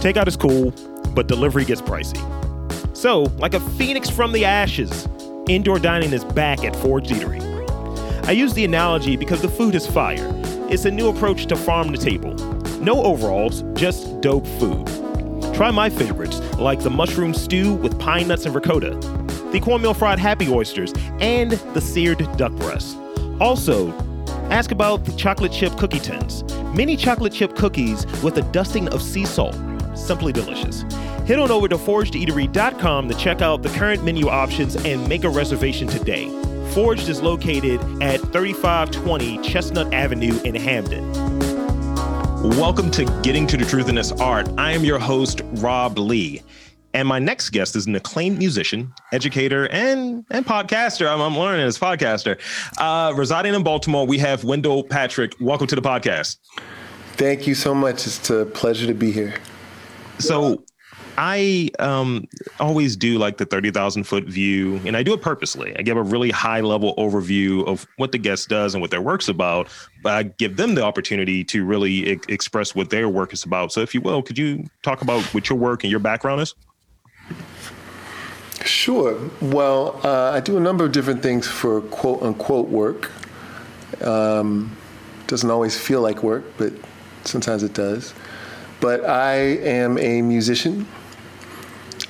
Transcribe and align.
Takeout 0.00 0.28
is 0.28 0.36
cool, 0.36 0.70
but 1.12 1.26
delivery 1.26 1.64
gets 1.64 1.82
pricey. 1.82 2.16
So, 2.96 3.22
like 3.38 3.54
a 3.54 3.60
phoenix 3.70 4.08
from 4.08 4.30
the 4.30 4.44
ashes, 4.44 5.08
indoor 5.48 5.80
dining 5.80 6.12
is 6.12 6.24
back 6.24 6.64
at 6.64 6.76
Forged 6.76 7.10
Eatery. 7.10 7.42
I 8.28 8.30
use 8.30 8.54
the 8.54 8.64
analogy 8.64 9.16
because 9.16 9.42
the 9.42 9.48
food 9.48 9.74
is 9.74 9.88
fire. 9.88 10.32
It's 10.70 10.84
a 10.84 10.90
new 10.90 11.08
approach 11.08 11.46
to 11.46 11.56
farm 11.56 11.90
to 11.92 11.98
table. 11.98 12.32
No 12.80 13.02
overalls, 13.02 13.64
just 13.74 14.20
dope 14.20 14.46
food. 14.46 14.86
Try 15.52 15.72
my 15.72 15.90
favorites, 15.90 16.38
like 16.58 16.80
the 16.80 16.90
mushroom 16.90 17.34
stew 17.34 17.74
with 17.74 17.98
pine 17.98 18.28
nuts 18.28 18.46
and 18.46 18.54
ricotta, 18.54 18.94
the 19.50 19.58
cornmeal 19.58 19.94
fried 19.94 20.20
happy 20.20 20.48
oysters, 20.48 20.92
and 21.18 21.52
the 21.74 21.80
seared 21.80 22.18
duck 22.36 22.52
breast. 22.52 22.96
Also, 23.40 23.92
ask 24.50 24.70
about 24.70 25.04
the 25.04 25.12
chocolate 25.12 25.50
chip 25.50 25.76
cookie 25.76 25.98
tins. 25.98 26.44
Mini 26.72 26.96
chocolate 26.96 27.32
chip 27.32 27.56
cookies 27.56 28.06
with 28.22 28.38
a 28.38 28.42
dusting 28.52 28.88
of 28.90 29.02
sea 29.02 29.24
salt. 29.24 29.56
Simply 29.98 30.32
delicious. 30.32 30.82
Head 31.26 31.38
on 31.38 31.50
over 31.50 31.68
to 31.68 31.76
forgedeatery.com 31.76 33.08
to 33.08 33.14
check 33.16 33.42
out 33.42 33.62
the 33.62 33.68
current 33.70 34.04
menu 34.04 34.28
options 34.28 34.76
and 34.76 35.06
make 35.08 35.24
a 35.24 35.28
reservation 35.28 35.88
today. 35.88 36.28
Forged 36.72 37.08
is 37.08 37.20
located 37.20 37.80
at 38.02 38.20
3520 38.32 39.38
Chestnut 39.38 39.92
Avenue 39.92 40.40
in 40.42 40.54
Hampden. 40.54 41.12
Welcome 42.56 42.90
to 42.92 43.04
Getting 43.22 43.46
to 43.48 43.56
the 43.56 43.64
Truth 43.64 43.88
in 43.88 43.96
This 43.96 44.12
Art. 44.12 44.48
I 44.56 44.72
am 44.72 44.84
your 44.84 44.98
host, 44.98 45.42
Rob 45.54 45.98
Lee. 45.98 46.40
And 46.94 47.06
my 47.06 47.18
next 47.18 47.50
guest 47.50 47.76
is 47.76 47.86
an 47.86 47.96
acclaimed 47.96 48.38
musician, 48.38 48.94
educator, 49.12 49.68
and 49.68 50.24
and 50.30 50.46
podcaster. 50.46 51.06
I'm, 51.06 51.20
I'm 51.20 51.36
learning 51.36 51.66
as 51.66 51.78
podcaster. 51.78 52.38
Uh, 52.78 53.12
residing 53.14 53.54
in 53.54 53.62
Baltimore, 53.62 54.06
we 54.06 54.18
have 54.18 54.44
Wendel 54.44 54.84
Patrick. 54.84 55.34
Welcome 55.40 55.66
to 55.66 55.74
the 55.74 55.82
podcast. 55.82 56.38
Thank 57.14 57.46
you 57.46 57.54
so 57.54 57.74
much. 57.74 58.06
It's 58.06 58.30
a 58.30 58.46
pleasure 58.46 58.86
to 58.86 58.94
be 58.94 59.10
here. 59.10 59.34
So, 60.18 60.64
I 61.16 61.70
um, 61.80 62.28
always 62.60 62.96
do 62.96 63.18
like 63.18 63.38
the 63.38 63.44
30,000 63.44 64.04
foot 64.04 64.24
view, 64.24 64.80
and 64.84 64.96
I 64.96 65.02
do 65.02 65.12
it 65.14 65.20
purposely. 65.20 65.76
I 65.76 65.82
give 65.82 65.96
a 65.96 66.02
really 66.02 66.30
high 66.30 66.60
level 66.60 66.94
overview 66.96 67.66
of 67.66 67.88
what 67.96 68.12
the 68.12 68.18
guest 68.18 68.48
does 68.48 68.74
and 68.74 68.80
what 68.80 68.92
their 68.92 69.00
work's 69.00 69.28
about, 69.28 69.68
but 70.02 70.12
I 70.12 70.22
give 70.22 70.56
them 70.56 70.76
the 70.76 70.84
opportunity 70.84 71.42
to 71.44 71.64
really 71.64 72.08
express 72.28 72.74
what 72.74 72.90
their 72.90 73.08
work 73.08 73.32
is 73.32 73.42
about. 73.42 73.72
So, 73.72 73.80
if 73.80 73.94
you 73.94 74.00
will, 74.00 74.22
could 74.22 74.38
you 74.38 74.64
talk 74.82 75.02
about 75.02 75.22
what 75.34 75.48
your 75.48 75.58
work 75.58 75.82
and 75.82 75.90
your 75.90 76.00
background 76.00 76.40
is? 76.40 76.54
Sure. 78.64 79.18
Well, 79.40 80.00
uh, 80.04 80.30
I 80.30 80.40
do 80.40 80.56
a 80.56 80.60
number 80.60 80.84
of 80.84 80.92
different 80.92 81.22
things 81.22 81.48
for 81.48 81.80
quote 81.82 82.22
unquote 82.22 82.68
work. 82.68 83.10
Um, 84.02 84.76
doesn't 85.26 85.50
always 85.50 85.78
feel 85.78 86.00
like 86.00 86.22
work, 86.22 86.44
but 86.58 86.72
sometimes 87.24 87.62
it 87.62 87.74
does. 87.74 88.14
But 88.80 89.04
I 89.04 89.34
am 89.34 89.98
a 89.98 90.22
musician 90.22 90.86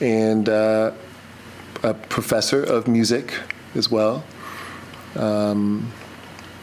and 0.01 0.49
uh, 0.49 0.93
a 1.83 1.95
professor 1.95 2.63
of 2.63 2.89
music 2.89 3.35
as 3.75 3.91
well. 3.91 4.25
Um, 5.17 5.91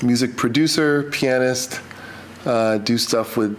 music 0.03 0.37
producer, 0.37 1.03
pianist, 1.03 1.81
uh, 2.45 2.77
do 2.77 2.97
stuff 2.97 3.37
with 3.37 3.57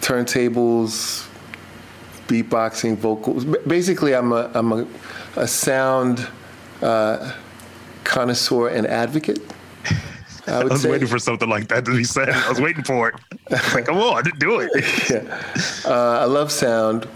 turntables, 0.00 1.26
beatboxing, 2.28 2.96
vocals. 2.96 3.44
Basically, 3.44 4.14
I'm 4.14 4.32
a, 4.32 4.50
I'm 4.54 4.72
a, 4.72 4.86
a 5.36 5.46
sound 5.46 6.26
uh, 6.80 7.32
connoisseur 8.04 8.68
and 8.68 8.86
advocate. 8.86 9.40
I, 10.46 10.60
I 10.60 10.64
was 10.64 10.82
say. 10.82 10.90
waiting 10.90 11.08
for 11.08 11.18
something 11.18 11.48
like 11.48 11.68
that 11.68 11.84
to 11.84 11.96
be 11.96 12.04
said. 12.04 12.28
I 12.28 12.48
was 12.48 12.60
waiting 12.60 12.84
for 12.84 13.08
it. 13.08 13.14
like, 13.74 13.86
come 13.86 13.98
on, 13.98 14.24
do 14.38 14.60
it. 14.60 14.70
yeah. 15.10 15.42
Uh, 15.84 16.20
I 16.20 16.24
love 16.24 16.50
sound, 16.50 17.08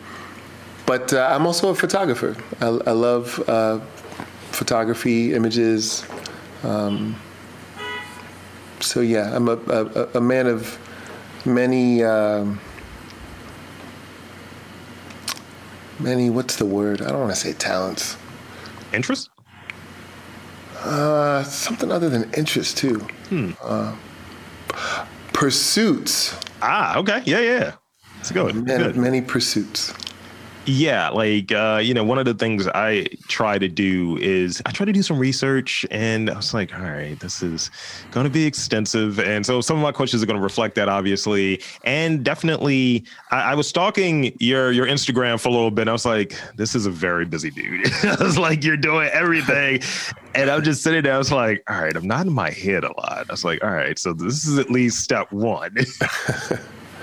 but 0.86 1.12
uh, 1.12 1.28
I'm 1.30 1.47
also 1.47 1.70
a 1.70 1.74
photographer. 1.74 2.36
I, 2.60 2.66
I 2.66 2.92
love 2.92 3.42
uh, 3.48 3.80
photography, 4.52 5.34
images. 5.34 6.06
Um, 6.62 7.16
so 8.81 9.00
yeah, 9.00 9.34
I'm 9.34 9.48
a, 9.48 9.56
a, 9.56 10.09
a 10.15 10.20
man 10.20 10.47
of 10.47 10.78
many. 11.44 12.04
Um, 12.04 12.60
many 15.98 16.28
what's 16.28 16.56
the 16.56 16.66
word 16.66 17.00
i 17.00 17.09
don't 17.09 17.20
want 17.20 17.31
to 17.31 17.36
say 17.41 17.53
talents 17.54 18.16
interest 18.92 19.31
uh, 20.81 21.42
something 21.42 21.91
other 21.91 22.09
than 22.09 22.31
interest 22.34 22.76
too 22.76 23.06
hmm. 23.28 23.50
uh, 23.62 23.94
pursuits 25.32 26.37
ah 26.62 26.98
okay 26.98 27.22
yeah 27.25 27.41
yeah 27.41 27.72
it's 28.20 28.32
good. 28.32 28.56
Man, 28.56 28.82
good. 28.82 28.97
many 28.97 29.20
pursuits 29.20 29.92
yeah, 30.66 31.09
like 31.10 31.53
uh, 31.53 31.81
you 31.82 31.94
know, 31.94 32.04
one 32.04 32.19
of 32.19 32.25
the 32.25 32.34
things 32.34 32.66
I 32.69 33.06
try 33.28 33.59
to 33.59 33.69
do 33.69 34.16
is 34.19 34.60
I 34.66 34.72
try 34.72 34.84
to 34.84 34.93
do 34.93 35.03
some 35.03 35.19
research, 35.19 35.87
and 35.91 36.28
I 36.28 36.37
was 36.37 36.53
like, 36.53 36.75
all 36.75 36.82
right, 36.82 37.19
this 37.21 37.43
is 37.43 37.71
going 38.10 38.25
to 38.25 38.31
be 38.31 38.44
extensive, 38.44 39.21
and 39.21 39.47
so 39.47 39.60
some 39.60 39.77
of 39.77 39.82
my 39.82 39.93
questions 39.93 40.22
are 40.22 40.27
going 40.27 40.38
to 40.38 40.43
reflect 40.43 40.75
that, 40.75 40.88
obviously, 40.88 41.60
and 41.84 42.25
definitely. 42.25 43.04
I, 43.31 43.53
I, 43.53 43.54
was 43.54 43.69
stalking 43.69 44.37
your 44.41 44.72
your 44.72 44.87
Instagram 44.87 45.41
for 45.41 45.49
a 45.49 45.53
little 45.53 45.71
bit. 45.71 45.88
I 45.88 45.93
was 45.93 46.04
like, 46.04 46.38
this 46.56 46.75
is 46.75 46.87
a 46.87 46.91
very 46.91 47.25
busy 47.25 47.50
dude. 47.50 47.87
I 48.04 48.16
was 48.21 48.38
like, 48.38 48.65
you're 48.65 48.77
doing 48.77 49.09
everything, 49.12 49.81
and 50.34 50.50
I'm 50.50 50.62
just 50.62 50.83
sitting 50.83 51.03
there. 51.03 51.15
I 51.15 51.19
was 51.19 51.33
like, 51.33 51.62
all 51.69 51.81
right, 51.81 51.94
I'm 51.94 52.06
not 52.06 52.27
in 52.27 52.33
my 52.33 52.50
head 52.50 52.84
a 52.84 52.93
lot. 53.00 53.27
I 53.28 53.33
was 53.33 53.44
like, 53.44 53.62
all 53.62 53.71
right, 53.71 53.98
so 53.98 54.12
this 54.12 54.47
is 54.47 54.59
at 54.59 54.71
least 54.71 55.00
step 55.00 55.31
one. 55.33 55.77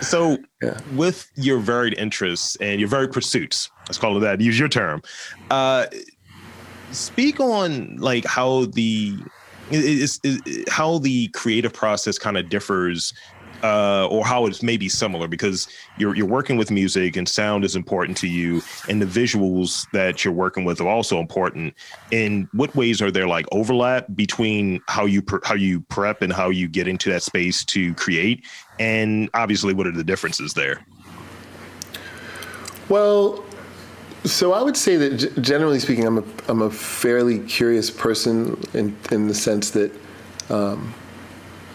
So, 0.04 0.38
yeah. 0.62 0.80
with 0.96 1.30
your 1.36 1.60
varied 1.60 1.98
interests 1.98 2.56
and 2.58 2.80
your 2.80 2.90
varied 2.90 3.12
pursuits, 3.12 3.70
let's 3.88 3.98
call 3.98 4.18
it 4.18 4.22
that. 4.22 4.42
Use 4.42 4.60
your 4.60 4.70
term. 4.70 5.02
Uh, 5.50 5.88
speak 6.92 7.40
on 7.40 7.96
like 7.98 8.26
how 8.26 8.66
the 8.66 9.18
is, 9.72 10.20
is, 10.24 10.42
is 10.46 10.66
how 10.70 11.00
the 11.00 11.28
creative 11.30 11.74
process 11.74 12.18
kind 12.18 12.38
of 12.38 12.50
differs 12.50 13.14
uh, 13.64 14.08
or 14.12 14.26
how 14.26 14.46
it's 14.46 14.62
maybe 14.62 14.90
similar 14.90 15.28
because 15.28 15.68
you're 15.98 16.16
you're 16.16 16.28
working 16.28 16.58
with 16.58 16.70
music 16.70 17.16
and 17.16 17.28
sound 17.28 17.64
is 17.64 17.76
important 17.76 18.18
to 18.18 18.28
you, 18.28 18.62
and 18.90 19.02
the 19.02 19.06
visuals 19.06 19.88
that 19.92 20.24
you're 20.24 20.34
working 20.34 20.66
with 20.66 20.82
are 20.82 20.88
also 20.88 21.20
important. 21.20 21.74
In 22.12 22.50
what 22.52 22.76
ways 22.76 23.02
are 23.02 23.10
there 23.10 23.28
like 23.28 23.46
overlap 23.52 24.06
between 24.16 24.82
how 24.88 25.06
you 25.06 25.22
pre- 25.22 25.40
how 25.44 25.56
you 25.56 25.82
prep 25.82 26.22
and 26.22 26.32
how 26.32 26.50
you 26.50 26.68
get 26.68 26.88
into 26.88 27.10
that 27.12 27.24
space 27.24 27.64
to 27.66 27.94
create, 27.96 28.46
and 28.80 29.30
obviously 29.34 29.74
what 29.74 29.88
are 29.88 29.92
the 29.92 30.04
differences 30.04 30.54
there? 30.54 30.86
Well, 32.90 33.44
so 34.26 34.52
I 34.52 34.62
would 34.62 34.76
say 34.76 34.98
that 34.98 35.42
generally 35.42 35.80
speaking, 35.80 36.06
I'm 36.06 36.18
a 36.18 36.24
I'm 36.50 36.62
a 36.62 36.70
fairly 36.70 37.40
curious 37.40 37.90
person 37.90 38.62
in 38.74 38.96
in 39.12 39.28
the 39.28 39.34
sense 39.34 39.72
that. 39.72 39.92
Um, 40.50 40.94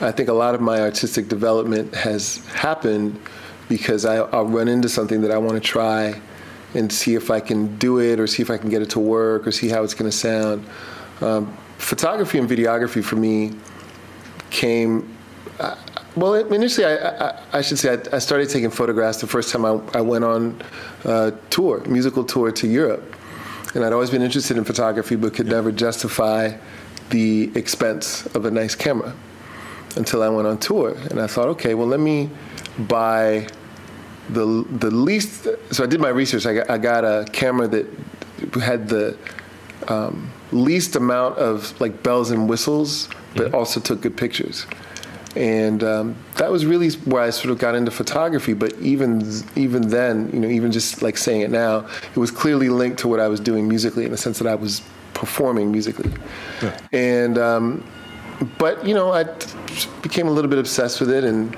I 0.00 0.12
think 0.12 0.28
a 0.28 0.32
lot 0.32 0.54
of 0.54 0.60
my 0.60 0.81
artistic 0.81 1.28
development 1.28 1.92
has 1.92 2.47
happened 2.48 3.20
because 3.69 4.04
I, 4.04 4.20
will 4.20 4.44
run 4.44 4.69
into 4.69 4.88
something 4.88 5.20
that 5.22 5.32
I 5.32 5.38
want 5.38 5.54
to 5.54 5.60
try 5.60 6.20
and 6.75 6.92
see 6.92 7.14
if 7.14 7.31
I 7.32 7.41
can 7.41 7.76
do 7.78 7.98
it 7.98 8.20
or 8.20 8.26
see 8.28 8.42
if 8.42 8.50
I 8.50 8.58
can 8.58 8.70
get 8.70 8.81
it 8.81 8.91
to 8.91 9.00
work 9.00 9.47
or 9.47 9.50
see 9.50 9.69
how 9.69 9.82
it's 9.82 9.94
going 9.94 10.08
to 10.08 10.16
sound. 10.16 10.64
Um, 11.20 11.53
photography 11.78 12.38
and 12.38 12.48
videography 12.48 13.03
for 13.03 13.16
me 13.16 13.53
came. 14.50 15.16
Uh, 15.58 15.75
well, 16.14 16.34
initially, 16.34 16.87
I, 16.87 17.28
I, 17.31 17.42
I 17.54 17.60
should 17.62 17.78
say 17.78 17.94
I, 17.94 18.16
I, 18.16 18.19
started 18.20 18.48
taking 18.50 18.70
photographs 18.70 19.20
the 19.20 19.26
first 19.26 19.53
time 19.53 19.64
I, 19.64 19.81
I 19.94 20.00
went 20.00 20.25
on 20.25 20.62
a 21.04 21.32
tour, 21.50 21.82
musical 21.87 22.22
tour 22.22 22.53
to 22.53 22.69
Europe. 22.69 23.16
And 23.75 23.84
I'd 23.84 23.92
always 23.92 24.10
been 24.10 24.22
interested 24.22 24.56
in 24.56 24.64
photography, 24.64 25.16
but 25.16 25.34
could 25.34 25.47
never 25.47 25.72
justify 25.72 26.56
the 27.10 27.50
expense 27.56 28.26
of 28.26 28.44
a 28.44 28.50
nice 28.50 28.76
camera 28.76 29.14
until 29.98 30.22
I 30.22 30.28
went 30.28 30.47
on 30.47 30.56
tour. 30.59 30.97
And 31.10 31.20
I 31.20 31.26
thought, 31.26 31.48
okay, 31.48 31.75
well, 31.75 31.86
let 31.86 32.00
me 32.00 32.31
buy 32.78 33.47
the 34.31 34.64
the 34.70 34.90
least. 34.90 35.46
So 35.70 35.84
I 35.84 35.87
did 35.87 36.00
my 36.00 36.08
research. 36.08 36.46
I 36.46 36.55
got, 36.55 36.70
I 36.70 36.78
got 36.78 37.05
a 37.05 37.26
camera 37.32 37.69
that 37.69 37.87
had 38.62 38.88
the 38.88 39.17
um, 39.88 40.31
least 40.52 40.96
amount 40.96 41.38
of 41.38 41.78
like 41.81 42.02
bells 42.02 42.31
and 42.31 42.49
whistles, 42.49 43.08
but 43.34 43.49
mm-hmm. 43.49 43.55
also 43.55 43.81
took 43.81 44.00
good 44.00 44.17
pictures. 44.17 44.67
And 45.37 45.84
um, 45.84 46.17
that 46.37 46.50
was 46.50 46.64
really 46.64 46.90
where 46.90 47.23
I 47.23 47.31
sort 47.31 47.50
of 47.50 47.58
got 47.58 47.75
into 47.75 47.90
photography. 47.90 48.55
But 48.55 48.73
even 48.81 49.31
even 49.56 49.88
then, 49.88 50.31
you 50.32 50.40
know, 50.40 50.49
even 50.49 50.73
just 50.73 51.02
like 51.02 51.19
saying 51.19 51.43
it 51.43 51.50
now, 51.50 51.87
it 52.14 52.19
was 52.19 52.31
clearly 52.31 52.69
linked 52.69 52.99
to 53.00 53.08
what 53.08 53.20
I 53.20 53.28
was 53.28 53.40
doing 53.40 53.69
musically 53.69 54.05
in 54.05 54.11
the 54.11 54.17
sense 54.17 54.38
that 54.38 54.49
I 54.49 54.55
was 54.55 54.82
performing 55.14 55.73
musically. 55.73 56.12
Yeah. 56.62 56.78
And 56.93 57.38
um, 57.38 57.84
but 58.58 58.85
you 58.87 58.94
know, 58.94 59.12
I 59.12 59.25
became 60.02 60.29
a 60.29 60.31
little 60.31 60.50
bit 60.50 60.58
obsessed 60.58 61.00
with 61.00 61.11
it 61.11 61.25
and 61.25 61.56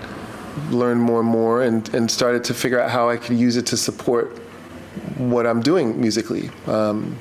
learned 0.70 1.00
more 1.00 1.20
and 1.20 1.28
more, 1.28 1.62
and, 1.62 1.92
and 1.94 2.10
started 2.10 2.44
to 2.44 2.54
figure 2.54 2.80
out 2.80 2.90
how 2.90 3.08
I 3.08 3.16
could 3.16 3.36
use 3.36 3.56
it 3.56 3.66
to 3.66 3.76
support 3.76 4.38
what 5.16 5.46
I'm 5.46 5.60
doing 5.60 6.00
musically. 6.00 6.50
Um, 6.66 7.16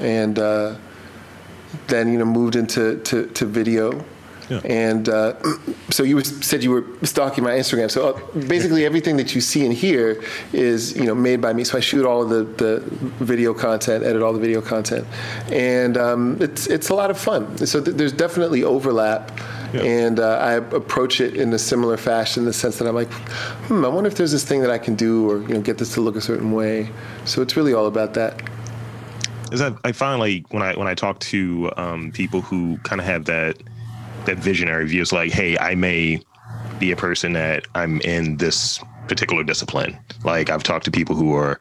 and 0.00 0.38
uh, 0.38 0.76
then 1.88 2.12
you 2.12 2.18
know 2.18 2.24
moved 2.24 2.56
into 2.56 2.98
to, 2.98 3.26
to 3.26 3.44
video, 3.44 4.04
Yeah. 4.48 4.60
And 4.64 5.08
uh, 5.08 5.34
so 5.90 6.02
you 6.02 6.22
said 6.22 6.62
you 6.62 6.70
were 6.70 6.84
stalking 7.02 7.44
my 7.44 7.52
Instagram. 7.52 7.90
So 7.90 8.14
uh, 8.14 8.40
basically, 8.46 8.84
everything 8.84 9.16
that 9.18 9.34
you 9.34 9.40
see 9.40 9.64
and 9.64 9.74
hear 9.74 10.22
is 10.52 10.96
you 10.96 11.04
know 11.04 11.14
made 11.14 11.40
by 11.40 11.52
me. 11.52 11.64
So 11.64 11.78
I 11.78 11.80
shoot 11.80 12.06
all 12.06 12.22
of 12.22 12.30
the, 12.30 12.44
the 12.64 12.80
video 13.24 13.54
content, 13.54 14.04
edit 14.04 14.22
all 14.22 14.32
the 14.32 14.40
video 14.40 14.60
content, 14.60 15.06
and 15.52 15.96
um, 15.96 16.38
it's 16.40 16.66
it's 16.66 16.88
a 16.88 16.94
lot 16.94 17.10
of 17.10 17.18
fun. 17.18 17.58
So 17.66 17.82
th- 17.82 17.96
there's 17.96 18.12
definitely 18.12 18.64
overlap. 18.64 19.32
Yeah. 19.74 19.82
And 19.82 20.18
uh, 20.18 20.38
I 20.38 20.52
approach 20.54 21.20
it 21.20 21.36
in 21.36 21.52
a 21.52 21.58
similar 21.58 21.98
fashion 21.98 22.44
in 22.44 22.46
the 22.46 22.54
sense 22.54 22.78
that 22.78 22.88
I'm 22.88 22.94
like, 22.94 23.12
hmm, 23.68 23.84
I 23.84 23.88
wonder 23.88 24.08
if 24.08 24.16
there's 24.16 24.32
this 24.32 24.42
thing 24.42 24.62
that 24.62 24.70
I 24.70 24.78
can 24.78 24.94
do 24.94 25.30
or 25.30 25.42
you 25.42 25.48
know 25.48 25.60
get 25.60 25.76
this 25.76 25.92
to 25.94 26.00
look 26.00 26.16
a 26.16 26.22
certain 26.22 26.52
way. 26.52 26.88
So 27.26 27.42
it's 27.42 27.54
really 27.54 27.74
all 27.74 27.86
about 27.86 28.14
that 28.14 28.42
is 29.52 29.60
that 29.60 29.74
I 29.84 29.92
find 29.92 30.20
like 30.20 30.52
when 30.52 30.62
I 30.62 30.74
when 30.74 30.88
I 30.88 30.94
talk 30.94 31.18
to 31.20 31.70
um, 31.76 32.12
people 32.12 32.40
who 32.40 32.78
kind 32.78 33.00
of 33.00 33.06
have 33.06 33.24
that 33.26 33.56
that 34.28 34.38
visionary 34.38 34.86
view. 34.86 35.02
It's 35.02 35.12
like, 35.12 35.32
hey, 35.32 35.58
I 35.58 35.74
may 35.74 36.20
be 36.78 36.92
a 36.92 36.96
person 36.96 37.32
that 37.32 37.66
I'm 37.74 38.00
in 38.02 38.36
this 38.36 38.78
particular 39.08 39.42
discipline. 39.42 39.98
Like 40.22 40.50
I've 40.50 40.62
talked 40.62 40.84
to 40.84 40.90
people 40.90 41.16
who 41.16 41.34
are, 41.34 41.58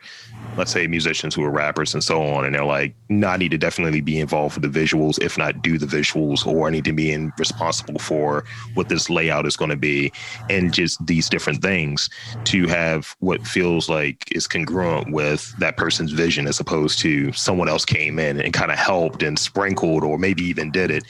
let's 0.58 0.72
say, 0.72 0.86
musicians 0.86 1.34
who 1.34 1.44
are 1.44 1.50
rappers 1.50 1.94
and 1.94 2.04
so 2.04 2.22
on, 2.22 2.44
and 2.46 2.54
they're 2.54 2.66
like, 2.66 2.94
no, 3.10 3.28
I 3.28 3.38
need 3.38 3.52
to 3.52 3.58
definitely 3.58 4.02
be 4.02 4.20
involved 4.20 4.60
with 4.60 4.72
the 4.72 4.80
visuals, 4.80 5.18
if 5.24 5.38
not 5.38 5.62
do 5.62 5.78
the 5.78 5.86
visuals, 5.86 6.46
or 6.46 6.68
I 6.68 6.72
need 6.72 6.84
to 6.86 6.94
be 6.94 7.12
in, 7.12 7.32
responsible 7.38 8.00
for 8.00 8.44
what 8.74 8.90
this 8.90 9.10
layout 9.10 9.46
is 9.46 9.56
going 9.56 9.72
to 9.72 9.78
be, 9.78 10.12
and 10.50 10.74
just 10.74 11.06
these 11.06 11.30
different 11.30 11.62
things 11.62 12.10
to 12.46 12.68
have 12.68 13.16
what 13.20 13.48
feels 13.48 13.88
like 13.88 14.30
is 14.36 14.46
congruent 14.46 15.12
with 15.12 15.58
that 15.60 15.78
person's 15.78 16.12
vision, 16.12 16.48
as 16.48 16.60
opposed 16.60 17.00
to 17.00 17.32
someone 17.32 17.70
else 17.70 17.86
came 17.86 18.20
in 18.20 18.42
and 18.42 18.52
kind 18.52 18.72
of 18.72 18.78
helped 18.78 19.24
and 19.24 19.40
sprinkled, 19.40 20.04
or 20.04 20.18
maybe 20.18 20.44
even 20.44 20.70
did 20.70 20.92
it. 20.92 21.06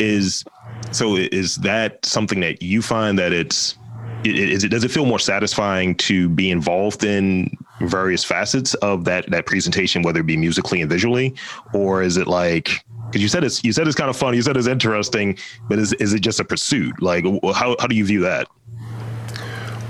Is 0.00 0.44
so 0.92 1.16
is 1.16 1.56
that 1.56 2.04
something 2.04 2.40
that 2.40 2.62
you 2.62 2.82
find 2.82 3.18
that 3.18 3.32
it's 3.32 3.76
is 4.24 4.64
it 4.64 4.68
does 4.68 4.84
it 4.84 4.90
feel 4.90 5.06
more 5.06 5.18
satisfying 5.18 5.94
to 5.94 6.28
be 6.28 6.50
involved 6.50 7.04
in 7.04 7.56
various 7.82 8.24
facets 8.24 8.74
of 8.74 9.04
that 9.04 9.30
that 9.30 9.46
presentation, 9.46 10.02
whether 10.02 10.20
it 10.20 10.26
be 10.26 10.36
musically 10.36 10.80
and 10.80 10.90
visually, 10.90 11.34
or 11.72 12.02
is 12.02 12.16
it 12.16 12.26
like 12.26 12.84
because 13.06 13.22
you 13.22 13.28
said 13.28 13.44
it's 13.44 13.62
you 13.64 13.72
said 13.72 13.86
it's 13.86 13.96
kind 13.96 14.10
of 14.10 14.16
fun, 14.16 14.34
you 14.34 14.42
said 14.42 14.56
it's 14.56 14.66
interesting, 14.66 15.38
but 15.68 15.78
is 15.78 15.92
is 15.94 16.12
it 16.12 16.20
just 16.20 16.40
a 16.40 16.44
pursuit? 16.44 17.00
Like 17.02 17.24
how 17.54 17.76
how 17.78 17.86
do 17.86 17.94
you 17.94 18.04
view 18.04 18.20
that? 18.20 18.48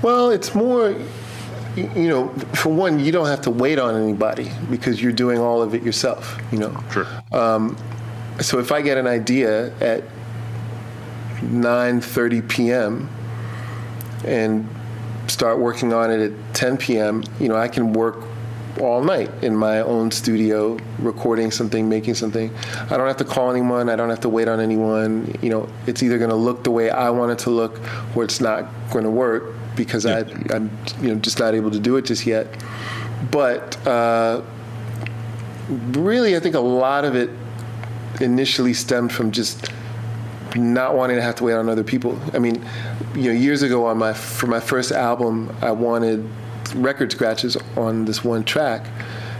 Well, 0.01 0.29
it's 0.29 0.55
more 0.55 0.95
you 1.75 2.09
know, 2.09 2.27
for 2.53 2.69
one, 2.69 2.99
you 2.99 3.13
don't 3.13 3.27
have 3.27 3.41
to 3.41 3.51
wait 3.51 3.79
on 3.79 3.95
anybody 3.95 4.51
because 4.69 5.01
you're 5.01 5.13
doing 5.13 5.39
all 5.39 5.61
of 5.61 5.73
it 5.73 5.83
yourself. 5.83 6.37
You 6.51 6.59
know. 6.59 6.83
Sure. 6.91 7.07
Um, 7.31 7.77
so 8.41 8.59
if 8.59 8.71
I 8.71 8.81
get 8.81 8.97
an 8.97 9.07
idea 9.07 9.73
at 9.79 10.03
9:30 11.41 12.47
p.m. 12.49 13.09
and 14.25 14.67
start 15.27 15.59
working 15.59 15.93
on 15.93 16.11
it 16.11 16.31
at 16.31 16.53
10 16.53 16.77
p.m., 16.77 17.23
you 17.39 17.47
know, 17.47 17.55
I 17.55 17.67
can 17.67 17.93
work 17.93 18.23
all 18.79 19.03
night 19.03 19.29
in 19.43 19.55
my 19.55 19.79
own 19.79 20.11
studio, 20.11 20.77
recording 20.99 21.51
something, 21.51 21.89
making 21.89 22.15
something. 22.15 22.53
I 22.89 22.97
don't 22.97 23.07
have 23.07 23.17
to 23.17 23.25
call 23.25 23.51
anyone. 23.51 23.89
I 23.89 23.95
don't 23.95 24.09
have 24.09 24.21
to 24.21 24.29
wait 24.29 24.47
on 24.47 24.59
anyone. 24.59 25.37
You 25.41 25.49
know, 25.49 25.69
it's 25.87 26.01
either 26.03 26.17
going 26.17 26.29
to 26.29 26.35
look 26.35 26.63
the 26.63 26.71
way 26.71 26.89
I 26.89 27.09
want 27.09 27.31
it 27.31 27.39
to 27.39 27.49
look, 27.49 27.79
or 28.15 28.23
it's 28.23 28.41
not 28.41 28.69
going 28.91 29.03
to 29.03 29.11
work 29.11 29.53
because 29.75 30.05
yeah. 30.05 30.23
I, 30.51 30.55
I'm, 30.55 30.69
you 31.01 31.09
know, 31.09 31.15
just 31.15 31.39
not 31.39 31.53
able 31.53 31.71
to 31.71 31.79
do 31.79 31.97
it 31.97 32.05
just 32.05 32.25
yet. 32.25 32.47
But 33.29 33.85
uh, 33.85 34.41
really, 35.69 36.35
I 36.35 36.39
think 36.39 36.55
a 36.55 36.59
lot 36.59 37.05
of 37.05 37.15
it 37.15 37.29
initially 38.21 38.73
stemmed 38.73 39.11
from 39.11 39.31
just 39.31 39.71
not 40.55 40.95
wanting 40.95 41.15
to 41.15 41.21
have 41.21 41.35
to 41.35 41.43
wait 41.43 41.53
on 41.53 41.69
other 41.69 41.83
people. 41.83 42.19
I 42.33 42.39
mean, 42.39 42.65
you 43.15 43.23
know, 43.23 43.31
years 43.31 43.61
ago 43.61 43.85
on 43.85 43.97
my 43.97 44.13
for 44.13 44.47
my 44.47 44.59
first 44.59 44.91
album, 44.91 45.55
I 45.61 45.71
wanted 45.71 46.27
record 46.75 47.11
scratches 47.11 47.57
on 47.75 48.05
this 48.05 48.23
one 48.23 48.43
track, 48.43 48.87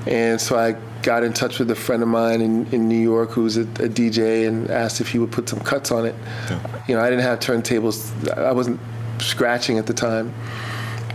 and 0.07 0.39
so 0.39 0.57
I 0.57 0.75
got 1.01 1.23
in 1.23 1.33
touch 1.33 1.59
with 1.59 1.71
a 1.71 1.75
friend 1.75 2.03
of 2.03 2.09
mine 2.09 2.41
in, 2.41 2.67
in 2.67 2.87
New 2.87 2.99
York 2.99 3.31
who's 3.31 3.57
a, 3.57 3.61
a 3.61 3.89
DJ 3.89 4.47
and 4.47 4.69
asked 4.69 5.01
if 5.01 5.09
he 5.09 5.19
would 5.19 5.31
put 5.31 5.49
some 5.49 5.59
cuts 5.59 5.91
on 5.91 6.05
it. 6.05 6.15
Yeah. 6.49 6.83
You 6.87 6.95
know, 6.95 7.01
I 7.01 7.09
didn't 7.09 7.23
have 7.23 7.39
turntables. 7.39 8.29
I 8.37 8.51
wasn't 8.51 8.79
scratching 9.19 9.77
at 9.77 9.87
the 9.87 9.93
time. 9.93 10.33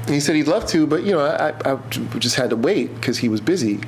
And 0.07 0.15
he 0.15 0.21
said 0.21 0.37
he'd 0.37 0.49
love 0.49 0.67
to, 0.69 0.87
but 0.87 1.03
you 1.03 1.13
know, 1.13 1.21
I, 1.21 1.53
I 1.65 1.77
just 2.19 2.37
had 2.37 2.51
to 2.51 2.57
wait 2.57 2.95
because 2.95 3.19
he 3.19 3.29
was 3.29 3.41
busy. 3.41 3.81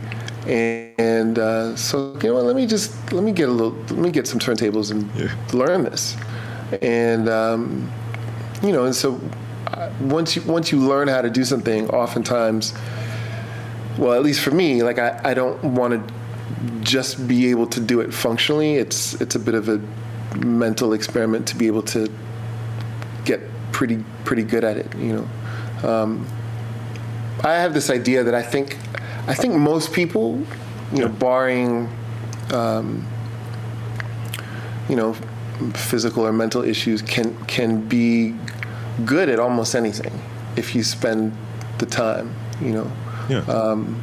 And 0.49 1.39
uh, 1.39 1.77
so 1.77 2.15
you 2.23 2.29
know 2.29 2.35
what? 2.35 2.45
Let 2.45 2.57
me 2.57 2.67
just 2.67 3.13
let 3.13 3.23
me 3.23 3.33
get 3.33 3.49
a 3.49 3.53
little 3.53 3.73
let 3.73 3.99
me 3.99 4.11
get 4.11 4.27
some 4.27 4.39
turntables 4.39 4.91
and 4.91 5.11
yeah. 5.15 5.35
learn 5.53 5.85
this. 5.85 6.17
And 6.81 7.29
um, 7.29 7.91
you 8.63 8.73
know, 8.73 8.85
and 8.85 8.95
so 8.95 9.21
uh, 9.67 9.93
once 10.01 10.37
you 10.37 10.43
once 10.43 10.73
you 10.73 10.79
learn 10.79 11.09
how 11.09 11.21
to 11.21 11.29
do 11.29 11.45
something, 11.45 11.89
oftentimes, 11.91 12.73
well, 13.99 14.15
at 14.15 14.23
least 14.23 14.41
for 14.41 14.51
me, 14.51 14.83
like 14.83 14.99
I, 14.99 15.21
I 15.23 15.35
don't 15.35 15.63
want 15.63 16.09
to 16.09 16.15
just 16.81 17.29
be 17.29 17.51
able 17.51 17.67
to 17.67 17.81
do 17.81 18.01
it 18.01 18.15
functionally. 18.15 18.77
It's 18.77 19.21
it's 19.21 19.35
a 19.35 19.39
bit 19.39 19.55
of 19.55 19.69
a 19.69 19.79
mental 20.39 20.95
experiment 20.95 21.47
to 21.49 21.57
be 21.57 21.67
able 21.67 21.83
to 21.83 22.11
get 23.27 23.41
pretty 23.73 24.03
pretty 24.25 24.45
good 24.45 24.65
at 24.65 24.79
it. 24.79 24.95
You 24.97 25.27
know, 25.83 25.89
um, 25.89 26.27
I 27.45 27.53
have 27.55 27.75
this 27.75 27.91
idea 27.91 28.25
that 28.25 28.35
I 28.35 28.43
think 28.43 28.79
I 29.29 29.35
think 29.35 29.55
most 29.55 29.93
people, 29.93 30.43
you 30.93 31.01
know, 31.01 31.09
barring, 31.09 31.89
um, 32.51 33.07
you 34.89 34.97
know, 34.97 35.13
physical 35.75 36.27
or 36.27 36.33
mental 36.33 36.65
issues, 36.65 37.03
can 37.03 37.37
can 37.45 37.87
be 37.87 38.35
good 39.05 39.29
at 39.29 39.39
almost 39.39 39.75
anything 39.75 40.19
if 40.57 40.75
you 40.75 40.83
spend 40.83 41.37
the 41.79 41.87
time. 41.87 42.35
You 42.61 42.73
know. 42.73 42.93
Yeah. 43.29 43.41
Um, 43.41 44.03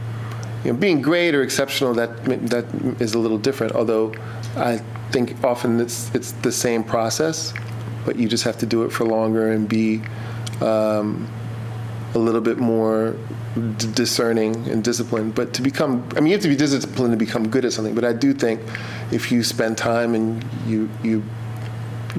you 0.64 0.74
know, 0.74 0.80
being 0.80 1.02
great 1.02 1.36
or 1.36 1.42
exceptional 1.42 1.94
that 1.96 2.24
that 2.50 2.66
is 3.00 3.14
a 3.14 3.20
little 3.20 3.38
different. 3.38 3.74
Although 3.74 4.14
I 4.56 4.78
think 5.12 5.44
often 5.44 5.80
it's 5.80 6.14
it's 6.14 6.32
the 6.32 6.52
same 6.52 6.84
process, 6.84 7.54
but 8.06 8.16
you 8.16 8.28
just 8.28 8.44
have 8.44 8.58
to 8.60 8.66
do 8.66 8.84
it 8.84 8.92
for 8.92 9.06
longer 9.06 9.52
and 9.52 9.68
be 9.68 10.02
um, 10.62 11.28
a 12.16 12.20
little 12.20 12.42
bit 12.42 12.58
more 12.58 13.16
d- 13.78 13.92
discerning 13.94 14.68
and 14.70 14.84
disciplined. 14.84 15.36
But 15.36 15.54
to 15.54 15.62
become, 15.62 16.08
I 16.16 16.22
mean, 16.22 16.28
you 16.28 16.34
have 16.34 16.42
to 16.42 16.48
be 16.48 16.56
disciplined 16.56 17.12
to 17.12 17.18
become 17.18 17.50
good 17.50 17.66
at 17.66 17.74
something. 17.74 17.94
But 17.94 18.06
I 18.06 18.14
do 18.14 18.34
think 18.34 18.62
if 19.12 19.32
you 19.32 19.44
spend 19.44 19.78
time 19.78 20.16
and 20.16 20.44
you 20.66 20.90
you 21.04 21.24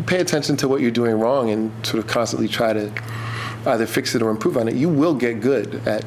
pay 0.06 0.20
attention 0.20 0.56
to 0.58 0.68
what 0.68 0.82
you're 0.82 0.90
doing 0.90 1.18
wrong 1.18 1.50
and 1.50 1.72
sort 1.86 1.98
of 1.98 2.06
constantly 2.06 2.48
try 2.48 2.72
to 2.74 2.92
either 3.66 3.86
fix 3.86 4.14
it 4.14 4.22
or 4.22 4.30
improve 4.30 4.56
on 4.56 4.68
it, 4.68 4.74
you 4.74 4.88
will 4.88 5.14
get 5.14 5.40
good 5.40 5.86
at 5.86 6.04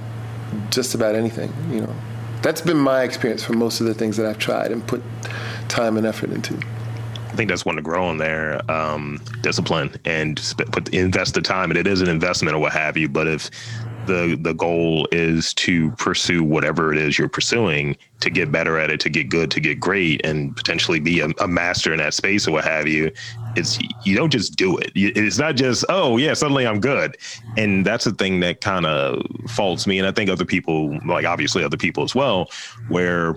just 0.70 0.96
about 0.96 1.16
anything. 1.16 1.52
You 1.72 1.82
know, 1.82 1.96
that's 2.42 2.62
been 2.62 2.78
my 2.78 3.04
experience 3.04 3.44
for 3.44 3.54
most 3.54 3.82
of 3.82 3.88
the 3.88 3.94
things 3.94 4.18
that 4.18 4.26
I've 4.26 4.38
tried 4.38 4.72
and 4.72 4.86
put 4.86 5.02
time 5.68 5.98
and 5.98 6.06
effort 6.06 6.30
into. 6.30 6.60
I 7.30 7.36
think 7.36 7.50
that's 7.50 7.66
one 7.66 7.76
to 7.76 7.82
grow 7.82 8.06
on 8.06 8.18
there. 8.18 8.60
Um, 8.70 9.22
discipline 9.42 9.96
and 10.06 10.38
put 10.72 10.90
invest 10.90 11.36
the 11.36 11.42
time, 11.42 11.72
and 11.72 11.78
it 11.78 11.88
is 11.88 12.02
an 12.02 12.10
investment 12.10 12.56
or 12.56 12.60
what 12.60 12.74
have 12.74 12.98
you. 12.98 13.08
But 13.08 13.28
if 13.28 13.50
the 14.10 14.38
the 14.42 14.54
goal 14.54 15.08
is 15.12 15.54
to 15.54 15.92
pursue 15.92 16.44
whatever 16.44 16.92
it 16.92 16.98
is 16.98 17.20
you're 17.20 17.30
pursuing 17.30 17.96
to 18.20 18.32
get 18.32 18.52
better 18.52 18.80
at 18.80 18.90
it 18.90 19.00
to 19.00 19.10
get 19.10 19.30
good 19.30 19.52
to 19.52 19.60
get 19.60 19.80
great 19.80 20.20
and 20.26 20.56
potentially 20.56 21.00
be 21.00 21.20
a, 21.20 21.30
a 21.40 21.48
master 21.48 21.92
in 21.92 22.00
that 22.00 22.14
space 22.14 22.48
or 22.48 22.52
what 22.52 22.64
have 22.64 22.88
you 22.88 23.12
it's 23.56 23.78
you 24.04 24.16
don't 24.16 24.32
just 24.32 24.56
do 24.56 24.78
it 24.80 24.92
it's 24.96 25.38
not 25.38 25.56
just 25.56 25.86
oh 25.90 26.18
yeah 26.18 26.34
suddenly 26.34 26.66
i'm 26.66 26.80
good 26.80 27.16
and 27.56 27.86
that's 27.86 28.06
the 28.06 28.14
thing 28.14 28.40
that 28.40 28.62
kind 28.62 28.88
of 28.88 29.22
faults 29.48 29.86
me 29.86 30.00
and 30.00 30.08
i 30.08 30.12
think 30.12 30.28
other 30.30 30.46
people 30.46 30.98
like 31.06 31.26
obviously 31.26 31.64
other 31.64 31.78
people 31.78 32.04
as 32.04 32.16
well 32.16 32.50
where 32.88 33.36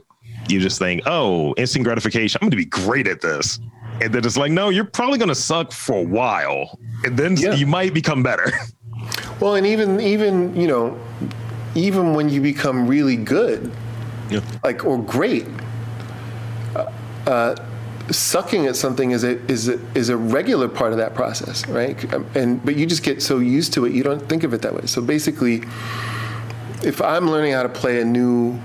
you 0.48 0.58
just 0.58 0.78
think 0.78 1.02
oh 1.04 1.54
instant 1.58 1.84
gratification 1.84 2.38
i'm 2.40 2.46
going 2.46 2.50
to 2.50 2.56
be 2.56 2.64
great 2.64 3.06
at 3.06 3.20
this 3.20 3.60
and 4.02 4.12
then 4.12 4.24
it's 4.24 4.36
like 4.36 4.52
no 4.52 4.68
you're 4.68 4.84
probably 4.84 5.18
going 5.18 5.28
to 5.28 5.34
suck 5.34 5.72
for 5.72 5.96
a 5.98 6.02
while 6.02 6.78
and 7.04 7.16
then 7.16 7.36
yeah. 7.36 7.54
you 7.54 7.66
might 7.66 7.94
become 7.94 8.22
better 8.22 8.52
Well, 9.42 9.56
and 9.56 9.66
even 9.66 10.00
even 10.00 10.54
you 10.54 10.68
know, 10.68 10.98
even 11.74 12.14
when 12.14 12.28
you 12.28 12.40
become 12.40 12.86
really 12.86 13.16
good, 13.16 13.72
yeah. 14.30 14.40
like 14.62 14.84
or 14.84 15.02
great, 15.02 15.46
uh, 16.76 16.92
uh, 17.26 17.56
sucking 18.12 18.66
at 18.66 18.76
something 18.76 19.10
is 19.10 19.24
a 19.24 19.44
is 19.50 19.68
a, 19.68 19.80
is 19.96 20.10
a 20.10 20.16
regular 20.16 20.68
part 20.68 20.92
of 20.92 20.98
that 20.98 21.16
process, 21.16 21.66
right? 21.66 22.00
And 22.36 22.64
but 22.64 22.76
you 22.76 22.86
just 22.86 23.02
get 23.02 23.20
so 23.20 23.40
used 23.40 23.72
to 23.72 23.84
it, 23.84 23.92
you 23.92 24.04
don't 24.04 24.28
think 24.28 24.44
of 24.44 24.54
it 24.54 24.62
that 24.62 24.74
way. 24.74 24.86
So 24.86 25.02
basically, 25.02 25.64
if 26.84 27.02
I'm 27.02 27.28
learning 27.28 27.54
how 27.54 27.64
to 27.64 27.68
play 27.68 28.00
a 28.00 28.04
new 28.04 28.56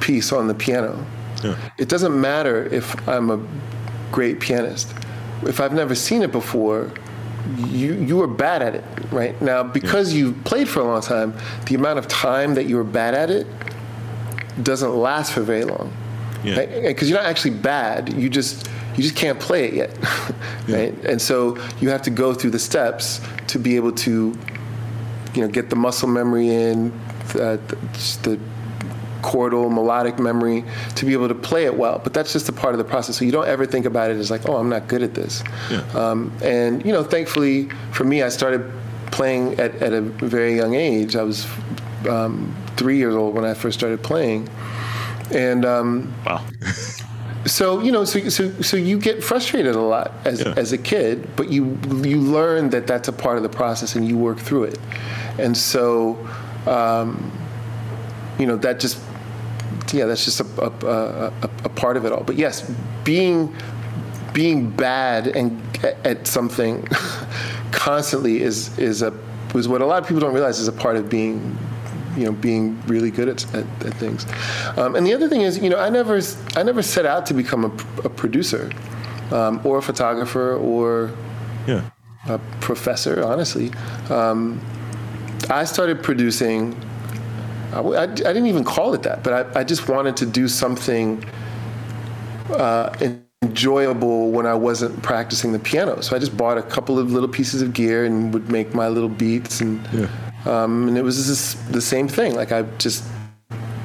piece 0.00 0.30
on 0.30 0.46
the 0.46 0.54
piano, 0.54 1.06
yeah. 1.42 1.56
it 1.78 1.88
doesn't 1.88 2.20
matter 2.20 2.66
if 2.66 3.08
I'm 3.08 3.30
a 3.30 3.40
great 4.12 4.38
pianist. 4.38 4.94
If 5.42 5.60
I've 5.60 5.72
never 5.72 5.94
seen 5.94 6.22
it 6.22 6.30
before, 6.30 6.92
you 7.58 7.94
you 7.94 8.16
were 8.16 8.28
bad 8.28 8.62
at 8.62 8.74
it, 8.76 8.84
right? 9.10 9.40
Now 9.42 9.64
because 9.64 10.12
yeah. 10.12 10.20
you 10.20 10.32
played 10.44 10.68
for 10.68 10.80
a 10.80 10.84
long 10.84 11.00
time, 11.00 11.34
the 11.66 11.74
amount 11.74 11.98
of 11.98 12.06
time 12.06 12.54
that 12.54 12.66
you 12.66 12.76
were 12.76 12.84
bad 12.84 13.14
at 13.14 13.30
it 13.30 13.46
doesn't 14.62 14.94
last 14.94 15.32
for 15.32 15.40
very 15.40 15.64
long. 15.64 15.92
Yeah. 16.44 16.64
Because 16.86 17.08
you're 17.08 17.18
not 17.18 17.28
actually 17.28 17.54
bad. 17.54 18.12
You 18.12 18.28
just 18.28 18.68
you 18.96 19.02
just 19.02 19.16
can't 19.16 19.40
play 19.40 19.68
it 19.68 19.74
yet, 19.74 19.98
right? 20.68 20.94
And 21.04 21.20
so 21.20 21.56
you 21.80 21.88
have 21.88 22.02
to 22.02 22.10
go 22.10 22.34
through 22.34 22.50
the 22.50 22.58
steps 22.58 23.20
to 23.48 23.58
be 23.58 23.76
able 23.76 23.92
to, 23.92 24.36
you 25.34 25.42
know, 25.42 25.48
get 25.48 25.70
the 25.70 25.76
muscle 25.76 26.08
memory 26.08 26.48
in, 26.48 26.90
the, 27.32 27.58
the 28.22 28.38
chordal 29.22 29.72
melodic 29.72 30.18
memory 30.18 30.64
to 30.96 31.06
be 31.06 31.12
able 31.12 31.28
to 31.28 31.34
play 31.34 31.64
it 31.64 31.76
well. 31.76 32.00
But 32.02 32.12
that's 32.12 32.32
just 32.32 32.48
a 32.48 32.52
part 32.52 32.74
of 32.74 32.78
the 32.78 32.84
process. 32.84 33.16
So 33.16 33.24
you 33.24 33.32
don't 33.32 33.48
ever 33.48 33.64
think 33.64 33.86
about 33.86 34.10
it 34.10 34.16
as 34.16 34.30
like, 34.30 34.48
oh, 34.48 34.56
I'm 34.56 34.68
not 34.68 34.88
good 34.88 35.02
at 35.02 35.14
this. 35.14 35.42
Yeah. 35.70 35.80
Um, 35.94 36.32
and 36.42 36.84
you 36.84 36.92
know, 36.92 37.02
thankfully 37.02 37.68
for 37.92 38.04
me, 38.04 38.22
I 38.22 38.28
started 38.28 38.70
playing 39.12 39.60
at, 39.60 39.74
at 39.76 39.92
a 39.92 40.00
very 40.00 40.56
young 40.56 40.74
age. 40.74 41.16
I 41.16 41.22
was 41.22 41.46
um, 42.08 42.54
three 42.76 42.96
years 42.96 43.14
old 43.14 43.34
when 43.34 43.44
I 43.44 43.54
first 43.54 43.78
started 43.78 44.02
playing, 44.02 44.48
and 45.32 45.64
um, 45.64 46.12
wow. 46.26 46.44
so 47.46 47.80
you 47.80 47.92
know, 47.92 48.04
so, 48.04 48.28
so 48.28 48.50
so 48.60 48.76
you 48.76 48.98
get 48.98 49.22
frustrated 49.22 49.76
a 49.76 49.80
lot 49.80 50.12
as 50.24 50.40
yeah. 50.40 50.54
as 50.56 50.72
a 50.72 50.78
kid, 50.78 51.28
but 51.36 51.50
you 51.50 51.78
you 52.02 52.18
learn 52.18 52.70
that 52.70 52.86
that's 52.86 53.08
a 53.08 53.12
part 53.12 53.36
of 53.36 53.42
the 53.42 53.48
process 53.48 53.94
and 53.94 54.08
you 54.08 54.16
work 54.16 54.38
through 54.38 54.64
it, 54.64 54.78
and 55.38 55.56
so 55.56 56.18
um, 56.66 57.30
you 58.38 58.46
know 58.46 58.56
that 58.56 58.80
just 58.80 59.00
yeah, 59.92 60.06
that's 60.06 60.24
just 60.24 60.40
a, 60.40 60.46
a, 60.60 60.70
a, 60.86 61.50
a, 61.64 61.68
part 61.68 61.96
of 61.96 62.04
it 62.04 62.12
all. 62.12 62.22
But 62.22 62.36
yes, 62.36 62.70
being 63.04 63.54
being 64.32 64.70
bad 64.70 65.26
and 65.26 65.60
at 66.04 66.26
something 66.26 66.86
constantly 67.72 68.40
is 68.40 68.78
is 68.78 69.02
a 69.02 69.12
was 69.54 69.68
what 69.68 69.82
a 69.82 69.86
lot 69.86 70.02
of 70.02 70.08
people 70.08 70.20
don't 70.20 70.34
realize 70.34 70.58
is 70.58 70.68
a 70.68 70.72
part 70.72 70.96
of 70.96 71.08
being 71.08 71.58
you 72.16 72.24
know 72.24 72.32
being 72.32 72.80
really 72.86 73.10
good 73.10 73.28
at, 73.28 73.54
at, 73.54 73.66
at 73.84 73.94
things. 73.94 74.26
Um, 74.76 74.96
and 74.96 75.06
the 75.06 75.14
other 75.14 75.28
thing 75.28 75.42
is, 75.42 75.58
you 75.58 75.70
know, 75.70 75.78
I 75.78 75.90
never 75.90 76.20
I 76.56 76.62
never 76.62 76.82
set 76.82 77.06
out 77.06 77.26
to 77.26 77.34
become 77.34 77.64
a, 77.64 78.04
a 78.04 78.08
producer 78.08 78.70
um, 79.30 79.60
or 79.64 79.78
a 79.78 79.82
photographer 79.82 80.54
or 80.56 81.12
yeah. 81.66 81.90
a 82.28 82.38
professor. 82.60 83.22
Honestly, 83.24 83.70
um, 84.10 84.60
I 85.50 85.64
started 85.64 86.02
producing. 86.02 86.76
I, 87.72 87.80
I, 87.80 88.02
I, 88.02 88.06
didn't 88.06 88.46
even 88.46 88.64
call 88.64 88.94
it 88.94 89.02
that, 89.02 89.22
but 89.22 89.56
I, 89.56 89.60
I 89.60 89.64
just 89.64 89.88
wanted 89.88 90.16
to 90.18 90.26
do 90.26 90.48
something 90.48 91.24
uh, 92.50 92.94
enjoyable 93.42 94.30
when 94.30 94.46
I 94.46 94.54
wasn't 94.54 95.02
practicing 95.02 95.52
the 95.52 95.58
piano. 95.58 96.00
So 96.00 96.14
I 96.14 96.18
just 96.18 96.36
bought 96.36 96.58
a 96.58 96.62
couple 96.62 96.98
of 96.98 97.12
little 97.12 97.28
pieces 97.28 97.62
of 97.62 97.72
gear 97.72 98.04
and 98.04 98.32
would 98.32 98.50
make 98.50 98.74
my 98.74 98.88
little 98.88 99.08
beats 99.08 99.60
and 99.60 99.80
yeah. 99.92 100.08
Um, 100.44 100.88
and 100.88 100.98
it 100.98 101.02
was 101.02 101.24
just 101.26 101.72
the 101.72 101.80
same 101.80 102.08
thing. 102.08 102.34
Like 102.34 102.50
I 102.50 102.62
just 102.78 103.04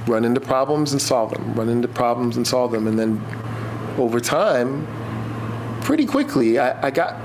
run 0.07 0.25
into 0.25 0.41
problems 0.41 0.91
and 0.91 1.01
solve 1.01 1.31
them, 1.31 1.53
run 1.53 1.69
into 1.69 1.87
problems 1.87 2.37
and 2.37 2.47
solve 2.47 2.71
them, 2.71 2.87
and 2.87 2.97
then 2.97 3.21
over 3.97 4.19
time, 4.19 4.87
pretty 5.81 6.05
quickly, 6.05 6.57
I, 6.59 6.87
I 6.87 6.91
got 6.91 7.15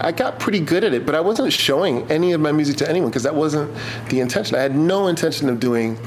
I 0.00 0.12
got 0.12 0.38
pretty 0.38 0.60
good 0.60 0.84
at 0.84 0.94
it. 0.94 1.06
But 1.06 1.14
I 1.14 1.20
wasn't 1.20 1.52
showing 1.52 2.10
any 2.10 2.32
of 2.32 2.40
my 2.40 2.52
music 2.52 2.76
to 2.78 2.88
anyone 2.88 3.10
because 3.10 3.22
that 3.24 3.34
wasn't 3.34 3.74
the 4.08 4.20
intention. 4.20 4.56
I 4.56 4.60
had 4.60 4.74
no 4.74 5.08
intention 5.08 5.48
of 5.48 5.60
doing 5.60 5.98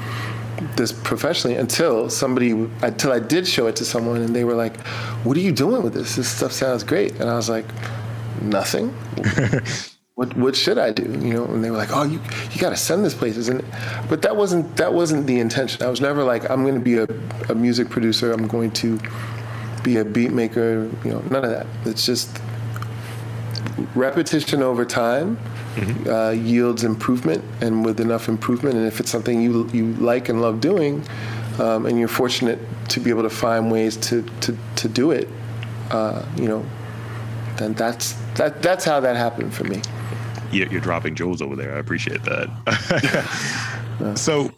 this 0.76 0.92
professionally 0.92 1.56
until 1.56 2.08
somebody 2.08 2.50
until 2.82 3.12
I 3.12 3.18
did 3.18 3.46
show 3.46 3.66
it 3.66 3.76
to 3.76 3.84
someone 3.84 4.22
and 4.22 4.34
they 4.34 4.44
were 4.44 4.54
like, 4.54 4.76
"What 5.24 5.36
are 5.36 5.40
you 5.40 5.52
doing 5.52 5.82
with 5.82 5.94
this? 5.94 6.16
This 6.16 6.28
stuff 6.28 6.52
sounds 6.52 6.84
great." 6.84 7.12
And 7.20 7.28
I 7.28 7.36
was 7.36 7.48
like, 7.48 7.66
"Nothing." 8.42 8.90
what 10.14 10.36
what 10.36 10.54
should 10.54 10.78
I 10.78 10.92
do? 10.92 11.02
You 11.02 11.34
know, 11.34 11.44
and 11.46 11.62
they 11.62 11.70
were 11.70 11.76
like, 11.76 11.90
oh, 11.92 12.04
you 12.04 12.20
you 12.52 12.60
got 12.60 12.70
to 12.70 12.76
send 12.76 13.04
this 13.04 13.14
places, 13.14 13.48
and 13.48 13.64
but 14.08 14.22
that 14.22 14.36
wasn't 14.36 14.76
that 14.76 14.92
wasn't 14.92 15.26
the 15.26 15.40
intention. 15.40 15.82
I 15.82 15.88
was 15.90 16.00
never 16.00 16.22
like, 16.22 16.48
I'm 16.50 16.62
going 16.62 16.74
to 16.74 16.80
be 16.80 16.98
a, 16.98 17.06
a 17.50 17.54
music 17.54 17.90
producer. 17.90 18.32
I'm 18.32 18.46
going 18.46 18.70
to 18.72 19.00
be 19.82 19.96
a 19.96 20.04
beat 20.04 20.32
maker. 20.32 20.88
You 21.04 21.10
know, 21.10 21.20
none 21.30 21.44
of 21.44 21.50
that. 21.50 21.66
It's 21.84 22.06
just 22.06 22.40
repetition 23.94 24.62
over 24.62 24.84
time 24.84 25.36
mm-hmm. 25.74 26.08
uh, 26.08 26.30
yields 26.30 26.84
improvement, 26.84 27.44
and 27.60 27.84
with 27.84 28.00
enough 28.00 28.28
improvement, 28.28 28.76
and 28.76 28.86
if 28.86 29.00
it's 29.00 29.10
something 29.10 29.40
you 29.40 29.68
you 29.72 29.94
like 29.94 30.28
and 30.28 30.40
love 30.40 30.60
doing, 30.60 31.04
um, 31.58 31.86
and 31.86 31.98
you're 31.98 32.08
fortunate 32.08 32.58
to 32.88 33.00
be 33.00 33.10
able 33.10 33.22
to 33.22 33.30
find 33.30 33.70
ways 33.70 33.96
to 33.96 34.22
to 34.40 34.56
to 34.76 34.88
do 34.88 35.10
it, 35.10 35.28
uh, 35.90 36.24
you 36.36 36.48
know, 36.48 36.64
then 37.56 37.74
that's 37.74 38.12
that 38.34 38.62
that's 38.62 38.84
how 38.84 39.00
that 39.00 39.16
happened 39.16 39.52
for 39.54 39.64
me 39.64 39.80
you're 40.54 40.80
dropping 40.80 41.14
jewels 41.14 41.42
over 41.42 41.56
there. 41.56 41.74
I 41.74 41.78
appreciate 41.78 42.22
that. 42.24 42.48
so, 44.16 44.50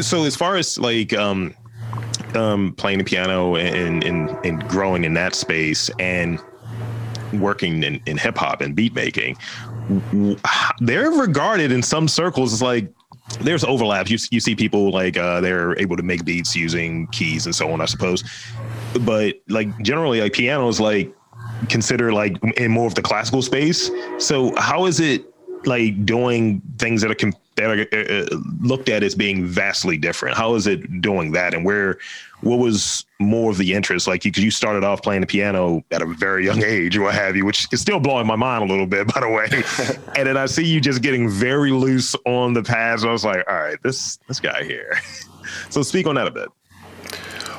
so 0.00 0.24
as 0.24 0.36
far 0.36 0.56
as 0.56 0.78
like 0.78 1.12
um, 1.12 1.54
um, 2.34 2.74
playing 2.76 2.98
the 2.98 3.04
piano 3.04 3.56
and, 3.56 4.04
and 4.04 4.30
and 4.44 4.66
growing 4.68 5.04
in 5.04 5.14
that 5.14 5.34
space 5.34 5.90
and 5.98 6.38
working 7.34 7.82
in, 7.82 8.00
in 8.06 8.16
hip 8.16 8.36
hop 8.38 8.60
and 8.60 8.74
beat 8.74 8.94
making, 8.94 9.36
they're 10.80 11.10
regarded 11.10 11.72
in 11.72 11.82
some 11.82 12.08
circles 12.08 12.52
as 12.52 12.62
like 12.62 12.88
there's 13.40 13.64
overlaps. 13.64 14.10
You 14.10 14.18
you 14.30 14.40
see 14.40 14.54
people 14.54 14.90
like 14.90 15.16
uh, 15.16 15.40
they're 15.40 15.78
able 15.78 15.96
to 15.96 16.02
make 16.02 16.24
beats 16.24 16.56
using 16.56 17.06
keys 17.08 17.46
and 17.46 17.54
so 17.54 17.70
on. 17.70 17.80
I 17.80 17.86
suppose, 17.86 18.24
but 19.00 19.40
like 19.48 19.68
generally, 19.82 20.20
like 20.20 20.32
piano 20.32 20.68
is 20.68 20.80
like 20.80 21.12
consider 21.68 22.12
like 22.12 22.36
in 22.56 22.70
more 22.70 22.86
of 22.86 22.94
the 22.94 23.02
classical 23.02 23.42
space. 23.42 23.90
So 24.18 24.54
how 24.56 24.86
is 24.86 25.00
it 25.00 25.24
like 25.66 26.04
doing 26.04 26.62
things 26.78 27.02
that 27.02 27.10
are 27.10 27.32
that 27.58 27.64
are 27.70 28.32
uh, 28.32 28.36
uh, 28.36 28.40
looked 28.60 28.88
at 28.88 29.02
as 29.02 29.14
being 29.14 29.44
vastly 29.46 29.96
different? 29.96 30.36
How 30.36 30.54
is 30.54 30.66
it 30.66 31.00
doing 31.00 31.32
that, 31.32 31.54
and 31.54 31.64
where? 31.64 31.98
What 32.40 32.60
was 32.60 33.04
more 33.18 33.50
of 33.50 33.58
the 33.58 33.74
interest? 33.74 34.06
Like, 34.06 34.22
because 34.22 34.44
you 34.44 34.52
started 34.52 34.84
off 34.84 35.02
playing 35.02 35.22
the 35.22 35.26
piano 35.26 35.84
at 35.90 36.02
a 36.02 36.06
very 36.06 36.44
young 36.44 36.62
age, 36.62 36.96
or 36.96 37.02
what 37.02 37.14
have 37.14 37.34
you, 37.34 37.44
which 37.44 37.66
is 37.72 37.80
still 37.80 37.98
blowing 37.98 38.28
my 38.28 38.36
mind 38.36 38.62
a 38.62 38.66
little 38.72 38.86
bit, 38.86 39.06
by 39.14 39.20
the 39.20 39.28
way. 39.28 39.48
and 40.16 40.28
then 40.28 40.36
I 40.36 40.46
see 40.46 40.64
you 40.64 40.80
just 40.80 41.02
getting 41.02 41.28
very 41.28 41.72
loose 41.72 42.14
on 42.26 42.52
the 42.52 42.62
pads. 42.62 43.04
I 43.04 43.10
was 43.10 43.24
like, 43.24 43.44
all 43.48 43.56
right, 43.56 43.82
this 43.82 44.18
this 44.28 44.40
guy 44.40 44.62
here. 44.64 44.98
so 45.68 45.82
speak 45.82 46.06
on 46.06 46.14
that 46.14 46.28
a 46.28 46.30
bit. 46.30 46.48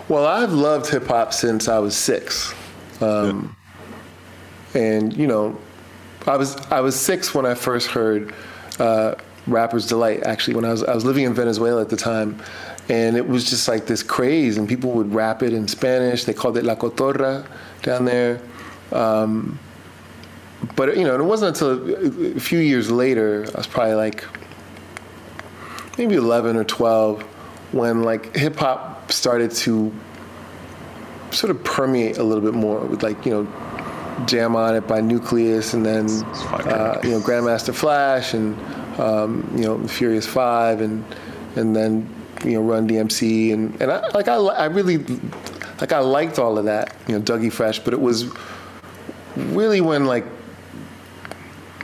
Well, 0.08 0.25
I've 0.25 0.53
loved 0.53 0.89
hip 0.89 1.08
hop 1.08 1.34
since 1.34 1.68
I 1.68 1.77
was 1.79 1.96
six. 1.96 2.53
Um, 3.01 3.56
and 4.74 5.15
you 5.15 5.27
know, 5.27 5.58
I 6.25 6.38
was 6.38 6.56
I 6.68 6.82
was 6.82 7.00
six 7.00 7.34
when 7.34 7.46
I 7.46 7.53
first 7.53 7.89
heard 7.89 8.34
uh, 8.79 9.15
"Rapper's 9.48 9.88
Delight." 9.88 10.24
Actually, 10.24 10.55
when 10.55 10.65
I 10.65 10.72
was 10.72 10.84
I 10.84 10.93
was 10.93 11.05
living 11.05 11.25
in 11.25 11.34
Venezuela 11.34 11.81
at 11.81 11.89
the 11.89 11.98
time, 11.98 12.41
and 12.89 13.15
it 13.15 13.27
was 13.27 13.50
just 13.50 13.67
like 13.67 13.86
this 13.86 14.03
craze, 14.03 14.58
and 14.58 14.67
people 14.67 14.91
would 14.91 15.13
rap 15.13 15.43
it 15.43 15.53
in 15.53 15.67
Spanish. 15.67 16.24
They 16.24 16.34
called 16.34 16.58
it 16.58 16.63
"La 16.63 16.75
Cotorra" 16.75 17.46
down 17.81 18.05
there. 18.05 18.41
Um, 18.91 19.60
but 20.75 20.98
you 20.98 21.03
know, 21.03 21.15
it 21.15 21.24
wasn't 21.24 21.55
until 21.55 22.36
a 22.36 22.39
few 22.39 22.60
years 22.60 22.91
later. 22.91 23.46
I 23.53 23.58
was 23.58 23.67
probably 23.67 23.96
like 23.96 24.25
maybe 25.98 26.15
11 26.15 26.55
or 26.55 26.63
12 26.63 27.22
when 27.72 28.03
like 28.03 28.36
hip 28.36 28.55
hop 28.55 29.12
started 29.12 29.51
to 29.51 29.93
sort 31.31 31.51
of 31.51 31.63
permeate 31.63 32.17
a 32.17 32.24
little 32.24 32.43
bit 32.43 32.53
more 32.53 32.79
with 32.79 33.03
like 33.03 33.25
you 33.25 33.31
know 33.31 34.25
Jam 34.25 34.55
on 34.55 34.75
It 34.75 34.88
by 34.88 35.01
Newcleus, 35.01 35.74
and 35.74 35.86
then 35.86 36.10
uh, 36.67 37.00
you 37.03 37.12
know 37.12 37.19
Grandmaster 37.19 37.74
Flash, 37.74 38.34
and 38.34 38.58
um, 39.00 39.50
you 39.56 39.63
know 39.63 39.88
Furious 39.88 40.27
Five, 40.27 40.82
and 40.82 41.03
and 41.56 41.75
then 41.75 42.08
you 42.44 42.53
know 42.53 42.62
Run 42.62 42.88
DMC, 42.88 43.53
and 43.53 43.82
and 43.82 43.91
I, 43.91 44.08
like 44.10 44.27
I 44.27 44.36
I 44.36 44.65
really 44.65 44.98
like 45.79 45.91
I 45.91 46.00
liked 46.00 46.39
all 46.39 46.58
of 46.58 46.65
that, 46.65 46.96
you 47.08 47.18
know 47.18 47.24
Dougie 47.24 47.51
Fresh, 47.51 47.79
but 47.79 47.94
it 47.94 48.01
was 48.01 48.25
really 49.36 49.82
when 49.82 50.06
like 50.06 50.25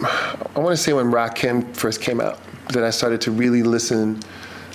I 0.02 0.60
want 0.60 0.76
to 0.76 0.78
say 0.78 0.94
when 0.94 1.12
Rakim 1.12 1.76
first 1.76 2.02
came 2.02 2.20
out 2.20 2.40
that 2.70 2.84
I 2.84 2.90
started 2.90 3.22
to 3.22 3.32
really 3.32 3.64
listen 3.64 4.22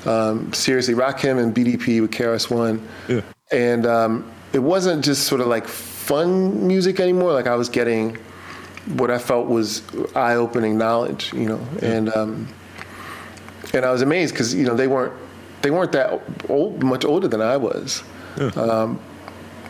um, 0.06 0.52
seriously. 0.52 0.94
Rakim 0.94 1.42
and 1.42 1.54
BDP 1.54 2.00
with 2.00 2.10
KRS 2.10 2.50
One, 2.50 2.86
yeah. 3.08 3.20
and 3.52 3.86
um, 3.86 4.32
it 4.52 4.60
wasn't 4.60 5.04
just 5.04 5.24
sort 5.26 5.40
of 5.40 5.46
like 5.46 5.66
fun 5.68 6.66
music 6.66 7.00
anymore. 7.00 7.32
Like 7.32 7.46
I 7.46 7.56
was 7.56 7.68
getting 7.68 8.16
what 8.86 9.10
I 9.10 9.18
felt 9.18 9.46
was 9.46 9.82
eye-opening 10.14 10.78
knowledge, 10.78 11.32
you 11.32 11.46
know, 11.46 11.60
and 11.82 12.08
um, 12.14 12.48
and 13.74 13.84
I 13.84 13.90
was 13.90 14.02
amazed 14.02 14.34
because 14.34 14.54
you 14.54 14.64
know 14.64 14.74
they 14.74 14.86
weren't 14.86 15.12
they 15.62 15.70
weren't 15.70 15.92
that 15.92 16.22
old, 16.48 16.82
much 16.82 17.04
older 17.04 17.28
than 17.28 17.40
I 17.40 17.56
was. 17.56 18.02
Yeah. 18.38 18.48
Um, 18.48 19.00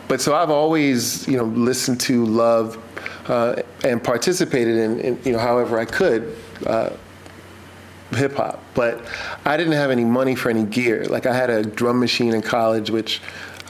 but 0.07 0.21
so 0.21 0.35
I've 0.35 0.49
always 0.49 1.27
you 1.27 1.37
know 1.37 1.45
listened 1.45 1.99
to, 2.01 2.25
love, 2.25 2.77
uh, 3.27 3.61
and 3.83 4.03
participated 4.03 4.77
in, 4.77 4.99
in, 4.99 5.19
you 5.23 5.33
know 5.33 5.39
however 5.39 5.79
I 5.79 5.85
could. 5.85 6.35
Uh, 6.65 6.91
hip 8.11 8.35
hop, 8.35 8.61
but 8.73 9.05
I 9.45 9.55
didn't 9.55 9.71
have 9.71 9.89
any 9.89 10.03
money 10.03 10.35
for 10.35 10.49
any 10.49 10.65
gear. 10.65 11.05
Like 11.05 11.25
I 11.25 11.33
had 11.33 11.49
a 11.49 11.63
drum 11.63 11.97
machine 11.97 12.33
in 12.33 12.41
college, 12.41 12.89
which, 12.89 13.21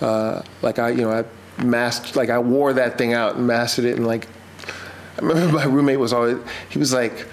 uh, 0.02 0.42
like 0.64 0.80
I, 0.80 0.90
you 0.90 1.04
know, 1.04 1.12
I 1.12 1.26
masked 1.64 2.16
like 2.16 2.30
I 2.30 2.40
wore 2.40 2.74
that 2.74 2.98
thing 2.98 3.14
out 3.14 3.36
and 3.36 3.46
mastered 3.46 3.86
it 3.86 3.98
and 3.98 4.08
like 4.08 4.28
I 5.18 5.22
remember 5.22 5.54
my 5.56 5.66
roommate 5.66 6.00
was 6.00 6.14
always 6.14 6.38
he 6.70 6.80
was 6.80 6.94
like 6.94 7.28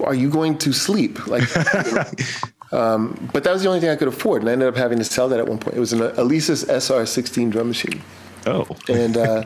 are 0.00 0.14
you 0.14 0.28
going 0.30 0.58
to 0.58 0.72
sleep 0.72 1.26
like 1.26 1.44
um, 2.72 3.28
but 3.32 3.44
that 3.44 3.52
was 3.52 3.62
the 3.62 3.68
only 3.68 3.80
thing 3.80 3.90
I 3.90 3.96
could 3.96 4.08
afford 4.08 4.42
and 4.42 4.48
I 4.48 4.52
ended 4.52 4.68
up 4.68 4.76
having 4.76 4.98
to 4.98 5.04
sell 5.04 5.28
that 5.28 5.38
at 5.38 5.46
one 5.46 5.58
point 5.58 5.76
it 5.76 5.80
was 5.80 5.92
an 5.92 6.00
Alesis 6.00 6.64
SR16 6.66 7.50
drum 7.50 7.68
machine 7.68 8.00
Oh. 8.46 8.66
and 8.88 9.16
uh, 9.16 9.44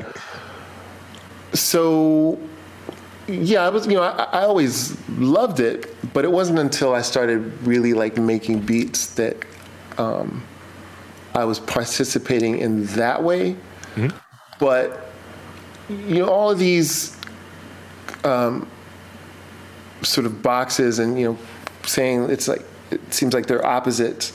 so 1.52 2.38
yeah, 3.28 3.62
I 3.64 3.68
was 3.70 3.86
you 3.86 3.94
know 3.94 4.02
I, 4.02 4.24
I 4.24 4.42
always 4.42 4.96
loved 5.10 5.60
it, 5.60 5.94
but 6.14 6.24
it 6.24 6.30
wasn't 6.30 6.58
until 6.58 6.94
I 6.94 7.02
started 7.02 7.40
really 7.66 7.92
like 7.92 8.16
making 8.16 8.60
beats 8.60 9.14
that 9.14 9.36
um, 9.98 10.42
I 11.34 11.44
was 11.44 11.58
participating 11.60 12.58
in 12.58 12.86
that 12.86 13.22
way. 13.22 13.56
But 14.58 15.05
you 15.88 16.18
know 16.18 16.28
all 16.28 16.50
of 16.50 16.58
these 16.58 17.16
um, 18.24 18.68
sort 20.02 20.26
of 20.26 20.42
boxes 20.42 20.98
and 20.98 21.18
you 21.18 21.26
know 21.26 21.38
saying 21.84 22.28
it's 22.30 22.48
like 22.48 22.62
it 22.90 23.12
seems 23.12 23.34
like 23.34 23.46
they're 23.46 23.64
opposites. 23.64 24.32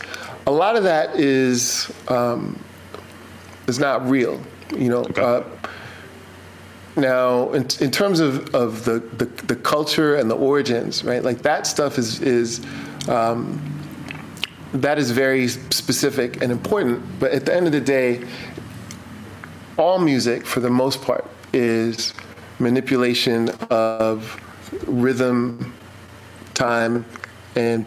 A 0.48 0.52
lot 0.52 0.76
of 0.76 0.84
that 0.84 1.16
is 1.20 1.92
um, 2.08 2.62
is 3.68 3.80
not 3.80 4.08
real. 4.10 4.42
You 4.76 4.90
know. 4.90 5.04
Uh, 5.04 5.44
now, 6.98 7.54
in, 7.54 7.66
in 7.80 7.90
terms 7.90 8.20
of, 8.20 8.54
of 8.54 8.84
the, 8.84 9.00
the, 9.00 9.26
the 9.46 9.56
culture 9.56 10.16
and 10.16 10.30
the 10.30 10.36
origins, 10.36 11.06
right? 11.06 11.24
Like 11.24 11.42
that 11.44 11.66
stuff 11.66 11.98
is 11.98 12.22
is 12.22 12.66
um, 13.08 13.62
that 14.74 14.98
is 14.98 15.12
very 15.12 15.48
specific 15.48 16.42
and 16.42 16.52
important. 16.52 17.02
But 17.20 17.32
at 17.32 17.46
the 17.46 17.56
end 17.56 17.66
of 17.66 17.72
the 17.72 17.82
day, 17.82 18.26
all 19.78 20.00
music, 20.00 20.46
for 20.46 20.60
the 20.60 20.70
most 20.70 21.02
part, 21.02 21.26
is 21.54 22.14
manipulation 22.60 23.50
of 23.70 24.40
rhythm, 24.88 25.74
time, 26.54 27.06
and 27.56 27.86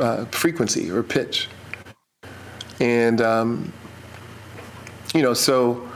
uh, 0.00 0.24
frequency 0.26 0.90
or 0.90 1.02
pitch. 1.02 1.48
And 2.80 3.20
um, 3.20 3.72
you 5.14 5.22
know, 5.22 5.34
so 5.34 5.88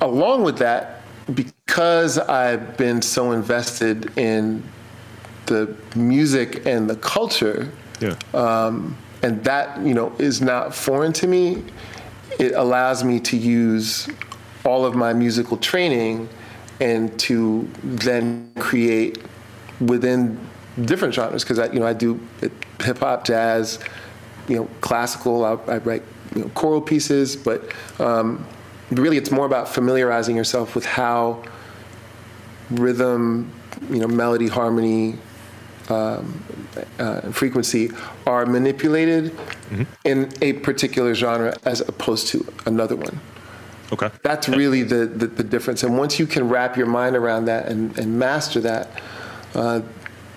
along 0.00 0.42
with 0.42 0.58
that, 0.58 1.02
because 1.34 2.18
I've 2.18 2.76
been 2.76 3.02
so 3.02 3.32
invested 3.32 4.16
in 4.18 4.62
the 5.46 5.76
music 5.94 6.66
and 6.66 6.88
the 6.88 6.96
culture, 6.96 7.70
Yeah. 8.00 8.16
um, 8.34 8.96
and 9.22 9.42
that 9.44 9.80
you 9.84 9.94
know 9.94 10.12
is 10.18 10.40
not 10.40 10.74
foreign 10.74 11.12
to 11.14 11.26
me. 11.26 11.62
It 12.38 12.52
allows 12.52 13.04
me 13.04 13.20
to 13.20 13.36
use 13.36 14.08
all 14.64 14.84
of 14.84 14.94
my 14.94 15.12
musical 15.12 15.56
training 15.56 16.28
and 16.80 17.18
to 17.20 17.68
then 17.82 18.52
create 18.58 19.18
within 19.80 20.38
different 20.84 21.14
genres 21.14 21.42
because 21.42 21.58
I 21.58 21.66
you 21.66 21.80
know 21.80 21.86
I 21.86 21.92
do 21.92 22.20
hip 22.80 22.98
hop, 22.98 23.24
jazz, 23.24 23.78
you 24.48 24.56
know, 24.56 24.68
classical. 24.80 25.44
I, 25.44 25.52
I 25.72 25.78
write 25.78 26.02
you 26.34 26.42
know 26.42 26.48
choral 26.50 26.80
pieces, 26.80 27.36
but 27.36 27.72
um, 27.98 28.44
really 28.90 29.16
it's 29.16 29.30
more 29.30 29.46
about 29.46 29.68
familiarizing 29.68 30.36
yourself 30.36 30.74
with 30.74 30.84
how 30.84 31.42
rhythm, 32.70 33.52
you 33.90 33.98
know, 33.98 34.08
melody, 34.08 34.48
harmony, 34.48 35.18
um, 35.88 36.42
uh, 36.98 37.20
frequency 37.32 37.90
are 38.26 38.46
manipulated 38.46 39.36
in 40.04 40.30
a 40.40 40.54
particular 40.54 41.14
genre 41.14 41.54
as 41.64 41.80
opposed 41.80 42.28
to 42.28 42.46
another 42.66 42.96
one. 42.96 43.20
Okay. 43.92 44.10
That's 44.22 44.48
really 44.48 44.82
the, 44.82 45.06
the, 45.06 45.26
the 45.26 45.44
difference. 45.44 45.82
And 45.82 45.98
once 45.98 46.18
you 46.18 46.26
can 46.26 46.48
wrap 46.48 46.76
your 46.76 46.86
mind 46.86 47.14
around 47.14 47.44
that 47.44 47.68
and, 47.68 47.96
and 47.98 48.18
master 48.18 48.60
that, 48.60 48.88
uh, 49.54 49.80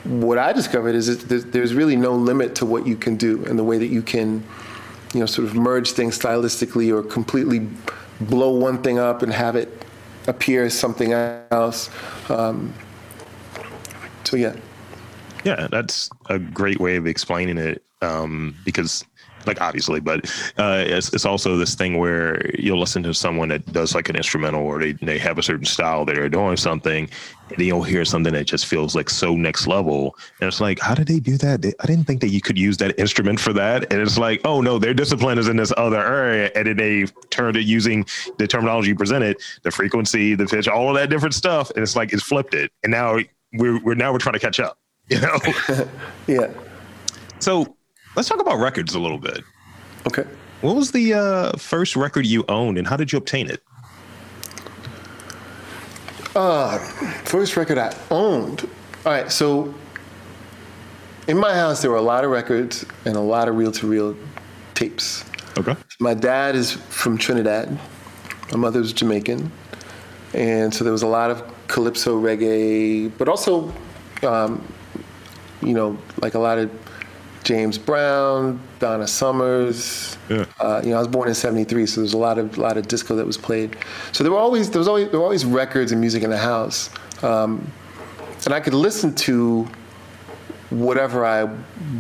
what 0.04 0.38
I 0.38 0.54
discovered 0.54 0.94
is 0.94 1.08
that 1.26 1.52
there's, 1.52 1.74
really 1.74 1.96
no 1.96 2.14
limit 2.14 2.54
to 2.56 2.66
what 2.66 2.86
you 2.86 2.96
can 2.96 3.16
do 3.16 3.44
and 3.46 3.58
the 3.58 3.64
way 3.64 3.78
that 3.78 3.88
you 3.88 4.02
can, 4.02 4.44
you 5.14 5.22
know, 5.22 5.26
sort 5.26 5.48
of 5.48 5.56
merge 5.56 5.92
things 5.92 6.20
stylistically 6.20 6.94
or 6.94 7.02
completely 7.02 7.68
blow 8.22 8.52
one 8.52 8.84
thing 8.84 9.00
up 9.00 9.24
and 9.24 9.34
have 9.34 9.56
it 9.56 9.86
appear 10.28 10.66
as 10.66 10.78
something 10.78 11.14
else. 11.14 11.90
Um, 12.30 12.74
so 14.26 14.38
yeah. 14.38 14.56
Yeah, 15.44 15.68
that's 15.72 16.10
a 16.30 16.40
great 16.40 16.80
way 16.80 16.98
of 16.98 17.08
explaining 17.08 17.58
it. 17.58 17.84
Um, 18.02 18.56
because, 18.66 19.06
like, 19.48 19.62
obviously, 19.62 20.00
but 20.00 20.26
uh, 20.58 20.84
it's, 20.86 21.14
it's 21.14 21.26
also 21.26 21.58
this 21.58 21.76
thing 21.76 21.98
where 21.98 22.50
you'll 22.58 22.80
listen 22.80 23.04
to 23.04 23.14
someone 23.14 23.50
that 23.50 23.66
does 23.72 23.96
like 23.96 24.10
an 24.10 24.16
instrumental 24.16 24.64
or 24.64 24.80
they, 24.80 24.94
they 24.94 25.18
have 25.20 25.38
a 25.38 25.44
certain 25.44 25.66
style 25.66 26.06
that 26.06 26.16
they're 26.16 26.30
doing 26.30 26.58
something, 26.58 27.10
and 27.50 27.58
then 27.60 27.68
you'll 27.68 27.84
hear 27.84 28.04
something 28.06 28.34
that 28.34 28.46
just 28.46 28.66
feels 28.66 28.96
like 28.96 29.10
so 29.10 29.36
next 29.36 29.68
level. 29.68 30.16
And 30.40 30.48
it's 30.48 30.60
like, 30.60 30.80
how 30.80 30.96
did 30.96 31.08
they 31.08 31.20
do 31.20 31.38
that? 31.38 31.66
I 31.80 31.86
didn't 31.86 32.06
think 32.06 32.22
that 32.22 32.30
you 32.30 32.42
could 32.42 32.58
use 32.58 32.78
that 32.78 33.00
instrument 33.00 33.40
for 33.40 33.54
that. 33.54 33.92
And 33.92 34.02
it's 34.02 34.18
like, 34.18 34.42
oh 34.46 34.62
no, 34.62 34.80
their 34.80 34.94
discipline 34.94 35.38
is 35.38 35.48
in 35.48 35.58
this 35.58 35.72
other 35.78 36.00
area. 36.00 36.52
And 36.56 36.68
then 36.68 36.78
they 36.78 37.06
turned 37.30 37.56
it 37.56 37.66
using 37.66 38.06
the 38.38 38.48
terminology 38.48 38.90
you 38.90 38.96
presented, 38.96 39.38
the 39.64 39.72
frequency, 39.72 40.34
the 40.34 40.48
pitch, 40.48 40.68
all 40.68 40.90
of 40.90 40.96
that 40.96 41.10
different 41.10 41.36
stuff. 41.36 41.70
And 41.72 41.84
it's 41.84 41.96
like, 41.96 42.14
it's 42.14 42.24
flipped 42.24 42.56
it. 42.56 42.72
And 42.84 42.92
now 42.92 43.18
we're, 43.54 43.80
we're 43.84 43.96
now 43.96 44.12
we're 44.12 44.20
trying 44.20 44.34
to 44.34 44.40
catch 44.40 44.60
up. 44.60 44.80
You 45.08 45.22
know, 45.22 45.38
Yeah. 46.28 46.52
so 47.38 47.75
let's 48.16 48.30
talk 48.30 48.40
about 48.40 48.60
records 48.60 48.96
a 48.96 49.00
little 49.00 49.18
bit. 49.18 49.44
Okay. 50.08 50.24
What 50.62 50.76
was 50.76 50.92
the 50.92 51.14
uh, 51.14 51.58
first 51.58 51.96
record 51.96 52.26
you 52.26 52.46
owned, 52.48 52.78
and 52.78 52.88
how 52.88 52.98
did 52.98 53.12
you 53.12 53.18
obtain 53.18 53.50
it? 53.50 53.62
Uh, 56.36 56.78
First 57.26 57.56
record 57.56 57.78
I 57.78 57.96
owned. 58.12 58.68
All 59.06 59.12
right, 59.12 59.32
so 59.32 59.74
in 61.28 61.38
my 61.38 61.54
house 61.54 61.82
there 61.82 61.92
were 61.92 61.98
a 61.98 62.02
lot 62.02 62.24
of 62.24 62.32
records 62.32 62.86
and 63.06 63.16
a 63.16 63.22
lot 63.22 63.48
of 63.48 63.56
reel-to-reel 63.56 64.16
tapes. 64.74 65.24
Okay. 65.58 65.76
My 66.00 66.14
dad 66.14 66.56
is 66.56 66.74
from 66.74 67.18
Trinidad. 67.18 67.78
My 68.52 68.58
mother's 68.58 68.94
Jamaican, 68.94 69.52
and 70.34 70.74
so 70.74 70.84
there 70.84 70.94
was 70.94 71.04
a 71.04 71.08
lot 71.08 71.32
of 71.32 71.44
calypso 71.68 72.20
reggae, 72.22 73.12
but 73.18 73.28
also, 73.28 73.74
um, 74.24 74.66
you 75.62 75.74
know, 75.74 75.98
like 76.22 76.36
a 76.36 76.40
lot 76.40 76.58
of 76.58 76.70
James 77.46 77.78
Brown, 77.78 78.60
Donna 78.80 79.08
Summers. 79.08 80.18
Yeah. 80.30 80.46
Uh, 80.60 80.82
you 80.84 80.90
know, 80.90 80.98
I 80.98 81.00
was 81.00 81.08
born 81.08 81.30
in 81.30 81.36
'73, 81.36 81.86
so 81.86 82.02
there's 82.02 82.14
a 82.14 82.18
lot 82.18 82.38
of 82.38 82.58
lot 82.58 82.76
of 82.76 82.88
disco 82.88 83.16
that 83.16 83.26
was 83.26 83.38
played. 83.38 83.78
So 84.12 84.24
there 84.24 84.34
were 84.34 84.40
always 84.40 84.70
there 84.72 84.80
was 84.80 84.88
always 84.88 85.10
there 85.12 85.20
were 85.20 85.26
always 85.26 85.46
records 85.46 85.92
and 85.92 86.02
music 86.02 86.24
in 86.24 86.32
the 86.32 86.38
house, 86.38 86.90
um, 87.24 87.72
and 88.46 88.54
I 88.54 88.60
could 88.60 88.74
listen 88.74 89.14
to 89.16 89.68
whatever 90.72 91.24
I 91.24 91.44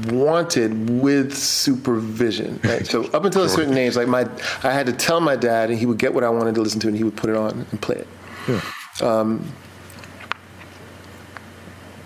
wanted 0.08 0.90
with 0.90 1.38
supervision. 1.38 2.60
Right? 2.64 2.86
So 2.86 3.04
up 3.12 3.24
until 3.24 3.44
a 3.44 3.50
certain 3.50 3.78
age, 3.78 3.96
like 3.96 4.08
my, 4.08 4.28
I 4.64 4.74
had 4.74 4.88
to 4.88 4.94
tell 4.94 5.22
my 5.22 5.36
dad, 5.36 5.70
and 5.70 5.78
he 5.78 5.86
would 5.86 6.00
get 6.00 6.14
what 6.14 6.24
I 6.24 6.30
wanted 6.30 6.56
to 6.56 6.62
listen 6.62 6.80
to, 6.82 6.88
and 6.88 6.98
he 6.98 7.04
would 7.04 7.16
put 7.16 7.30
it 7.30 7.36
on 7.36 7.68
and 7.70 7.82
play 7.82 7.98
it. 7.98 9.04
Um, 9.04 9.48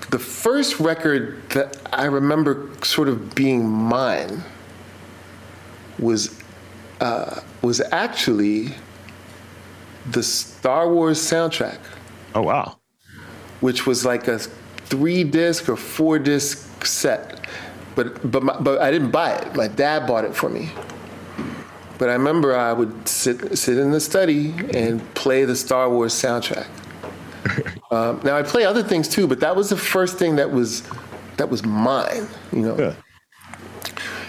the 0.10 0.19
first 0.19 0.80
record 0.80 1.41
that 1.50 1.78
I 1.93 2.06
remember 2.06 2.69
sort 2.84 3.08
of 3.10 3.36
being 3.36 3.67
mine 3.67 4.43
was 6.00 6.41
uh, 7.02 7.41
was 7.62 7.82
actually 7.91 8.69
the 10.12 10.24
Star 10.24 10.91
Wars 10.91 11.19
soundtrack 11.19 11.80
Oh 12.36 12.41
wow. 12.41 12.78
which 13.60 13.86
was 13.86 14.06
like 14.06 14.28
a 14.28 14.39
three 14.39 15.24
disc 15.24 15.69
or 15.69 15.76
four 15.76 16.19
disc 16.19 16.86
set. 16.86 17.45
But 17.95 18.32
but 18.32 18.43
my, 18.43 18.60
but 18.60 18.82
I 18.82 18.91
didn't 18.91 19.12
buy 19.12 19.34
it. 19.34 19.56
My 19.56 19.67
dad 19.67 20.08
bought 20.08 20.24
it 20.26 20.34
for 20.36 20.50
me. 20.50 20.72
But 21.98 22.10
I 22.10 22.13
remember 22.13 22.56
I 22.56 22.72
would 22.72 23.08
sit 23.08 23.58
sit 23.58 23.78
in 23.78 23.91
the 23.91 24.00
study 24.00 24.54
and 24.74 25.02
play 25.15 25.43
the 25.45 25.56
Star 25.56 25.89
Wars 25.89 26.13
soundtrack. 26.13 26.67
um, 27.91 28.19
now 28.23 28.35
I 28.38 28.43
play 28.43 28.65
other 28.65 28.83
things 28.83 29.07
too, 29.07 29.27
but 29.27 29.39
that 29.41 29.55
was 29.55 29.69
the 29.69 29.77
first 29.77 30.17
thing 30.17 30.35
that 30.38 30.51
was 30.51 30.83
that 31.38 31.49
was 31.49 31.63
mine. 31.65 32.27
You 32.51 32.59
know. 32.62 32.77
Yeah. 32.77 32.93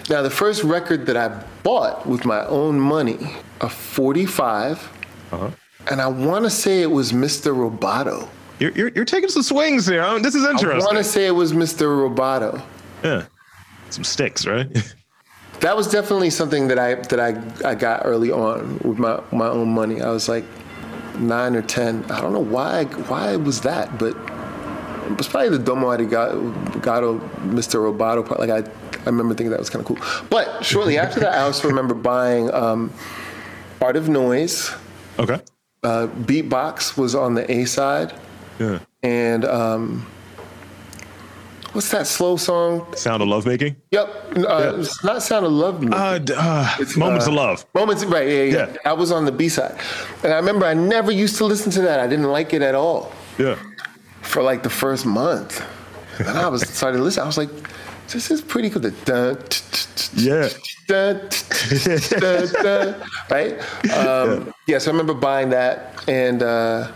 Now 0.08 0.22
the 0.22 0.30
first 0.30 0.64
record 0.64 1.06
that 1.06 1.16
I 1.16 1.42
bought 1.62 2.06
with 2.06 2.24
my 2.24 2.44
own 2.46 2.80
money, 2.80 3.18
a 3.60 3.68
45, 3.68 4.90
Uh-huh. 5.32 5.50
and 5.90 6.00
I 6.00 6.08
want 6.08 6.44
to 6.44 6.50
say 6.50 6.82
it 6.82 6.90
was 6.90 7.12
Mr. 7.12 7.54
Roboto. 7.54 8.28
You're, 8.58 8.72
you're 8.72 8.88
you're 8.94 9.04
taking 9.04 9.28
some 9.30 9.42
swings 9.42 9.86
here. 9.86 10.02
huh? 10.02 10.18
This 10.18 10.34
is 10.34 10.44
interesting. 10.44 10.82
I 10.82 10.84
want 10.84 10.98
to 10.98 11.04
say 11.04 11.26
it 11.26 11.30
was 11.30 11.52
Mr. 11.52 11.86
Roboto. 11.86 12.60
yeah. 13.04 13.26
Some 13.90 14.04
Styx, 14.04 14.46
right? 14.46 14.68
That 15.60 15.76
was 15.76 15.88
definitely 15.90 16.30
something 16.30 16.68
that 16.68 16.78
I 16.78 16.94
that 16.94 17.20
I, 17.20 17.68
I 17.68 17.74
got 17.74 18.06
early 18.06 18.30
on 18.32 18.78
with 18.78 18.98
my, 18.98 19.20
my 19.30 19.46
own 19.46 19.68
money. 19.74 20.00
I 20.00 20.08
was 20.08 20.26
like 20.26 20.44
nine 21.20 21.54
or 21.54 21.62
ten. 21.62 22.04
I 22.10 22.20
don't 22.20 22.32
know 22.32 22.40
why 22.40 22.84
why 22.84 23.36
was 23.36 23.60
that, 23.62 23.98
but 23.98 24.16
it 25.10 25.16
was 25.18 25.28
probably 25.28 25.50
the 25.50 25.58
Domo 25.58 25.88
Arigato 25.88 27.18
Mr. 27.48 27.80
Roboto 27.80 28.26
part. 28.26 28.40
Like 28.40 28.50
I, 28.50 28.58
I 29.00 29.04
remember 29.06 29.34
thinking 29.34 29.50
that 29.50 29.58
was 29.58 29.70
kind 29.70 29.80
of 29.80 29.86
cool. 29.86 29.98
But 30.28 30.64
shortly 30.64 30.98
after 30.98 31.20
that, 31.20 31.34
I 31.34 31.42
also 31.42 31.68
remember 31.68 31.94
buying 31.94 32.52
um, 32.54 32.92
Art 33.80 33.96
of 33.96 34.08
Noise. 34.08 34.72
okay. 35.18 35.40
Uh, 35.82 36.06
Beatbox 36.08 36.98
was 36.98 37.14
on 37.14 37.34
the 37.34 37.50
A 37.50 37.64
side. 37.64 38.12
Yeah. 38.58 38.80
and 39.02 39.46
um, 39.46 40.06
what's 41.72 41.90
that 41.90 42.06
slow 42.06 42.36
song? 42.36 42.86
Sound 42.96 43.22
of 43.22 43.28
lovemaking. 43.28 43.76
Yep, 43.90 44.08
uh, 44.48 44.74
it's 44.78 45.02
not 45.04 45.22
Sound 45.22 45.46
of 45.46 45.52
Love. 45.52 45.82
Uh, 45.92 46.18
uh, 46.36 46.76
moments 46.96 47.26
of 47.26 47.34
love. 47.34 47.64
Moments, 47.74 48.04
right? 48.04 48.26
Yeah, 48.26 48.42
yeah, 48.42 48.52
Yeah. 48.70 48.76
I 48.84 48.92
was 48.92 49.10
on 49.12 49.24
the 49.24 49.32
B 49.32 49.48
side, 49.48 49.76
and 50.24 50.32
I 50.32 50.36
remember 50.36 50.66
I 50.66 50.74
never 50.74 51.10
used 51.12 51.36
to 51.38 51.44
listen 51.44 51.70
to 51.72 51.82
that. 51.82 52.00
I 52.00 52.06
didn't 52.06 52.30
like 52.30 52.52
it 52.54 52.62
at 52.62 52.74
all 52.74 53.12
Yeah. 53.38 53.56
for 54.22 54.42
like 54.42 54.62
the 54.62 54.70
first 54.70 55.06
month. 55.06 55.62
And 56.18 56.28
I 56.38 56.48
was 56.48 56.62
started 56.68 56.98
to 56.98 57.02
listen. 57.04 57.22
I 57.22 57.26
was 57.26 57.38
like, 57.38 57.48
this 58.12 58.30
is 58.30 58.42
pretty. 58.42 58.68
The 58.68 58.90
dun, 59.06 59.38
Yeah. 60.14 60.48
dun, 60.86 61.28
dun, 62.62 63.02
right? 63.30 63.58
Um, 64.06 64.52
yeah. 64.66 64.78
So 64.78 64.90
I 64.90 64.92
remember 64.92 65.14
buying 65.14 65.50
that, 65.50 66.04
and 66.08 66.42
uh, 66.42 66.88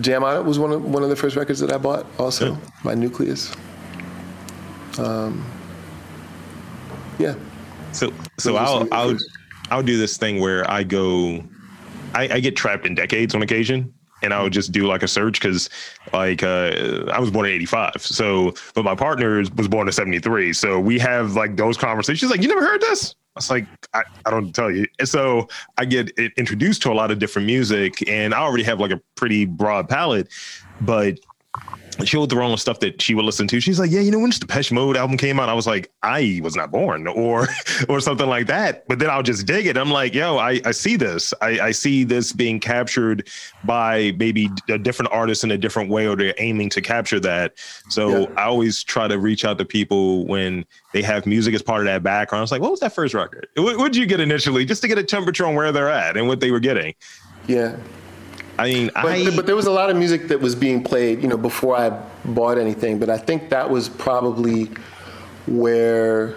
Jam 0.00 0.24
on 0.24 0.36
It 0.36 0.44
was 0.44 0.58
one 0.58 0.72
of 0.72 0.84
one 0.84 1.02
of 1.02 1.08
the 1.08 1.16
first 1.16 1.36
records 1.36 1.60
that 1.60 1.72
I 1.72 1.78
bought. 1.78 2.06
Also, 2.18 2.52
Yeah. 2.52 2.58
by 2.84 2.94
Newcleus. 2.94 3.56
Um, 4.98 5.44
yeah. 7.18 7.34
So 7.92 8.12
so 8.38 8.56
I'll 8.56 8.88
I'll 8.92 9.16
I'll 9.70 9.82
do 9.82 9.96
this 9.96 10.16
thing 10.16 10.40
where 10.40 10.68
I 10.70 10.82
go, 10.82 11.44
I, 12.14 12.28
I 12.28 12.40
get 12.40 12.56
trapped 12.56 12.86
in 12.86 12.94
decades 12.94 13.34
on 13.34 13.42
occasion, 13.42 13.92
and 14.22 14.32
I 14.34 14.42
would 14.42 14.52
just 14.52 14.72
do 14.72 14.86
like 14.86 15.02
a 15.02 15.08
search 15.08 15.40
because 15.40 15.70
like 16.12 16.42
uh, 16.42 17.04
I 17.12 17.20
was 17.20 17.30
born 17.30 17.46
in 17.46 17.52
'85, 17.52 17.92
so 17.98 18.54
but 18.74 18.84
my 18.84 18.94
partner 18.94 19.36
was 19.56 19.68
born 19.68 19.86
in 19.88 19.92
'73, 19.92 20.52
so 20.52 20.78
we 20.80 20.98
have 20.98 21.34
like 21.34 21.56
those 21.56 21.76
conversations. 21.76 22.30
Like, 22.30 22.42
"You 22.42 22.48
never 22.48 22.64
heard 22.64 22.80
this?" 22.80 23.14
Was 23.36 23.48
like, 23.48 23.66
I, 23.94 24.02
I 24.26 24.30
don't 24.30 24.52
tell 24.52 24.70
you. 24.70 24.86
And 24.98 25.08
so 25.08 25.48
I 25.78 25.84
get 25.84 26.10
introduced 26.36 26.82
to 26.82 26.90
a 26.90 26.94
lot 26.94 27.10
of 27.10 27.18
different 27.18 27.46
music, 27.46 28.06
and 28.08 28.34
I 28.34 28.38
already 28.38 28.64
have 28.64 28.80
like 28.80 28.90
a 28.90 29.00
pretty 29.14 29.46
broad 29.46 29.88
palette, 29.88 30.28
but 30.80 31.18
she 32.04 32.16
would 32.16 32.30
throw 32.30 32.50
on 32.50 32.56
stuff 32.56 32.80
that 32.80 33.02
she 33.02 33.14
would 33.14 33.24
listen 33.24 33.46
to. 33.48 33.60
She's 33.60 33.78
like, 33.78 33.90
"Yeah, 33.90 34.00
you 34.00 34.10
know, 34.10 34.18
when 34.18 34.30
the 34.30 34.38
Depeche 34.38 34.72
Mode 34.72 34.96
album 34.96 35.16
came 35.16 35.38
out, 35.38 35.48
I 35.48 35.54
was 35.54 35.66
like, 35.66 35.90
I 36.02 36.40
was 36.42 36.56
not 36.56 36.70
born, 36.70 37.06
or 37.06 37.48
or 37.88 38.00
something 38.00 38.28
like 38.28 38.46
that." 38.46 38.86
But 38.88 38.98
then 38.98 39.10
I'll 39.10 39.22
just 39.22 39.46
dig 39.46 39.66
it. 39.66 39.76
I'm 39.76 39.90
like, 39.90 40.14
"Yo, 40.14 40.38
I, 40.38 40.60
I 40.64 40.70
see 40.70 40.96
this. 40.96 41.34
I, 41.40 41.60
I 41.60 41.70
see 41.72 42.04
this 42.04 42.32
being 42.32 42.60
captured 42.60 43.28
by 43.64 44.14
maybe 44.18 44.48
a 44.68 44.78
different 44.78 45.12
artist 45.12 45.44
in 45.44 45.50
a 45.50 45.58
different 45.58 45.90
way, 45.90 46.06
or 46.06 46.16
they're 46.16 46.34
aiming 46.38 46.70
to 46.70 46.80
capture 46.80 47.20
that." 47.20 47.54
So 47.88 48.20
Yeah. 48.20 48.26
I 48.36 48.44
always 48.44 48.82
try 48.82 49.08
to 49.08 49.18
reach 49.18 49.44
out 49.44 49.58
to 49.58 49.64
people 49.64 50.26
when 50.26 50.64
they 50.92 51.02
have 51.02 51.26
music 51.26 51.54
as 51.54 51.62
part 51.62 51.80
of 51.80 51.86
that 51.86 52.02
background. 52.02 52.42
It's 52.44 52.52
like, 52.52 52.62
what 52.62 52.70
was 52.70 52.80
that 52.80 52.94
first 52.94 53.14
record? 53.14 53.46
What 53.56 53.92
did 53.92 53.96
you 53.96 54.06
get 54.06 54.20
initially, 54.20 54.64
just 54.64 54.82
to 54.82 54.88
get 54.88 54.98
a 54.98 55.04
temperature 55.04 55.46
on 55.46 55.54
where 55.54 55.70
they're 55.72 55.90
at 55.90 56.16
and 56.16 56.28
what 56.28 56.40
they 56.40 56.50
were 56.50 56.60
getting? 56.60 56.94
Yeah. 57.46 57.76
I 58.60 58.68
mean, 58.68 58.90
But, 58.94 59.06
I 59.06 59.36
but 59.36 59.46
there 59.46 59.56
was 59.56 59.66
a 59.66 59.70
lot 59.70 59.90
of 59.90 59.96
music 59.96 60.28
that 60.28 60.40
was 60.40 60.54
being 60.54 60.82
played, 60.82 61.22
you 61.22 61.28
know, 61.28 61.36
before 61.36 61.76
I 61.76 61.90
bought 62.24 62.58
anything. 62.58 62.98
But 62.98 63.08
I 63.08 63.16
think 63.18 63.48
that 63.50 63.70
was 63.70 63.88
probably 63.88 64.70
where 65.46 66.36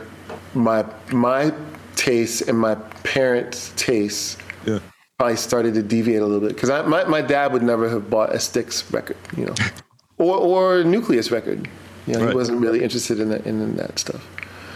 my 0.54 0.86
my 1.12 1.54
tastes 1.96 2.42
and 2.42 2.58
my 2.58 2.76
parents' 3.04 3.74
tastes 3.76 4.38
yeah. 4.66 4.80
probably 5.18 5.36
started 5.36 5.74
to 5.74 5.84
deviate 5.84 6.22
a 6.22 6.26
little 6.26 6.48
bit. 6.48 6.56
Because 6.56 6.70
my, 6.88 7.04
my 7.04 7.22
dad 7.22 7.52
would 7.54 7.64
never 7.64 7.90
have 7.90 8.10
bought 8.10 8.34
a 8.34 8.40
Styx 8.40 8.92
record, 8.92 9.18
you 9.36 9.46
know, 9.46 9.56
or 10.18 10.38
or 10.38 10.80
a 10.80 10.84
Newcleus 10.84 11.32
record. 11.32 11.68
You 12.08 12.14
know, 12.14 12.20
Right. 12.20 12.30
he 12.30 12.36
wasn't 12.36 12.62
really 12.62 12.84
interested 12.84 13.20
in 13.20 13.30
that 13.30 13.46
in 13.46 13.76
that 13.76 14.00
stuff. 14.00 14.26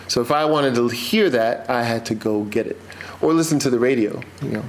So 0.07 0.21
if 0.21 0.31
I 0.31 0.45
wanted 0.45 0.75
to 0.75 0.88
hear 0.88 1.29
that, 1.29 1.69
I 1.69 1.83
had 1.83 2.05
to 2.07 2.15
go 2.15 2.43
get 2.45 2.67
it 2.67 2.79
or 3.21 3.33
listen 3.33 3.60
to 3.60 3.69
the 3.69 3.79
radio. 3.79 4.21
You 4.41 4.49
know. 4.49 4.63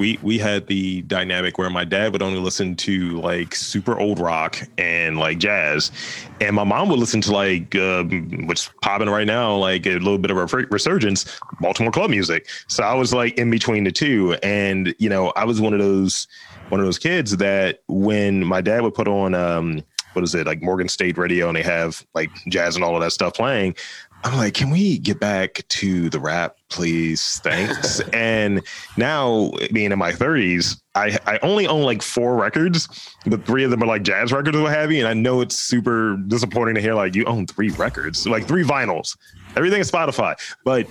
We 0.00 0.18
we 0.22 0.38
had 0.38 0.66
the 0.66 1.02
dynamic 1.02 1.58
where 1.58 1.68
my 1.68 1.84
dad 1.84 2.12
would 2.12 2.22
only 2.22 2.40
listen 2.40 2.74
to 2.74 3.20
like 3.20 3.54
super 3.54 4.00
old 4.00 4.18
rock 4.18 4.58
and 4.78 5.18
like 5.18 5.38
jazz, 5.38 5.92
and 6.40 6.56
my 6.56 6.64
mom 6.64 6.88
would 6.88 6.98
listen 6.98 7.20
to 7.20 7.32
like 7.32 7.76
um, 7.76 8.46
what's 8.46 8.70
popping 8.80 9.10
right 9.10 9.26
now, 9.26 9.54
like 9.54 9.86
a 9.86 9.98
little 9.98 10.16
bit 10.16 10.30
of 10.30 10.38
a 10.38 10.46
resurgence, 10.70 11.38
Baltimore 11.60 11.92
club 11.92 12.08
music. 12.08 12.48
So 12.66 12.82
I 12.82 12.94
was 12.94 13.12
like 13.12 13.36
in 13.36 13.50
between 13.50 13.84
the 13.84 13.92
two, 13.92 14.32
and 14.42 14.94
you 14.98 15.10
know 15.10 15.34
I 15.36 15.44
was 15.44 15.60
one 15.60 15.74
of 15.74 15.78
those 15.78 16.26
one 16.70 16.80
of 16.80 16.86
those 16.86 16.98
kids 16.98 17.36
that 17.36 17.82
when 17.86 18.42
my 18.44 18.62
dad 18.62 18.80
would 18.80 18.94
put 18.94 19.06
on 19.06 19.34
um 19.34 19.82
what 20.12 20.24
is 20.24 20.34
it 20.34 20.46
like 20.46 20.62
Morgan 20.62 20.88
State 20.88 21.18
Radio 21.18 21.48
and 21.48 21.56
they 21.56 21.62
have 21.62 22.04
like 22.14 22.30
jazz 22.48 22.74
and 22.74 22.84
all 22.84 22.94
of 22.94 23.02
that 23.02 23.12
stuff 23.12 23.34
playing. 23.34 23.74
I'm 24.22 24.36
like, 24.36 24.54
can 24.54 24.70
we 24.70 24.98
get 24.98 25.18
back 25.18 25.66
to 25.68 26.10
the 26.10 26.20
rap, 26.20 26.58
please? 26.68 27.40
Thanks. 27.42 28.00
and 28.12 28.62
now, 28.96 29.50
being 29.72 29.92
in 29.92 29.98
my 29.98 30.12
30s, 30.12 30.80
I, 30.94 31.18
I 31.26 31.38
only 31.42 31.66
own 31.66 31.82
like 31.82 32.02
four 32.02 32.36
records, 32.36 33.14
but 33.26 33.46
three 33.46 33.64
of 33.64 33.70
them 33.70 33.82
are 33.82 33.86
like 33.86 34.02
jazz 34.02 34.32
records 34.32 34.56
or 34.56 34.62
what 34.62 34.72
have 34.72 34.92
you. 34.92 34.98
And 34.98 35.08
I 35.08 35.14
know 35.14 35.40
it's 35.40 35.56
super 35.56 36.18
disappointing 36.28 36.74
to 36.74 36.80
hear 36.80 36.94
like 36.94 37.14
you 37.14 37.24
own 37.24 37.46
three 37.46 37.70
records, 37.70 38.26
like 38.26 38.46
three 38.46 38.64
vinyls. 38.64 39.16
Everything 39.56 39.80
is 39.80 39.90
Spotify. 39.90 40.36
But 40.64 40.86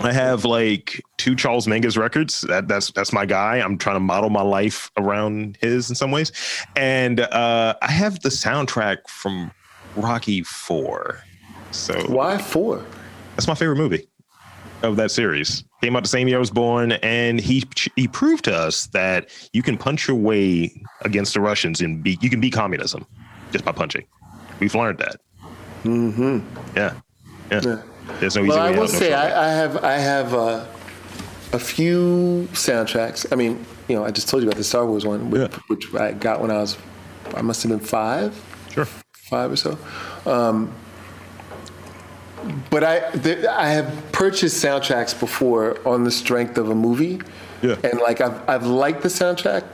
I 0.00 0.12
have 0.12 0.44
like 0.44 1.02
two 1.16 1.34
Charles 1.34 1.66
Mingus 1.66 1.98
records. 1.98 2.42
That 2.42 2.68
that's 2.68 2.92
that's 2.92 3.12
my 3.12 3.26
guy. 3.26 3.56
I'm 3.56 3.78
trying 3.78 3.96
to 3.96 4.00
model 4.00 4.30
my 4.30 4.42
life 4.42 4.90
around 4.96 5.58
his 5.60 5.88
in 5.88 5.96
some 5.96 6.10
ways. 6.10 6.32
And 6.76 7.20
uh, 7.20 7.74
I 7.82 7.90
have 7.90 8.20
the 8.20 8.28
soundtrack 8.28 9.08
from 9.08 9.50
Rocky 9.96 10.42
Four. 10.42 11.20
So 11.70 12.00
Why 12.06 12.38
four? 12.38 12.84
that's 13.34 13.48
my 13.48 13.54
favorite 13.54 13.76
movie 13.76 14.08
of 14.82 14.96
that 14.96 15.10
series. 15.10 15.64
Came 15.82 15.96
out 15.96 16.02
the 16.02 16.08
same 16.08 16.28
year 16.28 16.38
I 16.38 16.40
was 16.40 16.50
born, 16.50 16.92
and 16.92 17.40
he 17.40 17.64
he 17.96 18.08
proved 18.08 18.44
to 18.44 18.54
us 18.54 18.86
that 18.88 19.30
you 19.52 19.62
can 19.62 19.76
punch 19.76 20.08
your 20.08 20.16
way 20.16 20.72
against 21.02 21.34
the 21.34 21.40
Russians 21.40 21.80
and 21.80 22.02
be 22.02 22.18
you 22.20 22.30
can 22.30 22.40
beat 22.40 22.52
communism 22.52 23.06
just 23.52 23.64
by 23.64 23.72
punching. 23.72 24.04
We've 24.60 24.74
learned 24.74 24.98
that. 24.98 25.20
Mm-hmm. 25.84 26.38
Yeah. 26.76 26.94
yeah, 27.50 27.60
Yeah. 27.64 27.82
There's 28.20 28.36
no 28.36 28.42
easy 28.42 28.48
Well, 28.50 28.58
way 28.58 28.62
I 28.68 28.70
will 28.70 28.82
out, 28.84 28.92
no 28.92 28.98
say. 28.98 29.12
I, 29.12 29.46
I 29.46 29.48
have 29.54 29.84
I 29.84 29.92
have 29.94 30.34
uh, 30.34 30.64
a 31.52 31.58
few 31.58 32.48
soundtracks. 32.52 33.26
I 33.32 33.36
mean, 33.36 33.64
you 33.88 33.96
know, 33.96 34.04
I 34.04 34.10
just 34.10 34.28
told 34.28 34.42
you 34.42 34.48
about 34.48 34.58
the 34.58 34.64
Star 34.64 34.84
Wars 34.86 35.06
one, 35.06 35.30
which, 35.30 35.40
Yeah. 35.40 35.58
which 35.68 35.94
I 35.94 36.12
got 36.12 36.40
when 36.40 36.50
I 36.50 36.58
was 36.58 36.76
I 37.34 37.42
must 37.42 37.62
have 37.62 37.70
been 37.70 37.80
five, 37.80 38.34
sure. 38.72 38.86
five 39.12 39.52
or 39.52 39.56
so. 39.56 39.78
Um, 40.26 40.72
but 42.70 42.84
I 42.84 43.10
th- 43.10 43.44
I 43.46 43.68
have 43.68 44.12
purchased 44.12 44.62
soundtracks 44.64 45.18
before 45.18 45.78
on 45.86 46.04
the 46.04 46.10
strength 46.10 46.56
of 46.56 46.70
a 46.70 46.74
movie, 46.74 47.20
Yeah. 47.62 47.76
and 47.82 48.00
like 48.00 48.20
I've 48.20 48.48
I've 48.48 48.66
liked 48.66 49.02
the 49.02 49.08
soundtrack 49.08 49.64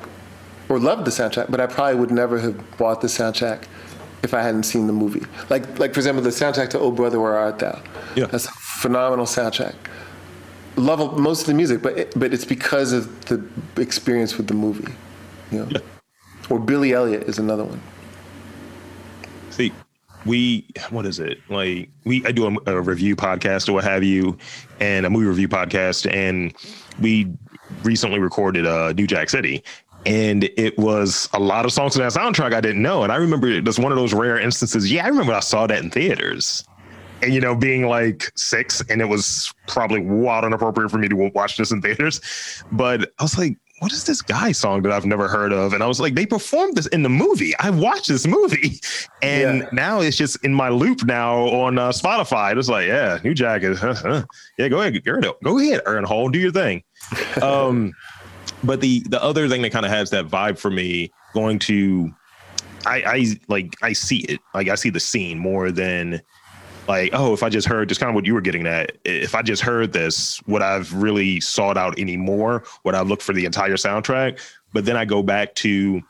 or 0.69 0.79
loved 0.79 1.05
the 1.05 1.11
soundtrack, 1.11 1.51
but 1.51 1.61
I 1.61 1.67
probably 1.67 1.97
would 2.01 2.11
never 2.11 2.39
have 2.41 2.77
bought 2.79 3.01
the 3.03 3.07
soundtrack 3.09 3.65
if 4.25 4.35
I 4.35 4.43
hadn't 4.43 4.65
seen 4.65 4.87
the 4.87 4.93
movie. 4.93 5.23
Like 5.51 5.79
like 5.79 5.93
for 5.95 6.01
example, 6.01 6.23
the 6.23 6.31
soundtrack 6.31 6.71
to 6.71 6.79
Oh 6.81 6.91
Brother 6.91 7.21
Where 7.21 7.37
Art 7.37 7.59
Thou. 7.59 7.81
Yeah. 8.17 8.27
that's 8.27 8.47
a 8.47 8.53
phenomenal 8.53 9.27
soundtrack. 9.27 9.75
Love 10.77 11.19
most 11.19 11.43
of 11.43 11.47
the 11.47 11.55
music, 11.55 11.83
but 11.83 11.97
it, 11.97 12.19
but 12.19 12.35
it's 12.35 12.45
because 12.45 12.93
of 12.93 13.27
the 13.27 13.45
experience 13.81 14.37
with 14.37 14.49
the 14.49 14.55
movie, 14.55 14.93
you 15.53 15.59
know. 15.61 15.69
Yeah. 15.71 15.79
Or 16.51 16.59
Billy 16.59 16.93
Elliot 16.93 17.23
is 17.25 17.39
another 17.39 17.65
one. 17.65 17.81
See, 19.51 19.73
we 20.27 20.67
what 20.91 21.07
is 21.07 21.21
it 21.21 21.39
like? 21.49 21.91
We 22.05 22.25
I 22.27 22.33
do 22.33 22.47
a, 22.47 22.71
a 22.73 22.81
review 22.81 23.15
podcast 23.15 23.69
or 23.69 23.75
what 23.75 23.85
have 23.85 24.03
you, 24.03 24.37
and 24.81 25.07
a 25.07 25.11
movie 25.11 25.27
review 25.27 25.49
podcast, 25.49 26.13
and 26.13 26.55
we 27.01 27.33
recently 27.83 28.19
recorded 28.19 28.67
uh, 28.67 28.93
New 28.93 29.07
Jack 29.07 29.31
City. 29.31 29.63
And 30.07 30.45
it 30.57 30.79
was 30.79 31.29
a 31.33 31.41
lot 31.41 31.65
of 31.65 31.73
songs 31.73 31.97
in 31.97 32.03
that 32.03 32.13
soundtrack 32.13 32.53
I 32.53 32.61
didn't 32.61 32.83
know. 32.83 33.03
And 33.05 33.13
I 33.13 33.17
remember 33.17 33.49
it 33.49 33.65
was 33.65 33.79
one 33.79 33.91
of 33.93 33.97
those 33.97 34.13
rare 34.13 34.39
instances. 34.39 34.91
Yeah, 34.93 35.05
I 35.05 35.09
remember 35.09 35.33
I 35.33 35.41
saw 35.41 35.67
that 35.67 35.83
in 35.83 35.91
theaters. 35.91 36.63
And, 37.23 37.33
you 37.33 37.41
know, 37.41 37.55
being 37.55 37.87
like 37.87 38.31
six, 38.37 38.83
and 38.91 39.01
it 39.01 39.07
was 39.07 39.51
probably 39.67 40.01
wild 40.01 40.45
inappropriate 40.45 40.91
for 40.91 40.99
me 40.99 41.09
to 41.09 41.31
watch 41.35 41.57
this 41.57 41.71
in 41.71 41.81
theaters. 41.81 42.21
But 42.71 43.13
I 43.19 43.23
was 43.23 43.39
like, 43.39 43.57
what 43.81 43.93
is 43.93 44.05
this 44.05 44.21
guy 44.21 44.53
song 44.53 44.83
that 44.83 44.93
I've 44.93 45.07
never 45.07 45.27
heard 45.27 45.53
of? 45.53 45.73
And 45.73 45.83
I 45.83 45.87
was 45.87 46.01
like, 46.01 46.15
they 46.15 46.27
performed 46.27 46.77
this 46.77 46.87
in 46.89 47.03
the 47.03 47.09
movie. 47.09 47.55
I 47.59 47.71
watched 47.71 48.09
this 48.09 48.27
movie. 48.27 48.81
And 49.23 49.61
Yeah. 49.61 49.69
now 49.73 50.01
it's 50.03 50.19
just 50.19 50.45
in 50.45 50.53
my 50.53 50.69
loop 50.69 51.03
now 51.05 51.39
on 51.49 51.79
uh, 51.79 51.89
Spotify. 51.89 52.55
It's 52.59 52.69
like, 52.69 52.87
yeah, 52.87 53.19
New 53.25 53.33
Jack 53.33 53.63
is, 53.63 53.79
huh, 53.81 53.95
huh. 53.95 54.23
yeah, 54.59 54.69
go 54.69 54.83
ahead, 54.83 55.03
go 55.03 55.13
ahead, 55.13 55.33
go 55.43 55.59
ahead, 55.59 55.81
Aaron 55.87 56.05
Hall, 56.05 56.29
do 56.29 56.39
your 56.39 56.53
thing. 56.53 56.83
Um, 57.43 57.93
but 58.65 58.81
the 58.81 59.01
the 59.09 59.23
other 59.23 59.49
thing 59.49 59.63
that 59.63 59.71
kind 59.71 59.85
of 59.87 59.93
has 59.93 60.11
that 60.11 60.27
vibe 60.27 60.59
for 60.59 60.71
me, 60.71 61.11
going 61.35 61.59
to, 61.61 62.13
I, 62.87 63.03
I 63.07 63.27
like 63.49 63.77
I 63.83 63.93
see 63.93 64.19
it, 64.21 64.41
like 64.55 64.69
I 64.69 64.75
see 64.75 64.91
the 64.91 65.01
scene 65.01 65.39
more 65.39 65.71
than 65.71 66.21
like 66.87 67.09
oh 67.15 67.33
if 67.33 67.43
i 67.43 67.49
just 67.49 67.67
heard 67.67 67.89
just 67.89 67.99
kind 67.99 68.11
of 68.11 68.15
what 68.15 68.27
you 68.27 68.35
were 68.35 68.43
getting 68.43 68.67
at. 68.67 68.93
If 69.07 69.35
i 69.35 69.41
just 69.41 69.63
heard 69.63 69.95
this 69.95 70.43
would 70.47 70.61
i've 70.61 70.93
really 70.93 71.41
sought 71.41 71.79
out 71.79 71.99
anymore 71.99 72.63
would 72.85 72.95
i 72.95 73.01
look 73.01 73.23
for 73.23 73.33
the 73.33 73.47
entire 73.47 73.77
soundtrack? 73.77 74.39
But 74.75 74.85
then 74.85 74.95
i 74.95 75.07
go 75.07 75.23
back 75.23 75.55
to 75.57 76.03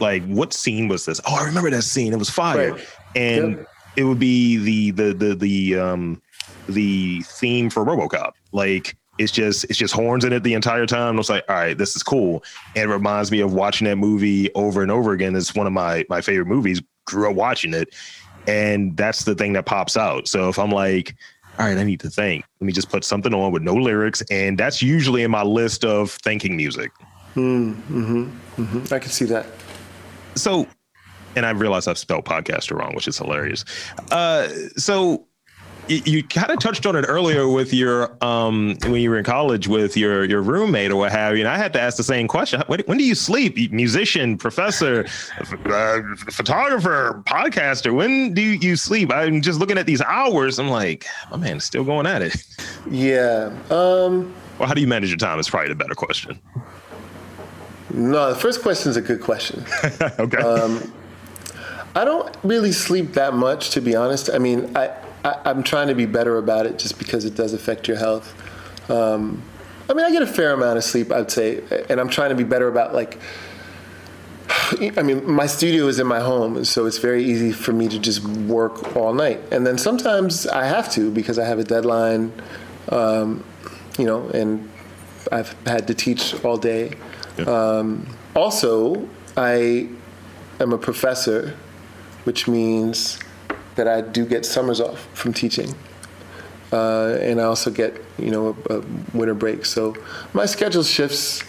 like 0.00 0.24
what 0.24 0.52
scene 0.52 0.88
was 0.88 1.04
this? 1.04 1.20
Oh 1.26 1.36
i 1.40 1.44
remember 1.44 1.70
that 1.70 1.82
scene. 1.82 2.12
It 2.12 2.18
was 2.18 2.28
fire. 2.30 2.72
Right. 2.72 2.88
and 3.14 3.56
Yep. 3.58 3.66
it 3.98 4.04
would 4.04 4.18
be 4.18 4.56
the 4.56 4.90
the 4.90 5.14
the 5.14 5.34
the 5.36 5.78
um 5.78 6.20
the 6.68 7.22
theme 7.22 7.70
for 7.70 7.84
robocop. 7.84 8.32
Like 8.50 8.96
it's 9.20 9.30
just 9.30 9.64
it's 9.64 9.78
just 9.78 9.94
horns 9.94 10.24
in 10.24 10.32
it 10.32 10.42
the 10.42 10.54
entire 10.54 10.86
time. 10.86 11.14
I 11.14 11.18
was 11.18 11.28
like, 11.30 11.44
all 11.48 11.56
right, 11.56 11.76
this 11.76 11.94
is 11.94 12.02
cool. 12.02 12.42
And 12.74 12.90
it 12.90 12.92
reminds 12.92 13.30
me 13.30 13.40
of 13.40 13.52
watching 13.52 13.86
that 13.86 13.96
movie 13.96 14.52
over 14.54 14.82
and 14.82 14.90
over 14.90 15.12
again. 15.12 15.36
It's 15.36 15.54
one 15.54 15.66
of 15.66 15.72
my 15.72 16.04
my 16.08 16.20
favorite 16.22 16.46
movies. 16.46 16.80
Grew 17.04 17.28
up 17.28 17.36
watching 17.36 17.74
it. 17.74 17.94
and 18.46 18.96
that's 18.96 19.24
the 19.24 19.34
thing 19.34 19.52
that 19.52 19.66
pops 19.66 19.96
out. 19.96 20.28
So 20.28 20.48
if 20.48 20.58
I'm 20.58 20.70
like, 20.70 21.14
all 21.58 21.66
right, 21.66 21.76
I 21.76 21.84
need 21.84 22.00
to 22.00 22.10
think. 22.10 22.44
Let 22.60 22.66
me 22.66 22.72
just 22.72 22.88
put 22.88 23.04
something 23.04 23.34
on 23.34 23.52
with 23.52 23.62
no 23.62 23.74
lyrics, 23.74 24.22
and 24.30 24.56
that's 24.56 24.80
usually 24.82 25.22
in 25.22 25.30
my 25.30 25.42
list 25.42 25.84
of 25.84 26.10
thinking 26.10 26.56
music. 26.56 26.92
Mm, 27.34 27.74
hmm 27.74 28.30
mm-hmm. 28.56 28.94
I 28.94 28.98
can 28.98 29.10
see 29.10 29.26
that. 29.26 29.46
So, 30.34 30.66
and 31.36 31.44
I 31.44 31.50
realize 31.50 31.86
I've 31.86 31.98
spelled 31.98 32.24
podcaster 32.24 32.78
wrong, 32.78 32.94
which 32.94 33.06
is 33.06 33.18
hilarious. 33.18 33.64
Uh, 34.10 34.48
so 34.76 35.26
you 35.90 36.22
kind 36.22 36.50
of 36.50 36.58
touched 36.58 36.86
on 36.86 36.94
it 36.96 37.04
earlier 37.08 37.48
with 37.48 37.72
your 37.74 38.16
um, 38.24 38.76
when 38.82 39.00
you 39.00 39.10
were 39.10 39.18
in 39.18 39.24
college 39.24 39.66
with 39.66 39.96
your 39.96 40.24
your 40.24 40.40
roommate 40.40 40.90
or 40.90 40.96
what 40.96 41.12
have 41.12 41.36
you. 41.36 41.40
And 41.40 41.48
I 41.48 41.56
had 41.56 41.72
to 41.72 41.80
ask 41.80 41.96
the 41.96 42.04
same 42.04 42.28
question: 42.28 42.62
When, 42.66 42.80
when 42.86 42.98
do 42.98 43.04
you 43.04 43.14
sleep? 43.14 43.56
Musician, 43.72 44.38
professor, 44.38 45.06
uh, 45.66 46.00
photographer, 46.30 47.22
podcaster. 47.26 47.94
When 47.94 48.32
do 48.34 48.42
you 48.42 48.76
sleep? 48.76 49.12
I'm 49.12 49.40
just 49.40 49.58
looking 49.58 49.78
at 49.78 49.86
these 49.86 50.02
hours. 50.02 50.58
I'm 50.58 50.68
like, 50.68 51.06
my 51.30 51.36
man 51.36 51.56
is 51.56 51.64
still 51.64 51.84
going 51.84 52.06
at 52.06 52.22
it. 52.22 52.36
Yeah. 52.88 53.52
Um, 53.70 54.32
well, 54.58 54.68
how 54.68 54.74
do 54.74 54.80
you 54.80 54.86
manage 54.86 55.08
your 55.08 55.18
time? 55.18 55.38
Is 55.38 55.50
probably 55.50 55.70
the 55.70 55.74
better 55.74 55.94
question. 55.94 56.38
No, 57.92 58.32
the 58.32 58.38
first 58.38 58.62
question 58.62 58.90
is 58.90 58.96
a 58.96 59.02
good 59.02 59.20
question. 59.20 59.64
okay. 60.18 60.38
Um, 60.38 60.92
I 61.96 62.04
don't 62.04 62.34
really 62.44 62.70
sleep 62.70 63.14
that 63.14 63.34
much, 63.34 63.70
to 63.70 63.80
be 63.80 63.96
honest. 63.96 64.30
I 64.32 64.38
mean, 64.38 64.76
I 64.76 64.94
I, 65.24 65.50
am 65.50 65.62
trying 65.62 65.88
to 65.88 65.94
be 65.94 66.06
better 66.06 66.38
about 66.38 66.66
it 66.66 66.78
just 66.78 66.98
because 66.98 67.24
it 67.24 67.34
does 67.34 67.52
affect 67.52 67.88
your 67.88 67.96
health. 67.96 68.34
Um, 68.90 69.42
I 69.88 69.94
mean, 69.94 70.04
I 70.04 70.10
get 70.10 70.22
a 70.22 70.26
fair 70.26 70.52
amount 70.52 70.78
of 70.78 70.84
sleep, 70.84 71.12
I'd 71.12 71.30
say, 71.30 71.62
and 71.88 72.00
I'm 72.00 72.08
trying 72.08 72.30
to 72.30 72.36
be 72.36 72.44
better 72.44 72.68
about 72.68 72.94
like. 72.94 73.18
I 74.96 75.02
mean, 75.02 75.28
my 75.30 75.46
studio 75.46 75.86
is 75.88 75.98
in 75.98 76.06
my 76.06 76.20
home, 76.20 76.64
so 76.64 76.86
it's 76.86 76.98
very 76.98 77.24
easy 77.24 77.52
for 77.52 77.72
me 77.72 77.88
to 77.88 77.98
just 77.98 78.24
work 78.24 78.96
all 78.96 79.12
night. 79.12 79.40
And 79.50 79.66
then 79.66 79.78
sometimes 79.78 80.46
I 80.46 80.64
have 80.64 80.90
to 80.92 81.10
because 81.10 81.38
I 81.38 81.44
have 81.44 81.58
a 81.58 81.64
deadline, 81.64 82.32
um, 82.88 83.44
you 83.98 84.06
know, 84.06 84.28
and 84.28 84.70
I've 85.32 85.54
had 85.66 85.86
to 85.88 85.94
teach 85.94 86.42
all 86.44 86.56
day. 86.56 86.92
Yeah. 87.36 87.44
Um, 87.44 88.06
also, 88.34 89.08
I 89.36 89.88
am 90.60 90.72
a 90.72 90.78
professor, 90.78 91.56
which 92.24 92.46
means 92.46 93.18
that 93.80 93.88
I 93.88 94.02
do 94.02 94.26
get 94.26 94.44
summers 94.44 94.78
off 94.78 95.08
from 95.14 95.32
teaching. 95.32 95.74
Uh, 96.70 97.16
and 97.22 97.40
I 97.40 97.44
also 97.44 97.70
get, 97.70 97.98
you 98.18 98.30
know, 98.30 98.54
a, 98.68 98.74
a 98.76 98.84
winter 99.14 99.34
break. 99.34 99.64
So 99.64 99.96
my 100.34 100.44
schedule 100.44 100.82
shifts, 100.82 101.42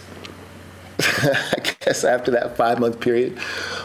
I 0.98 1.74
guess, 1.80 2.04
after 2.04 2.30
that 2.30 2.56
five 2.56 2.80
month 2.80 3.00
period. 3.00 3.38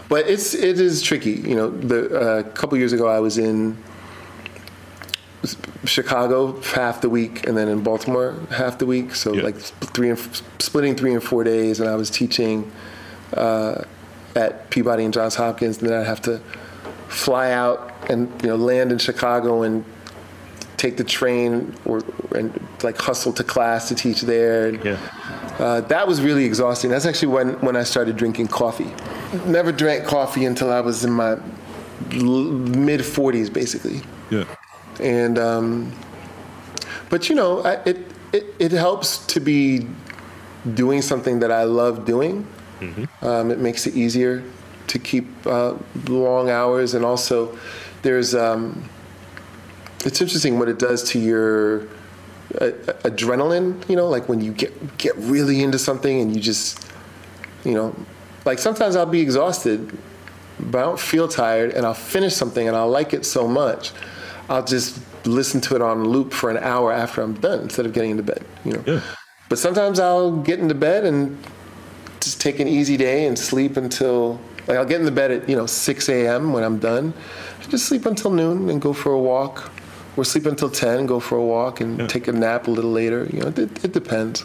But 0.07 0.29
it's 0.29 0.53
it 0.53 0.79
is 0.79 1.01
tricky. 1.01 1.31
You 1.31 1.55
know, 1.55 1.69
the, 1.69 1.99
uh, 2.07 2.39
a 2.39 2.43
couple 2.43 2.77
years 2.77 2.93
ago 2.93 3.07
I 3.07 3.19
was 3.19 3.37
in 3.37 3.77
Chicago 5.83 6.61
half 6.61 7.01
the 7.01 7.09
week, 7.09 7.45
and 7.47 7.57
then 7.57 7.67
in 7.67 7.83
Baltimore 7.83 8.35
half 8.51 8.77
the 8.77 8.85
week. 8.85 9.13
So 9.13 9.33
yeah. 9.33 9.43
like 9.43 9.57
three 9.57 10.09
and 10.09 10.19
splitting 10.59 10.95
three 10.95 11.13
and 11.13 11.21
four 11.21 11.43
days, 11.43 11.81
and 11.81 11.89
I 11.89 11.95
was 11.95 12.09
teaching 12.09 12.71
uh, 13.33 13.83
at 14.37 14.69
Peabody 14.69 15.03
and 15.03 15.13
Johns 15.13 15.35
Hopkins, 15.35 15.79
and 15.79 15.89
then 15.89 15.99
I'd 15.99 16.07
have 16.07 16.21
to 16.21 16.41
fly 17.07 17.51
out 17.51 17.93
and 18.09 18.29
you 18.41 18.49
know 18.49 18.55
land 18.55 18.91
in 18.91 18.97
Chicago 18.97 19.63
and 19.63 19.83
take 20.77 20.95
the 20.95 21.03
train 21.03 21.75
or 21.85 22.03
and 22.35 22.67
like 22.83 22.97
hustle 22.97 23.33
to 23.33 23.43
class 23.43 23.87
to 23.89 23.95
teach 23.95 24.21
there. 24.21 24.67
And, 24.67 24.85
yeah. 24.85 24.97
Uh, 25.59 25.81
that 25.81 26.07
was 26.07 26.21
really 26.21 26.45
exhausting. 26.45 26.91
That's 26.91 27.05
actually 27.05 27.29
when 27.29 27.53
when 27.61 27.75
I 27.75 27.83
started 27.83 28.15
drinking 28.15 28.47
coffee. 28.47 28.91
Never 29.45 29.71
drank 29.71 30.05
coffee 30.05 30.45
until 30.45 30.71
I 30.71 30.81
was 30.81 31.03
in 31.03 31.11
my 31.11 31.35
mid 32.11 33.01
40s, 33.01 33.51
basically. 33.51 34.01
Yeah. 34.29 34.45
And 34.99 35.39
um, 35.39 35.91
but 37.09 37.29
you 37.29 37.35
know, 37.35 37.61
I, 37.61 37.73
it, 37.85 37.97
it 38.31 38.45
it 38.59 38.71
helps 38.71 39.25
to 39.27 39.39
be 39.39 39.87
doing 40.73 41.01
something 41.01 41.39
that 41.39 41.51
I 41.51 41.63
love 41.63 42.05
doing. 42.05 42.45
Mm-hmm. 42.79 43.25
Um, 43.25 43.49
it 43.49 43.57
makes 43.57 43.87
it 43.87 43.95
easier 43.95 44.43
to 44.87 44.99
keep 44.99 45.27
uh, 45.45 45.75
long 46.07 46.49
hours, 46.49 46.93
and 46.93 47.05
also 47.05 47.57
there's 48.01 48.33
um, 48.33 48.89
it's 50.05 50.21
interesting 50.21 50.59
what 50.59 50.69
it 50.69 50.79
does 50.79 51.03
to 51.11 51.19
your 51.19 51.81
uh, 52.59 52.71
adrenaline. 53.03 53.87
You 53.89 53.95
know, 53.95 54.07
like 54.07 54.29
when 54.29 54.41
you 54.41 54.51
get 54.53 54.97
get 54.97 55.15
really 55.17 55.63
into 55.63 55.79
something 55.79 56.21
and 56.21 56.35
you 56.35 56.41
just, 56.41 56.85
you 57.63 57.73
know, 57.73 57.95
like 58.45 58.59
sometimes 58.59 58.95
I'll 58.95 59.05
be 59.05 59.21
exhausted, 59.21 59.97
but 60.59 60.79
I 60.79 60.81
don't 60.81 60.99
feel 60.99 61.27
tired, 61.27 61.73
and 61.73 61.85
I'll 61.85 61.93
finish 61.93 62.33
something 62.33 62.67
and 62.67 62.75
I'll 62.75 62.89
like 62.89 63.13
it 63.13 63.25
so 63.25 63.47
much, 63.47 63.91
I'll 64.49 64.65
just 64.65 64.99
listen 65.25 65.59
to 65.59 65.75
it 65.75 65.81
on 65.81 66.05
loop 66.05 66.31
for 66.31 66.49
an 66.49 66.57
hour 66.57 66.93
after 66.93 67.21
I'm 67.21 67.33
done 67.33 67.61
instead 67.61 67.85
of 67.85 67.93
getting 67.93 68.11
into 68.11 68.23
bed. 68.23 68.45
You 68.63 68.73
know. 68.73 68.83
Yeah. 68.85 69.01
But 69.49 69.59
sometimes 69.59 69.99
I'll 69.99 70.37
get 70.41 70.59
into 70.59 70.75
bed 70.75 71.05
and 71.05 71.37
just 72.19 72.41
take 72.41 72.59
an 72.59 72.67
easy 72.67 72.97
day 72.97 73.27
and 73.27 73.39
sleep 73.39 73.77
until 73.77 74.39
like 74.67 74.77
I'll 74.77 74.85
get 74.85 74.99
in 74.99 75.05
the 75.05 75.11
bed 75.11 75.31
at 75.31 75.49
you 75.49 75.55
know 75.55 75.65
6 75.65 76.09
a.m. 76.09 76.53
when 76.53 76.63
I'm 76.63 76.79
done. 76.79 77.13
I 77.59 77.69
just 77.69 77.85
sleep 77.85 78.05
until 78.05 78.31
noon 78.31 78.69
and 78.69 78.81
go 78.81 78.93
for 78.93 79.11
a 79.11 79.19
walk, 79.19 79.71
or 80.17 80.25
sleep 80.25 80.45
until 80.45 80.69
10 80.69 81.05
go 81.05 81.19
for 81.19 81.37
a 81.37 81.43
walk 81.43 81.79
and 81.79 81.99
yeah. 81.99 82.07
take 82.07 82.27
a 82.27 82.31
nap 82.31 82.67
a 82.67 82.71
little 82.71 82.91
later. 82.91 83.27
You 83.31 83.41
know, 83.41 83.47
it, 83.47 83.83
it 83.83 83.93
depends. 83.93 84.43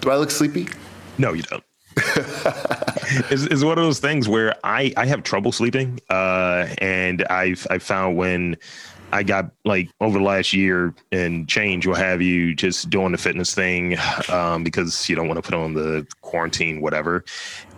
Do 0.00 0.10
I 0.10 0.16
look 0.16 0.30
sleepy? 0.30 0.68
No, 1.18 1.32
you 1.32 1.42
don't. 1.42 1.64
it's, 3.30 3.46
is 3.46 3.64
one 3.64 3.76
of 3.76 3.84
those 3.84 3.98
things 3.98 4.28
where 4.28 4.54
I 4.62 4.92
I 4.96 5.06
have 5.06 5.24
trouble 5.24 5.50
sleeping, 5.50 6.00
uh, 6.08 6.68
and 6.78 7.24
I've 7.24 7.66
I 7.70 7.78
found 7.78 8.16
when 8.16 8.56
I 9.12 9.22
got 9.22 9.50
like 9.64 9.90
over 10.00 10.18
the 10.18 10.24
last 10.24 10.52
year 10.52 10.94
and 11.12 11.48
change, 11.48 11.86
what 11.86 11.98
have 11.98 12.20
you, 12.20 12.54
just 12.54 12.90
doing 12.90 13.12
the 13.12 13.18
fitness 13.18 13.54
thing 13.54 13.96
um, 14.28 14.64
because 14.64 15.08
you 15.08 15.16
don't 15.16 15.28
want 15.28 15.42
to 15.42 15.42
put 15.42 15.58
on 15.58 15.74
the 15.74 16.06
quarantine, 16.20 16.80
whatever. 16.80 17.24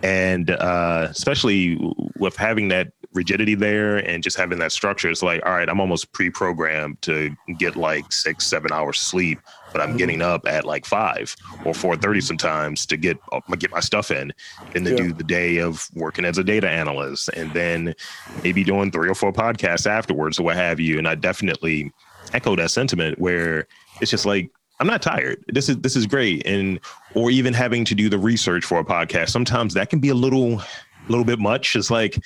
And 0.03 0.51
uh, 0.51 1.09
especially 1.11 1.79
with 2.17 2.37
having 2.37 2.69
that 2.69 2.93
rigidity 3.13 3.55
there 3.55 3.99
and 3.99 4.23
just 4.23 4.37
having 4.37 4.59
that 4.59 4.73
structure, 4.73 5.11
it's 5.11 5.23
like, 5.23 5.45
all 5.45 5.53
right, 5.53 5.69
I'm 5.69 5.81
almost 5.81 6.13
pre 6.13 6.31
programmed 6.31 7.01
to 7.03 7.35
get 7.59 7.77
like 7.77 8.13
six, 8.13 8.47
seven 8.47 8.73
hours 8.73 8.99
sleep 8.99 9.39
but 9.73 9.81
I'm 9.81 9.97
getting 9.97 10.23
up 10.23 10.47
at 10.47 10.65
like 10.65 10.87
five 10.87 11.37
or 11.65 11.75
four 11.75 11.97
thirty 11.97 12.21
sometimes 12.21 12.87
to 12.87 12.97
get 12.97 13.19
uh, 13.33 13.41
get 13.59 13.71
my 13.71 13.81
stuff 13.81 14.11
in, 14.11 14.33
and 14.75 14.85
to 14.85 14.91
yeah. 14.91 14.97
do 14.97 15.13
the 15.13 15.25
day 15.25 15.59
of 15.59 15.89
working 15.95 16.25
as 16.25 16.39
a 16.39 16.45
data 16.45 16.69
analyst, 16.69 17.29
and 17.31 17.53
then 17.53 17.95
maybe 18.43 18.65
doing 18.65 18.91
three 18.91 19.09
or 19.09 19.15
four 19.15 19.33
podcasts 19.33 19.87
afterwards 19.87 20.39
or 20.39 20.45
what 20.45 20.57
have 20.57 20.81
you. 20.81 20.99
And 20.99 21.09
I 21.09 21.15
definitely 21.15 21.93
echo 22.33 22.57
that 22.57 22.71
sentiment 22.71 23.19
where 23.19 23.67
it's 24.01 24.11
just 24.11 24.27
like 24.27 24.51
I'm 24.81 24.87
not 24.87 25.03
tired. 25.03 25.45
This 25.49 25.69
is 25.69 25.77
this 25.79 25.95
is 25.95 26.07
great, 26.07 26.47
and 26.47 26.81
or 27.15 27.31
even 27.31 27.53
having 27.53 27.85
to 27.85 27.95
do 27.95 28.09
the 28.09 28.19
research 28.19 28.65
for 28.65 28.79
a 28.79 28.85
podcast. 28.85 29.29
Sometimes 29.29 29.75
that 29.75 29.91
can 29.91 29.99
be 29.99 30.09
a 30.09 30.15
little, 30.15 30.61
a 30.61 30.67
little 31.09 31.25
bit 31.25 31.39
much. 31.39 31.77
It's 31.77 31.91
like, 31.91 32.19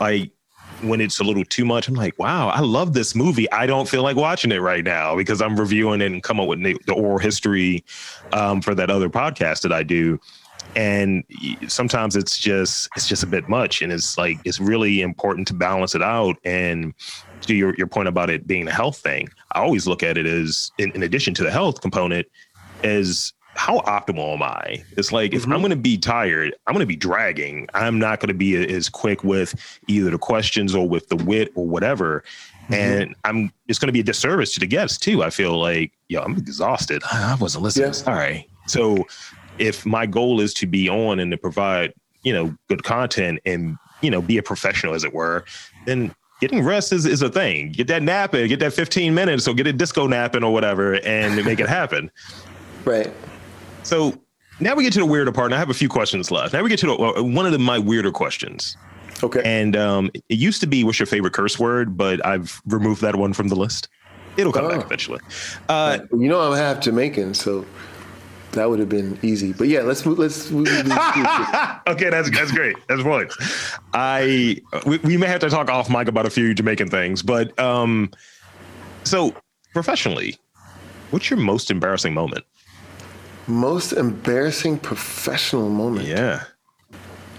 like 0.00 0.32
when 0.82 1.00
it's 1.00 1.20
a 1.20 1.24
little 1.24 1.44
too 1.44 1.64
much, 1.64 1.88
I'm 1.88 1.94
like, 1.94 2.18
wow, 2.18 2.48
I 2.48 2.60
love 2.60 2.92
this 2.92 3.14
movie. 3.14 3.50
I 3.52 3.66
don't 3.66 3.88
feel 3.88 4.02
like 4.02 4.16
watching 4.16 4.52
it 4.52 4.60
right 4.60 4.84
now 4.84 5.16
because 5.16 5.40
I'm 5.40 5.58
reviewing 5.58 6.00
it 6.00 6.06
and 6.06 6.22
come 6.22 6.40
up 6.40 6.48
with 6.48 6.62
the 6.62 6.92
oral 6.92 7.18
history 7.18 7.84
um, 8.32 8.60
for 8.60 8.74
that 8.74 8.90
other 8.90 9.08
podcast 9.08 9.62
that 9.62 9.72
I 9.72 9.82
do. 9.82 10.20
And 10.74 11.24
sometimes 11.68 12.16
it's 12.16 12.38
just 12.38 12.88
it's 12.96 13.06
just 13.06 13.22
a 13.22 13.26
bit 13.26 13.48
much, 13.48 13.82
and 13.82 13.92
it's 13.92 14.16
like 14.16 14.38
it's 14.44 14.58
really 14.58 15.02
important 15.02 15.46
to 15.48 15.54
balance 15.54 15.94
it 15.94 16.02
out. 16.02 16.36
And 16.44 16.94
to 17.42 17.54
your 17.54 17.74
your 17.76 17.86
point 17.86 18.08
about 18.08 18.30
it 18.30 18.46
being 18.46 18.66
a 18.68 18.72
health 18.72 18.96
thing, 18.96 19.28
I 19.52 19.60
always 19.60 19.86
look 19.86 20.02
at 20.02 20.16
it 20.16 20.24
as 20.24 20.72
in, 20.78 20.90
in 20.92 21.02
addition 21.02 21.34
to 21.34 21.42
the 21.42 21.50
health 21.50 21.82
component, 21.82 22.26
as 22.84 23.34
how 23.54 23.80
optimal 23.80 24.34
am 24.34 24.42
I? 24.42 24.82
It's 24.96 25.12
like 25.12 25.32
if 25.32 25.42
mm-hmm. 25.42 25.52
I'm 25.52 25.60
going 25.60 25.70
to 25.70 25.76
be 25.76 25.98
tired, 25.98 26.54
I'm 26.66 26.74
going 26.74 26.82
to 26.82 26.86
be 26.86 26.96
dragging. 26.96 27.68
I'm 27.74 27.98
not 27.98 28.20
going 28.20 28.28
to 28.28 28.34
be 28.34 28.56
as 28.56 28.88
quick 28.88 29.22
with 29.24 29.54
either 29.88 30.10
the 30.10 30.18
questions 30.18 30.74
or 30.74 30.88
with 30.88 31.08
the 31.08 31.16
wit 31.16 31.52
or 31.54 31.66
whatever. 31.66 32.24
Mm-hmm. 32.64 32.74
And 32.74 33.14
I'm 33.24 33.52
it's 33.68 33.78
going 33.78 33.88
to 33.88 33.92
be 33.92 34.00
a 34.00 34.04
disservice 34.04 34.54
to 34.54 34.60
the 34.60 34.66
guests 34.66 34.98
too. 34.98 35.22
I 35.22 35.30
feel 35.30 35.58
like, 35.58 35.92
yo, 36.08 36.22
I'm 36.22 36.36
exhausted. 36.36 37.02
I 37.12 37.36
wasn't 37.36 37.64
listening. 37.64 37.88
Yeah. 37.88 37.92
Sorry. 37.92 38.48
So 38.66 39.06
if 39.58 39.84
my 39.84 40.06
goal 40.06 40.40
is 40.40 40.54
to 40.54 40.66
be 40.66 40.88
on 40.88 41.20
and 41.20 41.30
to 41.30 41.36
provide, 41.36 41.92
you 42.22 42.32
know, 42.32 42.56
good 42.68 42.84
content 42.84 43.40
and, 43.44 43.76
you 44.00 44.10
know, 44.10 44.22
be 44.22 44.38
a 44.38 44.42
professional 44.42 44.94
as 44.94 45.04
it 45.04 45.12
were, 45.12 45.44
then 45.86 46.14
getting 46.40 46.62
rest 46.62 46.92
is, 46.92 47.06
is 47.06 47.22
a 47.22 47.28
thing. 47.28 47.72
Get 47.72 47.86
that 47.88 48.02
nap 48.02 48.34
in, 48.34 48.48
get 48.48 48.60
that 48.60 48.72
15 48.72 49.14
minutes 49.14 49.46
or 49.46 49.54
get 49.54 49.66
a 49.66 49.72
disco 49.72 50.06
napping 50.06 50.42
or 50.42 50.52
whatever 50.52 50.94
and 51.04 51.44
make 51.44 51.60
it 51.60 51.68
happen. 51.68 52.10
Right. 52.84 53.12
So 53.82 54.14
now 54.60 54.74
we 54.74 54.84
get 54.84 54.92
to 54.94 55.00
the 55.00 55.06
weirder 55.06 55.32
part, 55.32 55.46
and 55.46 55.54
I 55.54 55.58
have 55.58 55.70
a 55.70 55.74
few 55.74 55.88
questions 55.88 56.30
left. 56.30 56.52
Now 56.52 56.62
we 56.62 56.68
get 56.68 56.78
to 56.80 56.86
the, 56.86 56.94
uh, 56.94 57.22
one 57.22 57.46
of 57.46 57.52
the, 57.52 57.58
my 57.58 57.78
weirder 57.78 58.12
questions. 58.12 58.76
Okay. 59.22 59.42
And 59.44 59.76
um, 59.76 60.10
it 60.14 60.38
used 60.38 60.60
to 60.60 60.66
be, 60.66 60.84
what's 60.84 60.98
your 60.98 61.06
favorite 61.06 61.32
curse 61.32 61.58
word? 61.58 61.96
But 61.96 62.24
I've 62.26 62.60
removed 62.66 63.02
that 63.02 63.16
one 63.16 63.32
from 63.32 63.48
the 63.48 63.56
list. 63.56 63.88
It'll 64.36 64.52
come 64.52 64.64
oh. 64.64 64.70
back 64.70 64.84
eventually. 64.84 65.20
Uh, 65.68 65.98
you 66.12 66.28
know, 66.28 66.40
I'm 66.40 66.56
half 66.56 66.80
Jamaican, 66.80 67.34
so. 67.34 67.64
that 68.52 68.68
would 68.68 68.78
have 68.78 68.88
been 68.88 69.18
easy. 69.22 69.52
But 69.52 69.68
yeah, 69.68 69.80
let's 69.80 70.04
let's. 70.04 70.50
Move, 70.50 70.68
okay, 71.86 72.10
that's 72.10 72.30
that's 72.30 72.52
great. 72.52 72.76
That's 72.88 73.02
points. 73.02 73.36
I 73.94 74.60
we, 74.86 74.98
we 74.98 75.16
may 75.16 75.26
have 75.26 75.40
to 75.40 75.50
talk 75.50 75.70
off 75.70 75.88
mic 75.88 76.08
about 76.08 76.26
a 76.26 76.30
few 76.30 76.52
Jamaican 76.54 76.88
things, 76.88 77.22
but 77.22 77.58
um, 77.58 78.10
so 79.04 79.34
professionally, 79.72 80.36
what's 81.10 81.30
your 81.30 81.38
most 81.38 81.70
embarrassing 81.70 82.14
moment? 82.14 82.44
Most 83.46 83.92
embarrassing 83.92 84.78
professional 84.78 85.68
moment. 85.68 86.06
Yeah. 86.06 86.44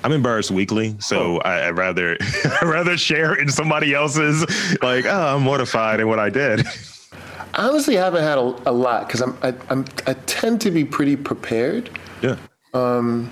I'm 0.04 0.12
embarrassed 0.12 0.52
weekly, 0.52 0.98
so 1.00 1.38
oh. 1.38 1.40
I, 1.40 1.68
would 1.68 1.78
rather 1.78 2.18
I'd 2.62 2.68
rather 2.68 2.98
share 2.98 3.36
in 3.36 3.50
somebody 3.50 3.94
else's 3.94 4.42
like, 4.82 5.06
oh, 5.06 5.36
I'm 5.36 5.44
mortified 5.44 6.02
in 6.02 6.08
what 6.08 6.20
I 6.20 6.30
did. 6.30 6.66
I 7.54 7.68
honestly 7.70 7.96
haven't 7.96 8.24
had 8.24 8.38
a, 8.38 8.42
a 8.66 8.72
lot 8.72 9.08
because 9.08 9.22
I'm 9.22 9.38
I, 9.42 9.54
I'm 9.70 9.86
I 10.08 10.14
tend 10.26 10.60
to 10.62 10.72
be 10.72 10.84
pretty 10.84 11.16
prepared. 11.16 11.90
Yeah. 12.22 12.38
Um, 12.74 13.30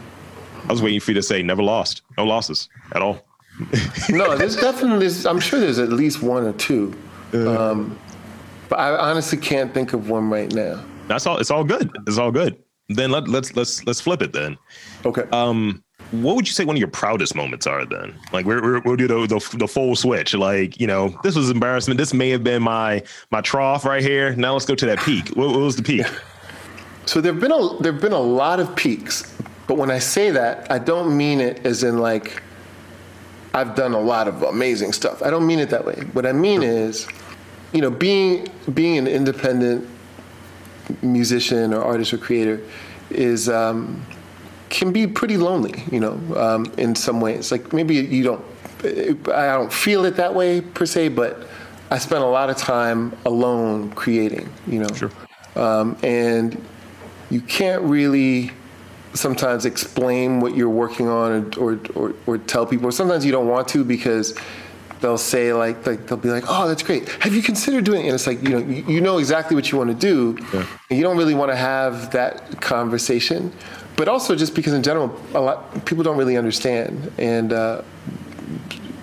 I 0.67 0.71
was 0.71 0.81
waiting 0.81 0.99
for 0.99 1.11
you 1.11 1.15
to 1.15 1.23
say 1.23 1.41
never 1.41 1.63
lost, 1.63 2.03
no 2.17 2.25
losses 2.25 2.69
at 2.93 3.01
all. 3.01 3.25
no, 4.09 4.37
there's 4.37 4.55
definitely 4.55 4.99
there's, 4.99 5.25
I'm 5.25 5.39
sure 5.39 5.59
there's 5.59 5.79
at 5.79 5.89
least 5.89 6.21
one 6.21 6.45
or 6.45 6.53
two, 6.53 6.95
um, 7.33 7.99
but 8.69 8.79
I 8.79 9.09
honestly 9.09 9.37
can't 9.37 9.73
think 9.73 9.93
of 9.93 10.09
one 10.09 10.29
right 10.29 10.53
now. 10.53 10.83
That's 11.11 11.27
all. 11.27 11.39
It's 11.39 11.51
all 11.51 11.65
good. 11.65 11.91
It's 12.07 12.17
all 12.17 12.31
good. 12.31 12.55
Then 12.87 13.11
let 13.11 13.27
let's 13.27 13.53
let's 13.57 13.85
let's 13.85 13.99
flip 13.99 14.21
it 14.21 14.31
then. 14.31 14.57
Okay. 15.05 15.23
Um, 15.33 15.83
what 16.11 16.37
would 16.37 16.47
you 16.47 16.53
say 16.53 16.63
one 16.63 16.77
of 16.77 16.79
your 16.79 16.87
proudest 16.87 17.35
moments 17.35 17.67
are 17.67 17.85
then? 17.85 18.17
Like 18.31 18.45
we 18.45 18.55
will 18.61 18.95
do 18.95 19.09
the, 19.09 19.27
the, 19.27 19.57
the 19.57 19.67
full 19.67 19.97
switch. 19.97 20.33
Like 20.33 20.79
you 20.79 20.87
know, 20.87 21.13
this 21.21 21.35
was 21.35 21.49
embarrassment. 21.49 21.97
This 21.97 22.13
may 22.13 22.29
have 22.29 22.45
been 22.45 22.63
my 22.63 23.03
my 23.29 23.41
trough 23.41 23.83
right 23.83 24.01
here. 24.01 24.33
Now 24.37 24.53
let's 24.53 24.65
go 24.65 24.73
to 24.73 24.85
that 24.85 24.99
peak. 24.99 25.27
What, 25.35 25.49
what 25.49 25.59
was 25.59 25.75
the 25.75 25.83
peak? 25.83 26.05
So 27.07 27.19
there've 27.19 27.39
been 27.39 27.51
a 27.51 27.77
there've 27.81 27.99
been 27.99 28.13
a 28.13 28.19
lot 28.19 28.59
of 28.59 28.73
peaks, 28.75 29.35
but 29.65 29.75
when 29.75 29.89
I 29.89 29.97
say 29.97 30.29
that, 30.29 30.71
I 30.71 30.77
don't 30.77 31.17
mean 31.17 31.41
it 31.41 31.65
as 31.65 31.83
in 31.83 31.97
like 31.97 32.43
I've 33.55 33.73
done 33.75 33.93
a 33.93 33.99
lot 33.99 34.27
of 34.27 34.43
amazing 34.43 34.93
stuff. 34.93 35.23
I 35.23 35.31
don't 35.31 35.47
mean 35.47 35.57
it 35.57 35.71
that 35.71 35.83
way. 35.83 35.95
What 36.13 36.27
I 36.27 36.31
mean 36.31 36.61
is, 36.61 37.07
you 37.73 37.81
know, 37.81 37.89
being 37.89 38.47
being 38.75 38.99
an 38.99 39.07
independent 39.07 39.89
musician 41.01 41.73
or 41.73 41.83
artist 41.83 42.13
or 42.13 42.17
creator 42.17 42.61
is. 43.09 43.49
Um, 43.49 44.05
can 44.71 44.93
be 44.93 45.05
pretty 45.05 45.37
lonely, 45.37 45.83
you 45.91 45.99
know, 45.99 46.13
um, 46.37 46.71
in 46.77 46.95
some 46.95 47.19
ways. 47.21 47.51
Like 47.51 47.73
maybe 47.73 47.95
you 47.95 48.23
don't, 48.23 48.43
I 49.27 49.47
don't 49.47 49.71
feel 49.71 50.05
it 50.05 50.15
that 50.15 50.33
way 50.33 50.61
per 50.61 50.85
se, 50.85 51.09
but 51.09 51.45
I 51.91 51.97
spend 51.97 52.23
a 52.23 52.27
lot 52.27 52.49
of 52.49 52.55
time 52.55 53.15
alone 53.25 53.91
creating, 53.91 54.49
you 54.65 54.79
know. 54.79 54.87
Sure. 54.95 55.11
Um, 55.57 55.97
and 56.03 56.59
you 57.29 57.41
can't 57.41 57.81
really 57.83 58.51
sometimes 59.13 59.65
explain 59.65 60.39
what 60.39 60.55
you're 60.55 60.69
working 60.69 61.09
on 61.09 61.53
or, 61.57 61.73
or, 61.73 61.79
or, 61.95 62.15
or 62.25 62.37
tell 62.37 62.65
people. 62.65 62.87
Or 62.87 62.91
sometimes 62.93 63.25
you 63.25 63.31
don't 63.33 63.49
want 63.49 63.67
to 63.69 63.83
because 63.83 64.37
they'll 65.01 65.17
say 65.17 65.53
like, 65.53 65.85
like 65.85 66.07
they'll 66.07 66.17
be 66.17 66.29
like, 66.29 66.45
"Oh, 66.47 66.67
that's 66.67 66.83
great. 66.83 67.09
Have 67.09 67.35
you 67.35 67.41
considered 67.41 67.83
doing?" 67.83 68.01
It? 68.01 68.07
And 68.07 68.15
it's 68.15 68.27
like 68.27 68.41
you 68.41 68.49
know 68.49 68.59
you, 68.59 68.83
you 68.87 69.01
know 69.01 69.17
exactly 69.17 69.55
what 69.55 69.71
you 69.71 69.77
want 69.77 69.89
to 69.89 69.95
do, 69.95 70.37
yeah. 70.53 70.65
and 70.89 70.97
you 70.97 71.03
don't 71.03 71.17
really 71.17 71.35
want 71.35 71.51
to 71.51 71.57
have 71.57 72.11
that 72.11 72.61
conversation 72.61 73.51
but 74.01 74.07
also 74.07 74.35
just 74.35 74.55
because 74.55 74.73
in 74.73 74.81
general, 74.81 75.15
a 75.35 75.39
lot 75.39 75.85
people 75.85 76.03
don't 76.03 76.17
really 76.17 76.35
understand 76.35 77.11
and 77.19 77.53
uh, 77.53 77.83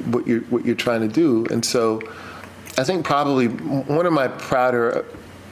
what 0.07 0.27
you're 0.27 0.41
what 0.51 0.65
you're 0.65 0.75
trying 0.75 1.03
to 1.03 1.09
do, 1.09 1.47
and 1.53 1.65
so 1.65 2.01
I 2.77 2.83
think 2.83 3.05
probably 3.05 3.47
one 3.47 4.07
of 4.07 4.13
my 4.13 4.27
prouder 4.27 5.05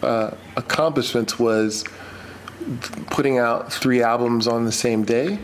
uh, 0.02 0.32
accomplishments 0.56 1.38
was 1.38 1.84
putting 3.10 3.38
out 3.38 3.72
three 3.72 4.02
albums 4.02 4.48
on 4.48 4.64
the 4.64 4.72
same 4.72 5.04
day 5.04 5.38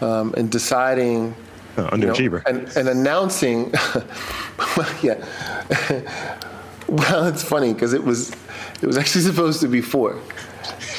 um, 0.00 0.32
and 0.36 0.50
deciding. 0.50 1.34
Uh, 1.76 1.90
underachiever. 1.94 2.46
You 2.46 2.52
know, 2.52 2.60
and, 2.60 2.76
and 2.76 2.88
announcing, 2.88 3.72
yeah. 5.02 5.24
well, 6.88 7.26
it's 7.26 7.42
funny 7.42 7.74
because 7.74 7.92
it 7.92 8.04
was 8.04 8.30
it 8.82 8.86
was 8.86 8.96
actually 8.96 9.22
supposed 9.22 9.60
to 9.60 9.68
be 9.68 9.80
four 9.80 10.20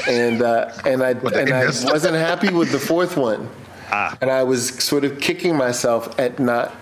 and 0.07 0.41
uh, 0.41 0.71
and 0.85 1.03
I 1.03 1.11
and 1.11 1.53
I 1.53 1.65
wasn't 1.65 2.15
happy 2.15 2.49
with 2.49 2.71
the 2.71 2.79
fourth 2.79 3.17
one, 3.17 3.49
ah. 3.91 4.17
and 4.21 4.31
I 4.31 4.43
was 4.43 4.69
sort 4.83 5.03
of 5.03 5.19
kicking 5.19 5.55
myself 5.55 6.17
at 6.19 6.39
not 6.39 6.73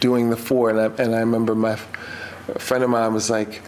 doing 0.00 0.30
the 0.30 0.36
four. 0.36 0.70
And 0.70 0.80
I 0.80 1.02
and 1.02 1.14
I 1.14 1.20
remember 1.20 1.54
my 1.54 1.76
friend 2.58 2.82
of 2.82 2.90
mine 2.90 3.12
was 3.12 3.30
like, 3.30 3.62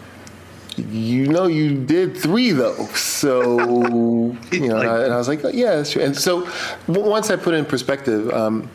"You 0.76 1.26
know, 1.28 1.46
you 1.46 1.84
did 1.84 2.16
three 2.16 2.52
though." 2.52 2.86
So 2.94 4.36
you 4.50 4.68
know, 4.68 4.80
and 4.80 5.12
I 5.12 5.16
was 5.16 5.28
like, 5.28 5.42
"Yeah, 5.52 5.76
that's 5.76 5.92
true." 5.92 6.02
And 6.02 6.16
so 6.16 6.48
once 6.86 7.30
I 7.30 7.36
put 7.36 7.54
it 7.54 7.58
in 7.58 7.64
perspective, 7.66 8.30
um, 8.30 8.70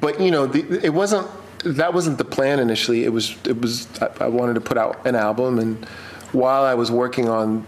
but 0.00 0.20
you 0.20 0.30
know, 0.30 0.46
the, 0.46 0.84
it 0.84 0.92
wasn't 0.92 1.28
that 1.64 1.92
wasn't 1.94 2.18
the 2.18 2.24
plan 2.24 2.60
initially. 2.60 3.04
It 3.04 3.12
was 3.12 3.36
it 3.46 3.60
was 3.60 3.88
I, 4.00 4.24
I 4.24 4.28
wanted 4.28 4.54
to 4.54 4.60
put 4.60 4.78
out 4.78 5.06
an 5.06 5.14
album 5.14 5.58
and 5.58 5.84
while 6.32 6.64
I 6.64 6.74
was 6.74 6.90
working 6.90 7.28
on 7.28 7.64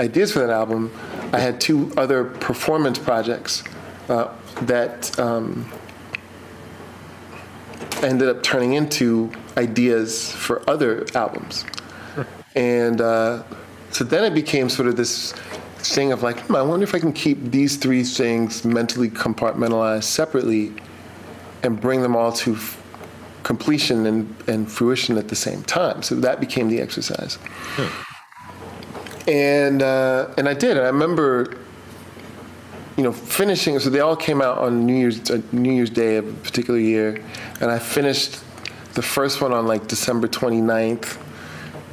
ideas 0.00 0.32
for 0.32 0.40
that 0.40 0.50
album, 0.50 0.92
I 1.32 1.38
had 1.38 1.60
two 1.60 1.92
other 1.96 2.24
performance 2.24 2.98
projects 2.98 3.64
uh, 4.08 4.32
that 4.62 5.18
um, 5.18 5.70
ended 8.02 8.28
up 8.28 8.42
turning 8.42 8.74
into 8.74 9.32
ideas 9.56 10.32
for 10.32 10.68
other 10.68 11.06
albums. 11.14 11.64
And 12.54 13.00
uh, 13.00 13.42
so 13.90 14.04
then 14.04 14.24
it 14.24 14.34
became 14.34 14.68
sort 14.68 14.88
of 14.88 14.96
this 14.96 15.32
thing 15.78 16.12
of 16.12 16.22
like, 16.22 16.40
hmm, 16.40 16.56
I 16.56 16.62
wonder 16.62 16.84
if 16.84 16.94
I 16.94 16.98
can 16.98 17.12
keep 17.12 17.50
these 17.50 17.76
three 17.76 18.02
things 18.02 18.64
mentally 18.64 19.08
compartmentalized 19.08 20.04
separately 20.04 20.74
and 21.62 21.80
bring 21.80 22.02
them 22.02 22.16
all 22.16 22.32
to 22.32 22.54
f- 22.54 22.82
completion 23.42 24.06
and, 24.06 24.34
and 24.46 24.70
fruition 24.70 25.18
at 25.18 25.28
the 25.28 25.36
same 25.36 25.62
time. 25.62 26.02
So 26.02 26.14
that 26.16 26.40
became 26.40 26.68
the 26.68 26.80
exercise. 26.80 27.36
Hmm 27.76 28.04
and 29.28 29.82
uh, 29.82 30.30
and 30.36 30.48
I 30.48 30.54
did. 30.54 30.76
And 30.76 30.80
I 30.80 30.88
remember, 30.88 31.58
you 32.96 33.04
know, 33.04 33.12
finishing. 33.12 33.78
So 33.78 33.90
they 33.90 34.00
all 34.00 34.16
came 34.16 34.40
out 34.40 34.58
on 34.58 34.86
New 34.86 34.94
Year's 34.94 35.30
uh, 35.30 35.42
New 35.52 35.72
Year's 35.72 35.90
Day 35.90 36.16
of 36.16 36.28
a 36.28 36.32
particular 36.32 36.80
year, 36.80 37.22
and 37.60 37.70
I 37.70 37.78
finished 37.78 38.42
the 38.94 39.02
first 39.02 39.40
one 39.40 39.52
on 39.52 39.66
like 39.66 39.86
December 39.86 40.26
29th, 40.26 41.20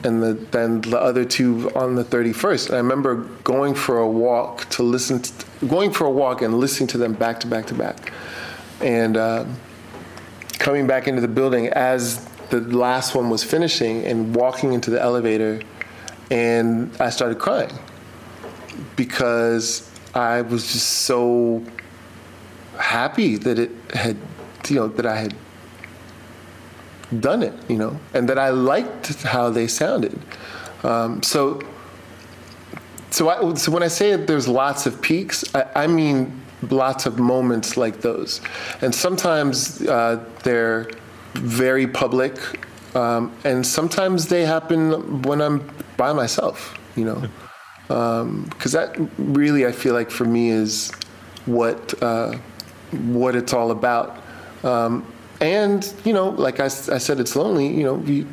and 0.05 0.23
the, 0.23 0.33
then 0.51 0.81
the 0.81 0.99
other 0.99 1.25
two 1.25 1.69
on 1.75 1.95
the 1.95 2.03
31st. 2.03 2.67
And 2.67 2.75
I 2.75 2.79
remember 2.79 3.15
going 3.43 3.75
for 3.75 3.99
a 3.99 4.09
walk 4.09 4.67
to 4.71 4.83
listen, 4.83 5.21
to, 5.21 5.67
going 5.67 5.91
for 5.91 6.05
a 6.05 6.11
walk 6.11 6.41
and 6.41 6.57
listening 6.57 6.87
to 6.87 6.97
them 6.97 7.13
back 7.13 7.41
to 7.41 7.47
back 7.47 7.67
to 7.67 7.73
back, 7.75 8.11
and 8.85 9.17
uh, 9.17 9.45
coming 10.59 10.85
back 10.85 11.07
into 11.07 11.19
the 11.19 11.27
building 11.27 11.67
as 11.69 12.23
the 12.51 12.61
last 12.61 13.15
one 13.15 13.31
was 13.31 13.43
finishing 13.43 14.05
and 14.05 14.35
walking 14.35 14.73
into 14.73 14.91
the 14.91 15.01
elevator 15.01 15.59
and 16.29 16.95
I 16.99 17.09
started 17.09 17.39
crying 17.39 17.73
because 18.95 19.89
I 20.13 20.41
was 20.41 20.71
just 20.71 20.87
so 20.87 21.63
happy 22.77 23.37
that 23.37 23.57
it 23.57 23.71
had, 23.91 24.17
you 24.69 24.75
know, 24.75 24.87
that 24.89 25.05
I 25.07 25.15
had 25.15 25.35
done 27.19 27.41
it, 27.41 27.53
you 27.67 27.77
know, 27.77 27.99
and 28.13 28.29
that 28.29 28.37
I 28.37 28.49
liked 28.49 29.23
how 29.23 29.49
they 29.49 29.65
sounded. 29.65 30.19
Um, 30.83 31.23
so, 31.23 31.59
so, 33.09 33.29
I, 33.29 33.53
so 33.55 33.71
when 33.71 33.81
I 33.81 33.87
say 33.87 34.15
there's 34.15 34.47
lots 34.47 34.85
of 34.85 35.01
peaks, 35.01 35.43
I, 35.55 35.83
I 35.83 35.87
mean 35.87 36.44
lots 36.71 37.05
of 37.05 37.19
moments 37.19 37.77
like 37.77 38.01
those, 38.01 38.41
and 38.81 38.93
sometimes 38.93 39.81
uh, 39.87 40.23
they're 40.43 40.89
very 41.33 41.87
public, 41.87 42.37
um, 42.95 43.31
and 43.43 43.65
sometimes 43.65 44.27
they 44.27 44.45
happen 44.45 45.21
when 45.23 45.41
I'm 45.41 45.69
by 45.97 46.13
myself, 46.13 46.77
you 46.95 47.05
know, 47.05 47.29
because 47.87 48.75
um, 48.75 48.81
that 48.81 48.95
really 49.17 49.65
I 49.65 49.71
feel 49.71 49.93
like 49.93 50.11
for 50.11 50.25
me 50.25 50.49
is 50.49 50.91
what 51.45 52.01
uh, 52.01 52.37
what 52.91 53.35
it's 53.35 53.53
all 53.53 53.71
about. 53.71 54.17
Um, 54.63 55.05
and 55.41 55.93
you 56.03 56.13
know, 56.13 56.29
like 56.29 56.59
I, 56.59 56.65
I, 56.65 56.69
said, 56.69 57.19
it's 57.19 57.35
lonely. 57.35 57.67
You 57.67 57.83
know, 57.83 58.03
you, 58.03 58.27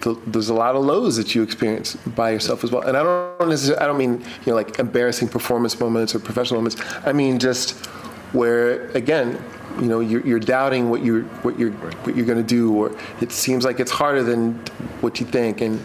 the, 0.00 0.18
there's 0.26 0.48
a 0.48 0.54
lot 0.54 0.76
of 0.76 0.84
lows 0.84 1.16
that 1.16 1.34
you 1.34 1.42
experience 1.42 1.96
by 1.96 2.30
yourself 2.30 2.64
as 2.64 2.70
well. 2.70 2.82
And 2.82 2.96
I 2.96 3.02
don't 3.02 3.48
necessarily, 3.48 3.82
I 3.82 3.86
don't 3.86 3.98
mean 3.98 4.20
you 4.20 4.46
know 4.46 4.54
like 4.54 4.78
embarrassing 4.78 5.28
performance 5.28 5.78
moments 5.80 6.14
or 6.14 6.18
professional 6.18 6.60
moments. 6.60 6.80
I 7.04 7.12
mean 7.12 7.38
just 7.38 7.86
where 8.32 8.86
again 8.90 9.42
you 9.80 9.86
know 9.86 10.00
you're, 10.00 10.24
you're, 10.26 10.40
doubting 10.40 10.90
what 10.90 11.04
you're 11.04 11.22
what 11.42 11.58
you're 11.58 11.72
what 11.72 12.16
you're 12.16 12.26
going 12.26 12.38
to 12.38 12.44
do 12.44 12.74
or 12.74 12.96
it 13.20 13.32
seems 13.32 13.64
like 13.64 13.80
it's 13.80 13.90
harder 13.90 14.22
than 14.22 14.54
what 15.00 15.20
you 15.20 15.26
think 15.26 15.60
and 15.60 15.82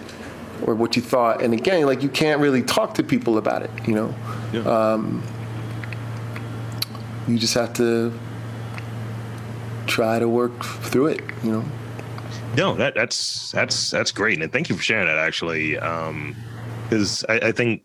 or 0.64 0.76
what 0.76 0.96
you 0.96 1.02
thought. 1.02 1.42
And 1.42 1.54
again, 1.54 1.86
like 1.86 2.02
you 2.02 2.10
can't 2.10 2.40
really 2.42 2.64
talk 2.64 2.94
to 2.96 3.04
people 3.04 3.38
about 3.38 3.64
it, 3.64 3.72
you 3.88 3.94
know. 3.94 4.16
Yeah. 4.54 4.62
Um, 4.62 5.24
you 7.28 7.38
just 7.38 7.54
have 7.56 7.74
to 7.74 8.14
try 9.88 10.20
to 10.20 10.28
work 10.28 10.64
through 10.64 11.08
it, 11.08 11.22
you 11.44 11.52
know. 11.52 11.66
No, 12.56 12.76
that 12.76 12.96
that's 12.96 13.52
that's 13.52 13.92
that's 13.92 14.12
great, 14.12 14.42
and 14.42 14.52
thank 14.52 14.70
you 14.70 14.76
for 14.76 14.84
sharing 14.84 15.08
that. 15.08 15.18
Actually, 15.18 15.74
because 15.74 17.24
um, 17.24 17.30
I, 17.30 17.48
I 17.48 17.52
think 17.52 17.84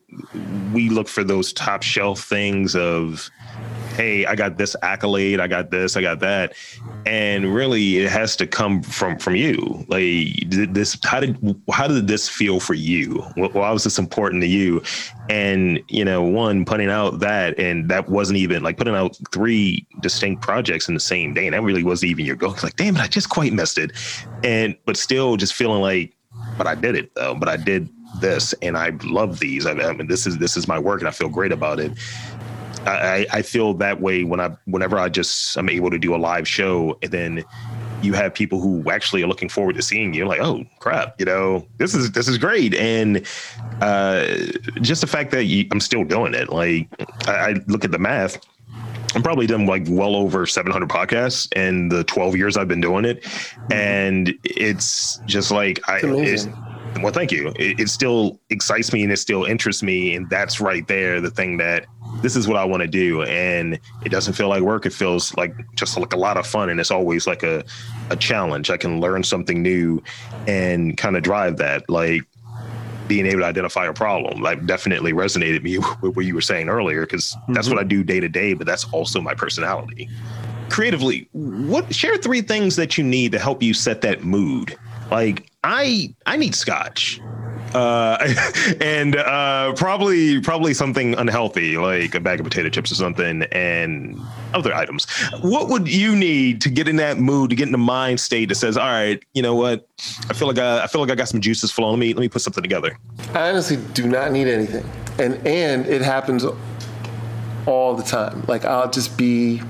we 0.72 0.88
look 0.88 1.08
for 1.08 1.24
those 1.24 1.52
top 1.52 1.82
shelf 1.82 2.22
things 2.22 2.76
of 2.76 3.30
hey, 4.00 4.24
I 4.24 4.34
got 4.34 4.56
this 4.56 4.74
accolade, 4.80 5.40
I 5.40 5.46
got 5.46 5.70
this, 5.70 5.94
I 5.94 6.00
got 6.00 6.20
that, 6.20 6.54
and 7.04 7.54
really 7.54 7.98
it 7.98 8.10
has 8.10 8.34
to 8.36 8.46
come 8.46 8.82
from 8.82 9.18
from 9.18 9.36
you. 9.36 9.84
Like 9.88 10.48
this, 10.48 10.98
how 11.04 11.20
did 11.20 11.36
how 11.70 11.86
did 11.86 12.06
this 12.08 12.26
feel 12.26 12.60
for 12.60 12.72
you? 12.72 13.22
Why 13.36 13.70
was 13.70 13.84
this 13.84 13.98
important 13.98 14.40
to 14.42 14.48
you? 14.48 14.82
And 15.28 15.82
you 15.88 16.02
know, 16.02 16.22
one 16.22 16.64
putting 16.64 16.88
out 16.88 17.20
that, 17.20 17.58
and 17.58 17.90
that 17.90 18.08
wasn't 18.08 18.38
even 18.38 18.62
like 18.62 18.78
putting 18.78 18.94
out 18.94 19.18
three 19.32 19.86
distinct 20.00 20.40
projects 20.40 20.88
in 20.88 20.94
the 20.94 21.00
same 21.00 21.34
day, 21.34 21.46
and 21.46 21.52
that 21.52 21.62
really 21.62 21.84
wasn't 21.84 22.10
even 22.10 22.24
your 22.24 22.36
goal. 22.36 22.56
Like, 22.62 22.76
damn 22.76 22.96
it, 22.96 23.02
I 23.02 23.06
just 23.06 23.28
quite 23.28 23.52
missed 23.52 23.76
it, 23.76 23.92
and 24.42 24.74
but 24.86 24.96
still 24.96 25.36
just 25.36 25.52
feeling 25.52 25.82
like, 25.82 26.16
but 26.56 26.66
I 26.66 26.74
did 26.74 26.96
it 26.96 27.14
though, 27.14 27.34
but 27.34 27.50
I 27.50 27.58
did 27.58 27.90
this 28.18 28.54
and 28.62 28.76
I 28.76 28.92
love 29.04 29.40
these. 29.40 29.66
I 29.66 29.74
mean, 29.74 30.06
this 30.06 30.26
is 30.26 30.38
this 30.38 30.56
is 30.56 30.66
my 30.66 30.78
work 30.78 31.00
and 31.00 31.08
I 31.08 31.12
feel 31.12 31.28
great 31.28 31.52
about 31.52 31.78
it. 31.78 31.92
I, 32.86 33.26
I 33.32 33.42
feel 33.42 33.74
that 33.74 34.00
way 34.00 34.24
when 34.24 34.40
I 34.40 34.56
whenever 34.64 34.98
I 34.98 35.08
just 35.08 35.56
I'm 35.56 35.68
able 35.68 35.90
to 35.90 35.98
do 35.98 36.14
a 36.14 36.16
live 36.16 36.48
show 36.48 36.98
and 37.02 37.12
then 37.12 37.44
you 38.02 38.14
have 38.14 38.32
people 38.32 38.60
who 38.60 38.90
actually 38.90 39.22
are 39.22 39.26
looking 39.26 39.48
forward 39.48 39.76
to 39.76 39.82
seeing 39.82 40.14
you 40.14 40.26
like 40.26 40.40
oh 40.40 40.64
crap 40.78 41.14
you 41.18 41.26
know 41.26 41.66
this 41.78 41.94
is 41.94 42.12
this 42.12 42.28
is 42.28 42.38
great. 42.38 42.74
And 42.74 43.26
uh, 43.80 44.26
just 44.80 45.00
the 45.00 45.06
fact 45.06 45.30
that 45.32 45.44
you, 45.44 45.66
i'm 45.72 45.80
still 45.80 46.04
doing 46.04 46.34
it 46.34 46.50
like 46.50 46.88
I, 47.26 47.32
I, 47.32 47.54
look 47.66 47.84
at 47.84 47.90
the 47.90 47.98
math 47.98 48.38
i'm 49.14 49.22
probably 49.22 49.46
done 49.46 49.66
like 49.66 49.84
well 49.88 50.14
over 50.14 50.46
700 50.46 50.88
podcasts 50.88 51.52
in 51.54 51.88
the 51.88 52.04
12 52.04 52.36
years 52.36 52.56
i've 52.56 52.68
been 52.68 52.80
doing 52.80 53.04
it. 53.04 53.26
And 53.70 54.34
it's 54.44 55.18
just 55.26 55.50
like 55.50 55.80
i 55.88 56.00
it's, 56.02 56.46
well 57.02 57.12
thank 57.12 57.30
you 57.30 57.48
it, 57.56 57.80
it 57.80 57.88
still 57.88 58.40
excites 58.50 58.92
me 58.92 59.02
and 59.02 59.12
it 59.12 59.18
still 59.18 59.44
interests 59.44 59.82
me 59.82 60.14
and 60.14 60.28
that's 60.28 60.60
right 60.60 60.86
there 60.88 61.20
the 61.20 61.30
thing 61.30 61.56
that 61.56 61.86
this 62.22 62.36
is 62.36 62.46
what 62.46 62.56
I 62.56 62.64
want 62.64 62.82
to 62.82 62.88
do. 62.88 63.22
And 63.22 63.78
it 64.04 64.10
doesn't 64.10 64.34
feel 64.34 64.48
like 64.48 64.62
work. 64.62 64.86
It 64.86 64.92
feels 64.92 65.34
like 65.36 65.54
just 65.74 65.96
like 65.96 66.12
a 66.12 66.18
lot 66.18 66.36
of 66.36 66.46
fun. 66.46 66.68
And 66.68 66.78
it's 66.80 66.90
always 66.90 67.26
like 67.26 67.42
a, 67.42 67.64
a 68.10 68.16
challenge. 68.16 68.70
I 68.70 68.76
can 68.76 69.00
learn 69.00 69.24
something 69.24 69.62
new 69.62 70.02
and 70.46 70.96
kind 70.96 71.16
of 71.16 71.22
drive 71.22 71.56
that. 71.58 71.88
Like 71.88 72.22
being 73.08 73.26
able 73.26 73.40
to 73.40 73.46
identify 73.46 73.86
a 73.86 73.92
problem, 73.92 74.40
like 74.40 74.66
definitely 74.66 75.12
resonated 75.12 75.62
me 75.62 75.78
with 76.02 76.16
what 76.16 76.26
you 76.26 76.34
were 76.34 76.40
saying 76.40 76.68
earlier, 76.68 77.02
because 77.02 77.36
that's 77.48 77.66
mm-hmm. 77.66 77.76
what 77.76 77.84
I 77.84 77.86
do 77.86 78.04
day 78.04 78.20
to 78.20 78.28
day, 78.28 78.54
but 78.54 78.66
that's 78.66 78.84
also 78.92 79.20
my 79.20 79.34
personality. 79.34 80.08
Creatively, 80.68 81.28
what 81.32 81.92
share 81.92 82.16
three 82.16 82.42
things 82.42 82.76
that 82.76 82.96
you 82.96 83.02
need 83.02 83.32
to 83.32 83.38
help 83.38 83.62
you 83.62 83.74
set 83.74 84.02
that 84.02 84.22
mood? 84.22 84.76
Like 85.10 85.49
I 85.62 86.14
I 86.26 86.36
need 86.36 86.54
scotch 86.54 87.20
uh, 87.74 88.34
and 88.80 89.16
uh, 89.16 89.72
probably 89.74 90.40
probably 90.40 90.74
something 90.74 91.14
unhealthy 91.14 91.76
like 91.76 92.14
a 92.14 92.20
bag 92.20 92.40
of 92.40 92.44
potato 92.44 92.68
chips 92.68 92.90
or 92.90 92.96
something, 92.96 93.42
and 93.52 94.20
other 94.54 94.74
items. 94.74 95.06
What 95.40 95.68
would 95.68 95.88
you 95.88 96.16
need 96.16 96.60
to 96.62 96.70
get 96.70 96.88
in 96.88 96.96
that 96.96 97.18
mood 97.18 97.50
to 97.50 97.56
get 97.56 97.66
in 97.66 97.72
the 97.72 97.78
mind 97.78 98.20
state 98.20 98.48
that 98.48 98.56
says, 98.56 98.76
"All 98.76 98.86
right, 98.86 99.22
you 99.34 99.42
know 99.42 99.54
what? 99.54 99.88
I 100.28 100.34
feel 100.34 100.48
like 100.48 100.58
I, 100.58 100.84
I 100.84 100.86
feel 100.86 101.00
like 101.00 101.10
I 101.10 101.14
got 101.14 101.28
some 101.28 101.40
juices 101.40 101.70
flowing. 101.70 101.92
Let 101.92 102.00
me 102.00 102.14
let 102.14 102.20
me 102.20 102.28
put 102.28 102.42
something 102.42 102.62
together." 102.62 102.98
I 103.34 103.50
honestly 103.50 103.78
do 103.94 104.06
not 104.06 104.32
need 104.32 104.48
anything, 104.48 104.88
and 105.18 105.34
and 105.46 105.86
it 105.86 106.02
happens 106.02 106.44
all 107.66 107.94
the 107.94 108.02
time. 108.02 108.44
Like 108.48 108.64
I'll 108.64 108.90
just 108.90 109.16
be 109.16 109.62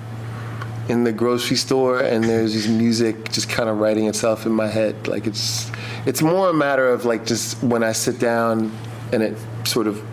in 0.91 1.05
the 1.05 1.12
grocery 1.12 1.57
store 1.57 2.01
and 2.01 2.24
there's 2.24 2.53
this 2.53 2.66
music 2.66 3.30
just 3.30 3.49
kind 3.49 3.68
of 3.68 3.78
writing 3.78 4.09
itself 4.09 4.45
in 4.45 4.51
my 4.51 4.66
head. 4.66 5.07
Like 5.07 5.26
it's 5.28 5.70
it's 6.05 6.20
more 6.20 6.51
a 6.51 6.53
matter 6.53 6.88
of 6.88 7.05
like 7.05 7.24
just 7.24 7.62
when 7.62 7.84
I 7.84 7.93
sit 7.93 8.18
down 8.18 8.76
and 9.12 9.22
it 9.22 9.38
sort 9.64 9.86
of 9.86 10.05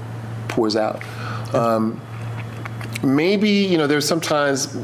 pours 0.48 0.76
out. 0.76 1.04
Um, 1.54 2.00
maybe 3.04 3.50
you 3.50 3.78
know 3.80 3.88
there's 3.88 4.08
sometimes 4.08 4.78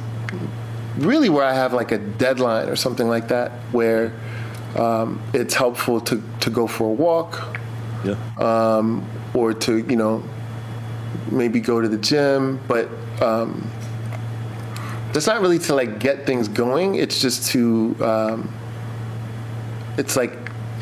really 0.98 1.30
where 1.30 1.46
I 1.46 1.54
have 1.54 1.74
like 1.74 1.92
a 1.92 2.00
deadline 2.00 2.70
or 2.70 2.76
something 2.76 3.08
like 3.08 3.28
that 3.28 3.52
where 3.72 4.14
um, 4.76 5.22
it's 5.32 5.54
helpful 5.54 6.02
to 6.02 6.24
to 6.40 6.50
go 6.50 6.66
for 6.66 6.86
a 6.86 6.94
walk. 6.94 7.60
Yeah. 8.04 8.16
Um, 8.38 9.08
or 9.36 9.54
to 9.54 9.78
you 9.78 9.96
know 9.96 10.24
maybe 11.32 11.60
go 11.60 11.82
to 11.82 11.88
the 11.88 11.98
gym, 11.98 12.60
but 12.68 12.90
um, 13.22 13.70
that's 15.14 15.28
not 15.28 15.42
really 15.42 15.60
to 15.60 15.76
like 15.76 16.00
get 16.00 16.26
things 16.26 16.48
going. 16.48 16.96
It's 16.96 17.22
just 17.22 17.52
to 17.52 17.96
um, 18.02 18.54
it's 19.98 20.16
like 20.16 20.34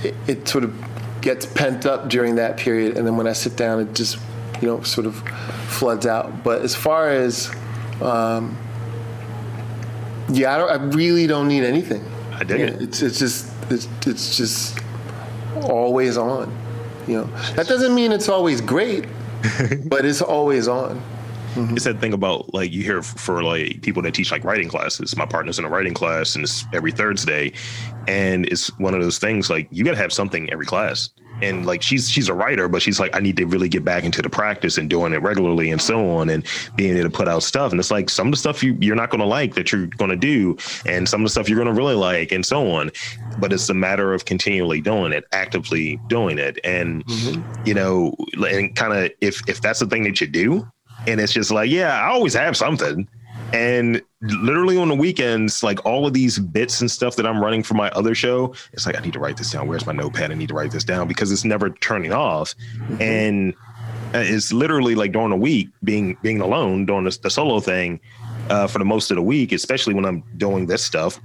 it, 0.04 0.16
it, 0.28 0.48
sort 0.48 0.64
of 0.64 0.74
gets 1.22 1.46
pent 1.46 1.86
up 1.86 2.10
during 2.10 2.36
that 2.36 2.58
period, 2.58 2.98
and 2.98 3.06
then 3.06 3.18
when 3.18 3.28
I 3.28 3.34
sit 3.34 3.58
down, 3.58 3.82
it 3.82 3.94
just 3.94 4.18
you 4.62 4.68
know 4.68 4.82
sort 4.84 5.06
of 5.06 5.16
floods 5.68 6.06
out. 6.06 6.44
But 6.44 6.62
as 6.62 6.76
far 6.76 7.10
as 7.10 7.54
um, 8.02 8.58
yeah, 10.30 10.56
I, 10.56 10.58
don't, 10.58 10.72
I 10.72 10.96
really 10.96 11.28
don't 11.28 11.48
need 11.48 11.64
anything. 11.64 12.04
I 12.34 12.44
dig 12.44 12.60
yeah, 12.60 12.66
it. 12.68 12.82
It's 12.82 13.02
it's 13.02 13.20
just 13.20 13.52
it's, 13.70 13.88
it's 14.08 14.38
just 14.38 14.80
always 15.64 16.18
on. 16.18 16.56
You 17.08 17.18
know 17.18 17.24
that 17.56 17.68
doesn't 17.68 17.94
mean 17.94 18.12
it's 18.14 18.30
always 18.30 18.62
great, 18.62 19.06
but 19.86 20.06
it's 20.06 20.22
always 20.22 20.68
on. 20.70 21.02
Mm-hmm. 21.54 21.76
It's 21.76 21.86
that 21.86 22.00
thing 22.00 22.14
about 22.14 22.54
like 22.54 22.72
you 22.72 22.84
hear 22.84 23.02
for 23.02 23.44
like 23.44 23.82
people 23.82 24.02
that 24.04 24.14
teach 24.14 24.32
like 24.32 24.44
writing 24.44 24.70
classes. 24.70 25.16
My 25.18 25.26
partner's 25.26 25.60
in 25.60 25.66
a 25.66 25.70
writing 25.70 25.94
class 25.94 26.36
and 26.36 26.44
it's 26.44 26.66
every 26.74 26.92
Thursday. 26.92 27.52
And 28.08 28.46
it's 28.48 28.68
one 28.80 28.94
of 28.94 29.02
those 29.02 29.20
things 29.20 29.50
like 29.50 29.68
you 29.72 29.84
gotta 29.84 29.98
have 29.98 30.14
something 30.14 30.52
every 30.52 30.66
class. 30.66 31.10
And 31.42 31.66
like 31.66 31.82
she's 31.82 32.10
she's 32.10 32.30
a 32.30 32.34
writer, 32.34 32.68
but 32.68 32.82
she's 32.82 33.00
like, 33.00 33.16
I 33.16 33.20
need 33.20 33.36
to 33.38 33.46
really 33.46 33.68
get 33.68 33.84
back 33.84 34.04
into 34.04 34.22
the 34.22 34.30
practice 34.30 34.78
and 34.78 34.90
doing 34.90 35.12
it 35.12 35.22
regularly 35.24 35.72
and 35.72 35.82
so 35.82 36.10
on 36.12 36.30
and 36.30 36.46
being 36.76 36.96
able 36.96 37.10
to 37.10 37.16
put 37.16 37.28
out 37.28 37.42
stuff. 37.42 37.72
And 37.72 37.80
it's 37.80 37.90
like 37.90 38.10
some 38.10 38.28
of 38.28 38.32
the 38.32 38.38
stuff 38.38 38.64
you, 38.64 38.78
you're 38.80 38.96
not 38.96 39.10
gonna 39.10 39.26
like 39.26 39.56
that 39.56 39.72
you're 39.72 39.88
gonna 39.88 40.16
do, 40.16 40.56
and 40.86 41.10
some 41.10 41.22
of 41.22 41.26
the 41.26 41.30
stuff 41.30 41.50
you're 41.50 41.58
gonna 41.58 41.74
really 41.74 41.96
like 41.96 42.32
and 42.32 42.46
so 42.46 42.72
on. 42.72 42.92
But 43.40 43.54
it's 43.54 43.70
a 43.70 43.74
matter 43.74 44.14
of 44.14 44.26
continually 44.26 44.82
doing 44.82 45.14
it, 45.14 45.26
actively 45.32 46.00
doing 46.08 46.38
it. 46.38 46.60
And 46.64 47.04
mm-hmm. 47.06 47.66
you 47.66 47.74
know, 47.74 48.16
and 48.48 48.76
kind 48.76 48.94
of 48.94 49.12
if 49.20 49.42
if 49.50 49.62
that's 49.62 49.80
the 49.80 49.88
thing 49.88 50.04
that 50.04 50.22
you 50.22 50.28
do, 50.28 50.68
and 51.08 51.20
it's 51.20 51.34
just 51.34 51.52
like, 51.52 51.70
yeah, 51.70 52.02
I 52.02 52.10
always 52.10 52.34
have 52.34 52.56
something. 52.56 53.08
And 53.54 54.02
literally 54.22 54.78
on 54.78 54.88
the 54.88 54.96
weekends, 54.96 55.62
like 55.62 55.86
all 55.86 56.08
of 56.08 56.14
these 56.14 56.40
bits 56.40 56.80
and 56.80 56.90
stuff 56.90 57.16
that 57.18 57.26
I'm 57.26 57.42
running 57.42 57.64
for 57.64 57.74
my 57.74 57.90
other 57.90 58.16
show, 58.16 58.54
it's 58.72 58.86
like 58.86 58.98
I 58.98 59.02
need 59.02 59.14
to 59.14 59.20
write 59.20 59.38
this 59.38 59.52
down. 59.52 59.68
Where's 59.68 59.86
my 59.86 59.92
notepad? 59.92 60.32
I 60.32 60.36
need 60.36 60.48
to 60.50 60.54
write 60.54 60.72
this 60.72 60.84
down 60.84 61.08
because 61.08 61.32
it's 61.32 61.44
never 61.44 61.70
turning 61.70 62.14
off. 62.14 62.56
Mm-hmm. 62.78 63.02
And 63.02 63.54
it's 64.14 64.54
literally 64.54 64.96
like 64.96 65.12
during 65.12 65.30
the 65.32 65.36
week, 65.36 65.70
being 65.84 66.18
being 66.22 66.42
alone, 66.42 66.86
doing 66.86 67.04
the, 67.04 67.18
the 67.24 67.30
solo 67.30 67.60
thing 67.60 68.00
uh, 68.50 68.68
for 68.68 68.80
the 68.80 68.86
most 68.86 69.12
of 69.12 69.16
the 69.16 69.22
week, 69.22 69.52
especially 69.52 69.94
when 69.94 70.06
I'm 70.06 70.24
doing 70.38 70.66
this 70.66 70.84
stuff. 70.84 71.20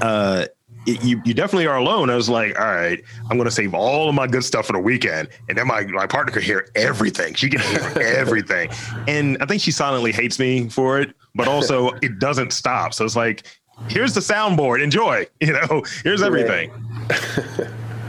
Uh, 0.00 0.46
it, 0.86 1.04
you, 1.04 1.22
you 1.24 1.34
definitely 1.34 1.66
are 1.66 1.76
alone. 1.76 2.10
I 2.10 2.16
was 2.16 2.28
like, 2.28 2.58
all 2.58 2.66
right, 2.66 3.02
I'm 3.30 3.36
going 3.36 3.48
to 3.48 3.54
save 3.54 3.74
all 3.74 4.08
of 4.08 4.14
my 4.14 4.26
good 4.26 4.44
stuff 4.44 4.66
for 4.66 4.72
the 4.72 4.80
weekend. 4.80 5.28
And 5.48 5.56
then 5.56 5.66
my, 5.66 5.84
my 5.84 6.06
partner 6.06 6.32
could 6.32 6.42
hear 6.42 6.68
everything. 6.74 7.34
She 7.34 7.48
can 7.48 7.60
hear 7.60 8.02
everything. 8.16 8.70
And 9.06 9.38
I 9.40 9.46
think 9.46 9.62
she 9.62 9.70
silently 9.70 10.12
hates 10.12 10.38
me 10.38 10.68
for 10.68 11.00
it, 11.00 11.14
but 11.34 11.46
also 11.48 11.90
it 12.02 12.18
doesn't 12.18 12.52
stop. 12.52 12.94
So 12.94 13.04
it's 13.04 13.16
like, 13.16 13.46
here's 13.88 14.14
the 14.14 14.20
soundboard. 14.20 14.82
Enjoy. 14.82 15.26
You 15.40 15.52
know, 15.54 15.82
here's 16.04 16.22
everything. 16.22 16.70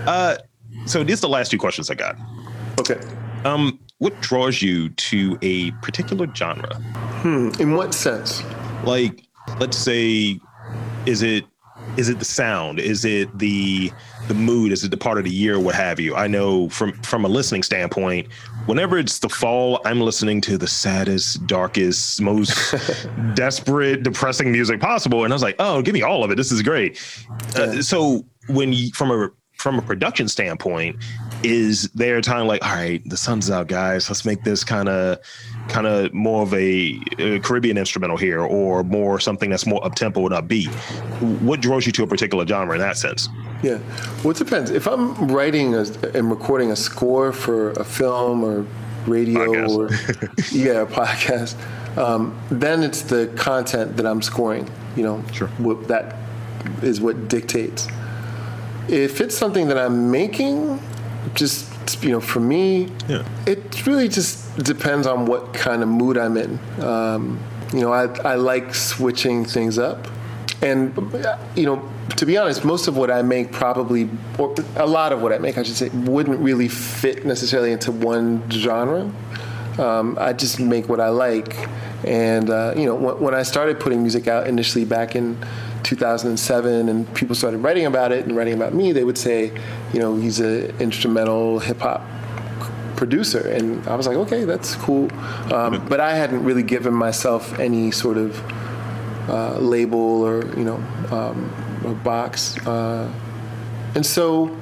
uh, 0.05 0.37
so 0.85 1.03
these 1.03 1.19
are 1.19 1.21
the 1.21 1.29
last 1.29 1.49
two 1.49 1.57
questions 1.57 1.89
I 1.89 1.95
got. 1.95 2.15
Okay. 2.79 2.99
Um, 3.43 3.79
what 3.97 4.19
draws 4.21 4.61
you 4.61 4.89
to 4.89 5.37
a 5.41 5.71
particular 5.81 6.27
genre? 6.33 6.75
Hmm. 6.75 7.49
In 7.59 7.73
what 7.75 7.93
sense? 7.93 8.43
Like, 8.83 9.23
let's 9.59 9.77
say, 9.77 10.39
is 11.05 11.21
it 11.21 11.45
is 11.97 12.09
it 12.09 12.19
the 12.19 12.25
sound? 12.25 12.79
Is 12.79 13.05
it 13.05 13.37
the 13.37 13.91
the 14.27 14.33
mood? 14.33 14.71
Is 14.71 14.83
it 14.83 14.91
the 14.91 14.97
part 14.97 15.17
of 15.17 15.23
the 15.23 15.31
year? 15.31 15.59
What 15.59 15.75
have 15.75 15.99
you? 15.99 16.15
I 16.15 16.27
know 16.27 16.69
from 16.69 16.93
from 17.01 17.25
a 17.25 17.27
listening 17.27 17.63
standpoint 17.63 18.27
whenever 18.65 18.97
it's 18.97 19.19
the 19.19 19.27
fall 19.27 19.81
i'm 19.83 19.99
listening 19.99 20.39
to 20.39 20.57
the 20.57 20.67
saddest 20.67 21.45
darkest 21.47 22.21
most 22.21 22.73
desperate 23.33 24.03
depressing 24.03 24.51
music 24.51 24.79
possible. 24.79 25.23
And 25.23 25.33
i 25.33 25.35
was 25.35 25.43
like 25.43 25.55
oh 25.59 25.81
give 25.81 25.93
me 25.93 26.01
all 26.01 26.23
of 26.23 26.31
it. 26.31 26.35
This 26.35 26.51
is 26.51 26.61
great. 26.61 27.01
Uh, 27.55 27.81
so 27.81 28.25
when 28.47 28.73
you 28.73 28.91
from 28.91 29.11
a 29.11 29.29
from 29.57 29.79
a 29.79 29.81
production 29.81 30.27
standpoint 30.27 30.97
is 31.43 31.89
there 31.89 32.17
a 32.17 32.21
time 32.21 32.47
like 32.47 32.63
all 32.65 32.73
right 32.73 33.01
the 33.09 33.17
sun's 33.17 33.51
out 33.51 33.67
guys 33.67 34.09
let's 34.09 34.25
make 34.25 34.43
this 34.43 34.63
kind 34.63 34.87
of 34.87 35.19
kind 35.67 35.87
of 35.87 36.13
more 36.13 36.43
of 36.43 36.53
a, 36.53 36.99
a, 37.17 37.39
Caribbean 37.39 37.77
instrumental 37.77 38.17
here, 38.17 38.41
or 38.41 38.83
more 38.83 39.19
something 39.19 39.49
that's 39.49 39.65
more 39.65 39.83
up 39.85 39.95
tempo 39.95 40.25
and 40.25 40.35
upbeat? 40.35 40.67
What 41.41 41.61
draws 41.61 41.85
you 41.85 41.91
to 41.93 42.03
a 42.03 42.07
particular 42.07 42.45
genre 42.45 42.73
in 42.73 42.81
that 42.81 42.97
sense? 42.97 43.29
Yeah, 43.61 43.79
well, 44.23 44.31
it 44.31 44.37
depends. 44.37 44.71
If 44.71 44.87
I'm 44.87 45.29
writing 45.29 45.75
a, 45.75 45.85
and 46.13 46.29
recording 46.29 46.71
a 46.71 46.75
score 46.75 47.31
for 47.31 47.71
a 47.71 47.83
film 47.83 48.43
or 48.43 48.65
radio 49.07 49.71
or 49.71 49.89
yeah, 50.51 50.81
a 50.81 50.85
podcast, 50.85 51.55
um, 51.97 52.37
then 52.49 52.83
it's 52.83 53.01
the 53.03 53.27
content 53.35 53.97
that 53.97 54.05
I'm 54.05 54.21
scoring. 54.21 54.69
You 54.95 55.03
know, 55.03 55.23
sure. 55.31 55.47
what, 55.57 55.87
that 55.87 56.15
is 56.81 57.01
what 57.01 57.27
dictates. 57.27 57.87
If 58.89 59.21
it's 59.21 59.35
something 59.35 59.69
that 59.69 59.77
I'm 59.77 60.11
making, 60.11 60.79
just 61.35 61.73
you 62.01 62.11
know, 62.11 62.21
for 62.21 62.39
me, 62.39 62.89
yeah. 63.07 63.27
it's 63.45 63.85
really 63.85 64.07
just 64.07 64.57
depends 64.63 65.05
on 65.07 65.25
what 65.25 65.53
kind 65.53 65.83
of 65.83 65.89
mood 65.89 66.17
I'm 66.17 66.37
in. 66.37 66.59
Um, 66.81 67.39
you 67.73 67.81
know, 67.81 67.91
I, 67.91 68.05
I 68.19 68.35
like 68.35 68.73
switching 68.73 69.45
things 69.45 69.77
up. 69.77 70.07
And, 70.61 70.95
you 71.55 71.65
know, 71.65 71.89
to 72.15 72.25
be 72.25 72.37
honest, 72.37 72.63
most 72.63 72.87
of 72.87 72.95
what 72.95 73.11
I 73.11 73.21
make 73.21 73.51
probably, 73.51 74.09
or 74.37 74.55
a 74.77 74.85
lot 74.85 75.11
of 75.11 75.21
what 75.21 75.33
I 75.33 75.39
make, 75.39 75.57
I 75.57 75.63
should 75.63 75.75
say, 75.75 75.89
wouldn't 75.89 76.39
really 76.39 76.69
fit 76.69 77.25
necessarily 77.25 77.71
into 77.73 77.91
one 77.91 78.49
genre. 78.49 79.11
Um, 79.77 80.17
I 80.19 80.31
just 80.31 80.59
make 80.59 80.87
what 80.87 81.01
I 81.01 81.09
like. 81.09 81.57
And, 82.05 82.49
uh, 82.49 82.75
you 82.77 82.85
know, 82.85 82.95
when, 82.95 83.19
when 83.19 83.33
I 83.33 83.43
started 83.43 83.79
putting 83.79 84.01
music 84.01 84.27
out 84.27 84.47
initially 84.47 84.85
back 84.85 85.15
in 85.15 85.37
2007 85.95 86.89
and 86.89 87.13
people 87.13 87.35
started 87.35 87.59
writing 87.59 87.85
about 87.85 88.11
it 88.11 88.25
and 88.25 88.35
writing 88.35 88.53
about 88.53 88.73
me, 88.73 88.91
they 88.91 89.03
would 89.03 89.17
say, 89.17 89.51
you 89.93 89.99
know, 89.99 90.15
he's 90.15 90.39
an 90.39 90.75
instrumental 90.79 91.59
hip 91.59 91.79
hop 91.79 92.01
producer. 92.95 93.47
And 93.47 93.85
I 93.87 93.95
was 93.95 94.07
like, 94.07 94.17
okay, 94.17 94.43
that's 94.45 94.75
cool. 94.75 95.11
Um, 95.53 95.85
but 95.87 95.99
I 95.99 96.15
hadn't 96.15 96.43
really 96.43 96.63
given 96.63 96.93
myself 96.93 97.59
any 97.59 97.91
sort 97.91 98.17
of 98.17 98.41
uh, 99.29 99.57
label 99.59 100.23
or, 100.23 100.45
you 100.57 100.63
know, 100.63 100.77
um, 101.11 101.81
or 101.85 101.93
box. 101.93 102.57
Uh, 102.65 103.11
and 103.95 104.05
so 104.05 104.57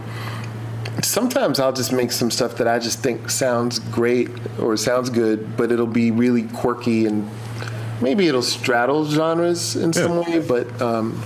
sometimes 1.02 1.60
I'll 1.60 1.74
just 1.74 1.94
make 1.94 2.12
some 2.12 2.30
stuff 2.30 2.58
that 2.58 2.68
I 2.68 2.80
just 2.80 3.00
think 3.00 3.30
sounds 3.30 3.80
great 3.80 4.30
or 4.60 4.76
sounds 4.78 5.10
good, 5.10 5.56
but 5.56 5.72
it'll 5.72 5.88
be 5.88 6.12
really 6.12 6.44
quirky 6.44 7.06
and 7.06 7.30
maybe 8.02 8.28
it'll 8.28 8.42
straddle 8.42 9.06
genres 9.06 9.76
in 9.76 9.94
some 9.94 10.18
way, 10.18 10.40
but 10.40 10.82
um, 10.82 11.22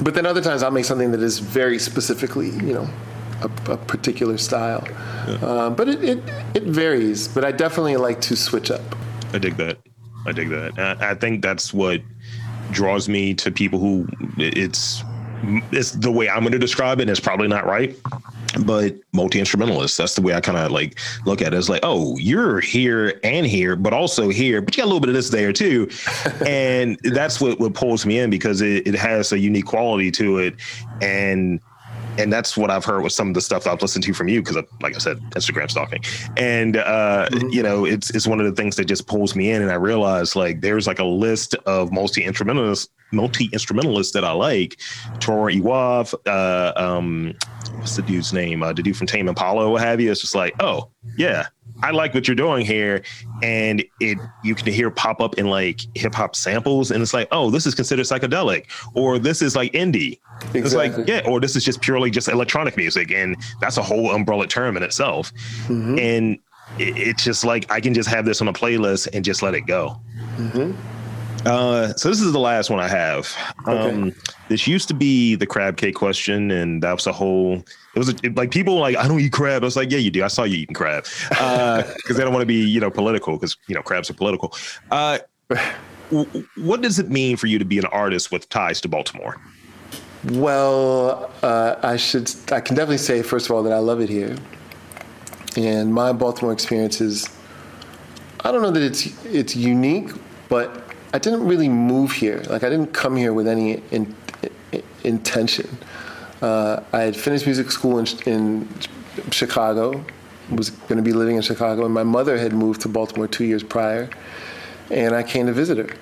but 0.00 0.14
then 0.14 0.26
other 0.26 0.40
times 0.40 0.62
I'll 0.62 0.70
make 0.70 0.84
something 0.84 1.12
that 1.12 1.22
is 1.22 1.38
very 1.38 1.78
specifically, 1.78 2.50
you 2.50 2.72
know, 2.72 2.88
a, 3.42 3.72
a 3.72 3.76
particular 3.76 4.38
style. 4.38 4.86
Yeah. 4.86 5.34
Uh, 5.36 5.70
but 5.70 5.88
it, 5.88 6.04
it 6.04 6.18
it 6.54 6.62
varies. 6.64 7.28
But 7.28 7.44
I 7.44 7.52
definitely 7.52 7.96
like 7.96 8.20
to 8.22 8.36
switch 8.36 8.70
up. 8.70 8.82
I 9.32 9.38
dig 9.38 9.56
that. 9.56 9.78
I 10.26 10.32
dig 10.32 10.48
that. 10.50 10.78
I, 10.78 11.10
I 11.10 11.14
think 11.14 11.42
that's 11.42 11.72
what 11.72 12.00
draws 12.70 13.08
me 13.08 13.34
to 13.34 13.50
people 13.50 13.78
who 13.78 14.06
it's 14.38 15.02
it's 15.70 15.92
the 15.92 16.10
way 16.10 16.28
I'm 16.28 16.40
going 16.40 16.52
to 16.52 16.58
describe 16.58 16.98
it. 16.98 17.02
And 17.02 17.10
it's 17.10 17.20
probably 17.20 17.48
not 17.48 17.66
right, 17.66 17.96
but 18.64 18.96
multi-instrumentalist 19.12 19.96
that's 19.96 20.14
the 20.14 20.22
way 20.22 20.34
I 20.34 20.40
kind 20.40 20.58
of 20.58 20.70
like 20.70 20.98
look 21.26 21.42
at 21.42 21.52
it. 21.52 21.56
It's 21.56 21.68
like, 21.68 21.80
oh, 21.82 22.16
you're 22.18 22.60
here 22.60 23.20
and 23.22 23.46
here, 23.46 23.76
but 23.76 23.92
also 23.92 24.28
here, 24.28 24.60
but 24.60 24.76
you 24.76 24.82
got 24.82 24.86
a 24.86 24.90
little 24.90 25.00
bit 25.00 25.08
of 25.10 25.14
this 25.14 25.30
there 25.30 25.52
too, 25.52 25.88
and 26.46 26.98
that's 27.04 27.40
what 27.40 27.58
what 27.58 27.74
pulls 27.74 28.06
me 28.06 28.18
in 28.18 28.30
because 28.30 28.60
it, 28.60 28.86
it 28.86 28.94
has 28.94 29.32
a 29.32 29.38
unique 29.38 29.66
quality 29.66 30.10
to 30.12 30.38
it, 30.38 30.54
and 31.00 31.60
and 32.18 32.32
that's 32.32 32.56
what 32.56 32.70
I've 32.70 32.84
heard 32.84 33.02
with 33.02 33.12
some 33.12 33.28
of 33.28 33.34
the 33.34 33.40
stuff 33.40 33.66
I've 33.66 33.82
listened 33.82 34.04
to 34.04 34.14
from 34.14 34.28
you 34.28 34.40
because, 34.40 34.56
like 34.80 34.94
I 34.94 34.98
said, 34.98 35.18
Instagram 35.30 35.70
stalking, 35.70 36.00
and 36.36 36.76
uh, 36.76 37.28
mm-hmm. 37.30 37.48
you 37.48 37.62
know, 37.62 37.84
it's 37.84 38.10
it's 38.10 38.26
one 38.26 38.40
of 38.40 38.46
the 38.46 38.52
things 38.52 38.76
that 38.76 38.86
just 38.86 39.06
pulls 39.06 39.34
me 39.34 39.50
in, 39.50 39.62
and 39.62 39.70
I 39.70 39.74
realize 39.74 40.36
like 40.36 40.60
there's 40.60 40.86
like 40.86 40.98
a 40.98 41.04
list 41.04 41.54
of 41.66 41.92
multi 41.92 42.24
instrumentalists, 42.24 42.88
multi 43.12 43.48
instrumentalists 43.52 44.12
that 44.12 44.24
I 44.24 44.32
like, 44.32 44.78
Tori 45.20 45.60
Iwaf, 45.60 46.14
uh, 46.26 46.72
um, 46.80 47.34
what's 47.84 47.96
the 47.96 48.02
dude's 48.02 48.32
name? 48.32 48.62
Uh, 48.62 48.72
the 48.72 48.82
dude 48.82 48.96
from 48.96 49.06
Tame 49.06 49.28
Impala, 49.28 49.68
what 49.68 49.82
have 49.82 50.00
you? 50.00 50.10
It's 50.10 50.22
just 50.22 50.34
like, 50.34 50.54
oh 50.58 50.88
yeah, 51.18 51.48
I 51.82 51.90
like 51.90 52.14
what 52.14 52.26
you're 52.26 52.34
doing 52.34 52.64
here, 52.64 53.02
and 53.42 53.84
it 54.00 54.16
you 54.42 54.54
can 54.54 54.72
hear 54.72 54.90
pop 54.90 55.20
up 55.20 55.34
in 55.34 55.48
like 55.48 55.82
hip 55.94 56.14
hop 56.14 56.34
samples, 56.34 56.90
and 56.90 57.02
it's 57.02 57.12
like, 57.12 57.28
oh, 57.30 57.50
this 57.50 57.66
is 57.66 57.74
considered 57.74 58.06
psychedelic, 58.06 58.70
or 58.94 59.18
this 59.18 59.42
is 59.42 59.54
like 59.54 59.72
indie. 59.72 60.18
Exactly. 60.54 60.60
It's 60.60 60.74
like 60.74 61.06
yeah, 61.06 61.20
or 61.26 61.40
this 61.40 61.56
is 61.56 61.64
just 61.64 61.82
purely 61.82 62.10
just 62.10 62.28
electronic 62.28 62.78
music, 62.78 63.10
and 63.10 63.36
that's 63.60 63.76
a 63.76 63.82
whole 63.82 64.12
umbrella 64.12 64.46
term 64.46 64.78
in 64.78 64.82
itself. 64.82 65.30
Mm-hmm. 65.66 65.98
And 65.98 66.38
it, 66.78 66.96
it's 66.96 67.22
just 67.22 67.44
like 67.44 67.70
I 67.70 67.82
can 67.82 67.92
just 67.92 68.08
have 68.08 68.24
this 68.24 68.40
on 68.40 68.48
a 68.48 68.52
playlist 68.54 69.08
and 69.12 69.22
just 69.22 69.42
let 69.42 69.54
it 69.54 69.66
go. 69.66 70.00
Mm-hmm. 70.38 70.72
Uh, 71.46 71.92
so 71.94 72.08
this 72.08 72.20
is 72.20 72.32
the 72.32 72.38
last 72.38 72.70
one 72.70 72.80
I 72.80 72.88
have. 72.88 73.34
Okay. 73.66 73.90
Um, 73.90 74.14
this 74.48 74.66
used 74.66 74.88
to 74.88 74.94
be 74.94 75.34
the 75.34 75.46
crab 75.46 75.76
cake 75.76 75.94
question, 75.94 76.50
and 76.50 76.82
that 76.82 76.92
was 76.92 77.06
a 77.06 77.12
whole. 77.12 77.56
It 77.94 77.98
was 77.98 78.08
a, 78.08 78.14
it, 78.22 78.36
like 78.36 78.50
people 78.50 78.78
like 78.78 78.96
I 78.96 79.06
don't 79.06 79.20
eat 79.20 79.32
crab. 79.32 79.62
I 79.62 79.66
was 79.66 79.76
like, 79.76 79.90
yeah, 79.90 79.98
you 79.98 80.10
do. 80.10 80.24
I 80.24 80.28
saw 80.28 80.44
you 80.44 80.58
eating 80.58 80.74
crab 80.74 81.04
because 81.28 81.40
uh, 81.40 81.94
they 82.08 82.20
don't 82.20 82.32
want 82.32 82.42
to 82.42 82.46
be 82.46 82.64
you 82.66 82.80
know 82.80 82.90
political 82.90 83.36
because 83.36 83.56
you 83.66 83.74
know 83.74 83.82
crabs 83.82 84.10
are 84.10 84.14
political. 84.14 84.54
Uh, 84.90 85.18
what 86.56 86.80
does 86.80 86.98
it 86.98 87.10
mean 87.10 87.36
for 87.36 87.46
you 87.46 87.58
to 87.58 87.64
be 87.64 87.78
an 87.78 87.86
artist 87.86 88.30
with 88.30 88.48
ties 88.48 88.80
to 88.82 88.88
Baltimore? 88.88 89.40
Well, 90.32 91.30
uh, 91.42 91.76
I 91.82 91.96
should. 91.96 92.30
I 92.52 92.60
can 92.60 92.76
definitely 92.76 92.98
say 92.98 93.22
first 93.22 93.46
of 93.46 93.52
all 93.52 93.62
that 93.64 93.72
I 93.72 93.78
love 93.78 94.00
it 94.00 94.08
here, 94.08 94.36
and 95.56 95.92
my 95.92 96.12
Baltimore 96.12 96.52
experience 96.52 97.00
is. 97.00 97.28
I 98.46 98.52
don't 98.52 98.60
know 98.60 98.70
that 98.70 98.82
it's 98.82 99.24
it's 99.24 99.56
unique, 99.56 100.10
but 100.50 100.83
I 101.14 101.18
didn't 101.18 101.46
really 101.46 101.68
move 101.68 102.10
here. 102.10 102.42
Like 102.50 102.64
I 102.64 102.68
didn't 102.68 102.92
come 102.92 103.14
here 103.14 103.32
with 103.32 103.46
any 103.46 103.74
in, 103.92 104.14
in, 104.72 104.82
intention. 105.04 105.78
Uh, 106.42 106.82
I 106.92 107.02
had 107.02 107.16
finished 107.16 107.46
music 107.46 107.70
school 107.70 108.00
in, 108.00 108.06
in 108.26 108.68
Chicago, 109.30 110.04
was 110.50 110.70
going 110.70 110.96
to 110.96 111.02
be 111.02 111.12
living 111.12 111.36
in 111.36 111.42
Chicago, 111.42 111.84
and 111.84 111.94
my 111.94 112.02
mother 112.02 112.36
had 112.36 112.52
moved 112.52 112.80
to 112.80 112.88
Baltimore 112.88 113.28
two 113.28 113.44
years 113.44 113.62
prior, 113.62 114.10
and 114.90 115.14
I 115.14 115.22
came 115.22 115.46
to 115.46 115.52
visit 115.52 115.78
her 115.78 115.96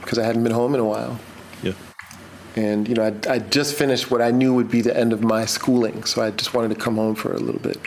because 0.00 0.18
I 0.18 0.24
hadn't 0.24 0.42
been 0.42 0.52
home 0.52 0.74
in 0.74 0.80
a 0.80 0.84
while. 0.84 1.20
Yeah. 1.62 1.74
And 2.56 2.88
you 2.88 2.96
know, 2.96 3.04
I 3.04 3.34
I 3.34 3.38
just 3.38 3.76
finished 3.76 4.10
what 4.10 4.20
I 4.20 4.32
knew 4.32 4.52
would 4.52 4.70
be 4.70 4.80
the 4.80 4.96
end 4.96 5.12
of 5.12 5.22
my 5.22 5.46
schooling, 5.46 6.02
so 6.02 6.22
I 6.22 6.32
just 6.32 6.54
wanted 6.54 6.70
to 6.70 6.80
come 6.84 6.96
home 6.96 7.14
for 7.14 7.32
a 7.32 7.38
little 7.38 7.60
bit. 7.60 7.78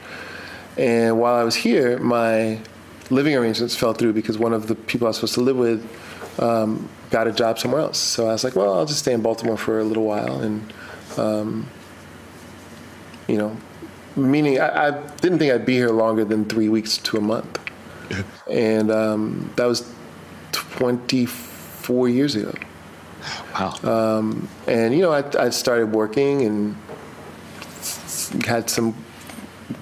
And 0.77 1.19
while 1.19 1.35
I 1.35 1.43
was 1.43 1.55
here, 1.55 1.99
my 1.99 2.61
living 3.09 3.35
arrangements 3.35 3.75
fell 3.75 3.93
through 3.93 4.13
because 4.13 4.37
one 4.37 4.53
of 4.53 4.67
the 4.67 4.75
people 4.75 5.07
I 5.07 5.09
was 5.09 5.17
supposed 5.17 5.35
to 5.35 5.41
live 5.41 5.57
with 5.57 6.39
um, 6.39 6.87
got 7.09 7.27
a 7.27 7.31
job 7.31 7.59
somewhere 7.59 7.81
else. 7.81 7.97
So 7.97 8.27
I 8.27 8.33
was 8.33 8.43
like, 8.43 8.55
well, 8.55 8.73
I'll 8.73 8.85
just 8.85 8.99
stay 8.99 9.13
in 9.13 9.21
Baltimore 9.21 9.57
for 9.57 9.79
a 9.79 9.83
little 9.83 10.05
while. 10.05 10.41
And, 10.41 10.73
um, 11.17 11.67
you 13.27 13.37
know, 13.37 13.57
meaning 14.15 14.59
I, 14.59 14.87
I, 14.87 14.91
didn't 15.17 15.39
think 15.39 15.53
I'd 15.53 15.65
be 15.65 15.75
here 15.75 15.89
longer 15.89 16.23
than 16.23 16.45
three 16.45 16.69
weeks 16.69 16.97
to 16.97 17.17
a 17.17 17.21
month. 17.21 17.59
and 18.49 18.91
um, 18.91 19.51
that 19.55 19.65
was 19.65 19.91
24 20.51 22.09
years 22.09 22.35
ago. 22.35 22.53
Wow. 23.53 23.75
Um, 23.83 24.47
and, 24.67 24.93
you 24.93 25.01
know, 25.01 25.11
I, 25.11 25.23
I 25.37 25.49
started 25.49 25.91
working 25.91 26.43
and 26.43 26.75
had 28.45 28.69
some 28.69 28.95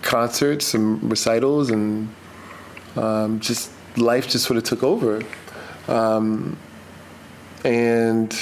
concerts, 0.01 0.67
some 0.67 1.07
recitals, 1.07 1.69
and 1.69 2.13
um, 2.97 3.39
just 3.39 3.71
life 3.97 4.27
just 4.27 4.45
sort 4.45 4.57
of 4.57 4.63
took 4.63 4.83
over. 4.83 5.21
Um, 5.87 6.57
and 7.63 8.35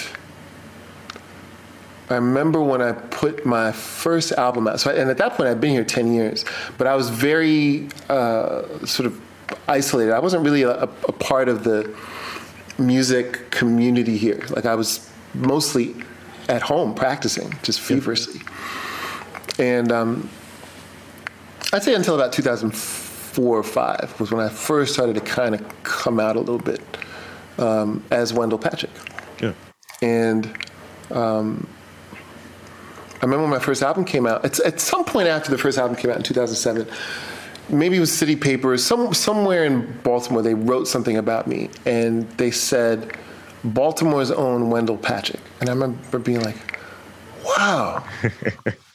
I 2.10 2.16
remember 2.16 2.62
when 2.62 2.82
I 2.82 2.91
put 2.91 3.45
my 3.45 3.72
first 3.72 4.32
album 4.34 4.68
out. 4.68 4.80
So, 4.80 4.91
I, 4.91 4.95
and 4.95 5.10
at 5.10 5.18
that 5.18 5.34
point, 5.34 5.49
I'd 5.49 5.62
been 5.62 5.72
here 5.72 5.84
ten 5.84 6.14
years, 6.14 6.45
but 6.78 6.88
I 6.88 6.95
was 6.95 7.10
very 7.10 7.88
uh, 8.10 8.86
sort 8.86 9.08
of 9.08 9.22
isolated. 9.68 10.14
I 10.14 10.20
wasn't 10.20 10.43
really 10.43 10.64
a, 10.64 10.84
a, 10.84 10.88
part 10.88 11.49
of 11.49 11.64
the 11.64 11.95
music 12.78 13.49
community 13.51 14.18
here. 14.18 14.43
Like 14.49 14.66
I 14.66 14.76
was 14.76 15.10
mostly 15.34 15.95
at 16.49 16.62
home 16.62 16.93
practicing, 16.93 17.53
just 17.64 17.80
feverishly. 17.80 18.41
And 19.58 19.91
um, 19.91 20.30
I'd 21.74 21.84
say 21.84 21.95
until 21.95 22.16
about 22.16 22.34
2004 22.34 23.05
or 23.43 23.63
five 23.63 24.13
was 24.19 24.31
when 24.31 24.45
I 24.45 24.49
first 24.49 24.93
started 24.93 25.15
to 25.15 25.21
kind 25.21 25.55
of 25.55 25.83
come 25.83 26.19
out 26.19 26.36
a 26.36 26.39
little 26.39 26.59
bit 26.59 26.81
um, 27.57 28.03
as 28.11 28.33
Wendel 28.33 28.59
Patrick. 28.59 28.91
Yeah. 29.41 29.53
And 30.01 30.45
um, 31.11 31.67
I 33.21 33.25
remember 33.25 33.43
when 33.43 33.51
my 33.51 33.59
first 33.59 33.81
album 33.81 34.05
came 34.05 34.27
out. 34.27 34.43
It's 34.45 34.59
at 34.59 34.79
some 34.79 35.05
point 35.05 35.27
after 35.27 35.51
the 35.51 35.57
first 35.57 35.77
album 35.77 35.95
came 35.95 36.11
out 36.11 36.17
in 36.17 36.23
2007. 36.23 36.88
Maybe 37.69 37.97
it 37.97 37.99
was 37.99 38.11
City 38.11 38.36
Papers. 38.36 38.86
Some 38.86 39.13
somewhere 39.13 39.65
in 39.65 39.99
Baltimore, 40.03 40.41
they 40.41 40.53
wrote 40.53 40.88
something 40.88 41.17
about 41.17 41.47
me, 41.47 41.69
and 41.86 42.29
they 42.38 42.51
said 42.51 43.17
Baltimore's 43.63 44.29
own 44.29 44.69
Wendel 44.69 44.97
Patrick. 44.97 45.41
And 45.59 45.69
I 45.69 45.73
remember 45.73 46.19
being 46.19 46.41
like, 46.41 46.74
"Wow, 47.45 48.03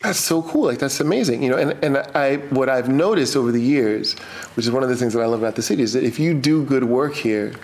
that's 0.02 0.18
so 0.18 0.42
cool! 0.42 0.64
Like 0.64 0.78
that's 0.78 1.00
amazing!" 1.00 1.42
You 1.42 1.50
know. 1.50 1.56
And 1.56 1.84
and 1.84 1.98
I 2.14 2.36
what 2.50 2.68
I've 2.68 2.88
noticed 2.88 3.36
over 3.36 3.52
the 3.52 3.62
years, 3.62 4.14
which 4.54 4.66
is 4.66 4.72
one 4.72 4.82
of 4.82 4.88
the 4.88 4.96
things 4.96 5.12
that 5.14 5.20
I 5.20 5.26
love 5.26 5.40
about 5.40 5.56
the 5.56 5.62
city, 5.62 5.82
is 5.82 5.92
that 5.92 6.04
if 6.04 6.18
you 6.18 6.34
do 6.34 6.64
good 6.64 6.84
work 6.84 7.14
here, 7.14 7.54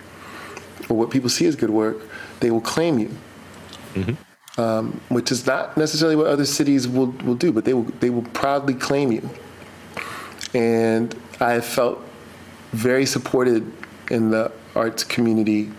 or 0.89 0.97
what 0.97 1.09
people 1.09 1.29
see 1.29 1.45
as 1.45 1.55
good 1.55 1.69
work, 1.69 1.97
they 2.39 2.51
will 2.51 2.61
claim 2.61 2.99
you. 2.99 3.11
Mm-hmm. 3.93 4.13
Um, 4.59 4.99
which 5.09 5.31
is 5.31 5.45
not 5.45 5.77
necessarily 5.77 6.15
what 6.15 6.25
other 6.25 6.45
cities 6.45 6.87
will, 6.87 7.11
will 7.23 7.35
do, 7.35 7.51
but 7.51 7.63
they 7.63 7.75
will 7.75 7.83
they 7.99 8.09
will 8.09 8.23
proudly 8.23 8.73
claim 8.73 9.11
you. 9.11 9.29
And 10.55 11.13
I 11.39 11.61
felt 11.61 12.01
very 12.71 13.05
supported 13.05 13.71
in 14.09 14.31
the 14.31 14.51
arts 14.75 15.03
community, 15.03 15.71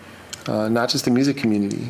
uh, 0.46 0.68
not 0.68 0.90
just 0.90 1.04
the 1.04 1.11
music 1.11 1.36
community, 1.36 1.88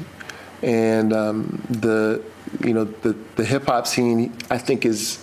and 0.63 1.13
um, 1.13 1.63
the 1.69 2.23
you 2.65 2.73
know 2.73 2.85
the 2.85 3.17
the 3.37 3.45
hip 3.45 3.67
hop 3.67 3.87
scene. 3.87 4.33
I 4.51 4.59
think 4.59 4.85
is 4.85 5.21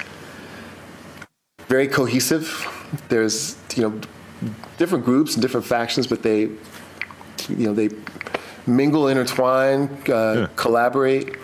very 1.67 1.87
cohesive. 1.87 2.67
There's 3.09 3.57
you 3.75 3.83
know 3.83 4.01
different 4.77 5.05
groups 5.05 5.33
and 5.33 5.41
different 5.41 5.65
factions, 5.65 6.07
but 6.07 6.23
they, 6.23 6.41
you 6.41 6.59
know, 7.49 7.73
they 7.73 7.89
mingle, 8.67 9.07
intertwine, 9.07 9.89
uh, 10.09 10.33
yeah. 10.33 10.47
collaborate. 10.55 11.35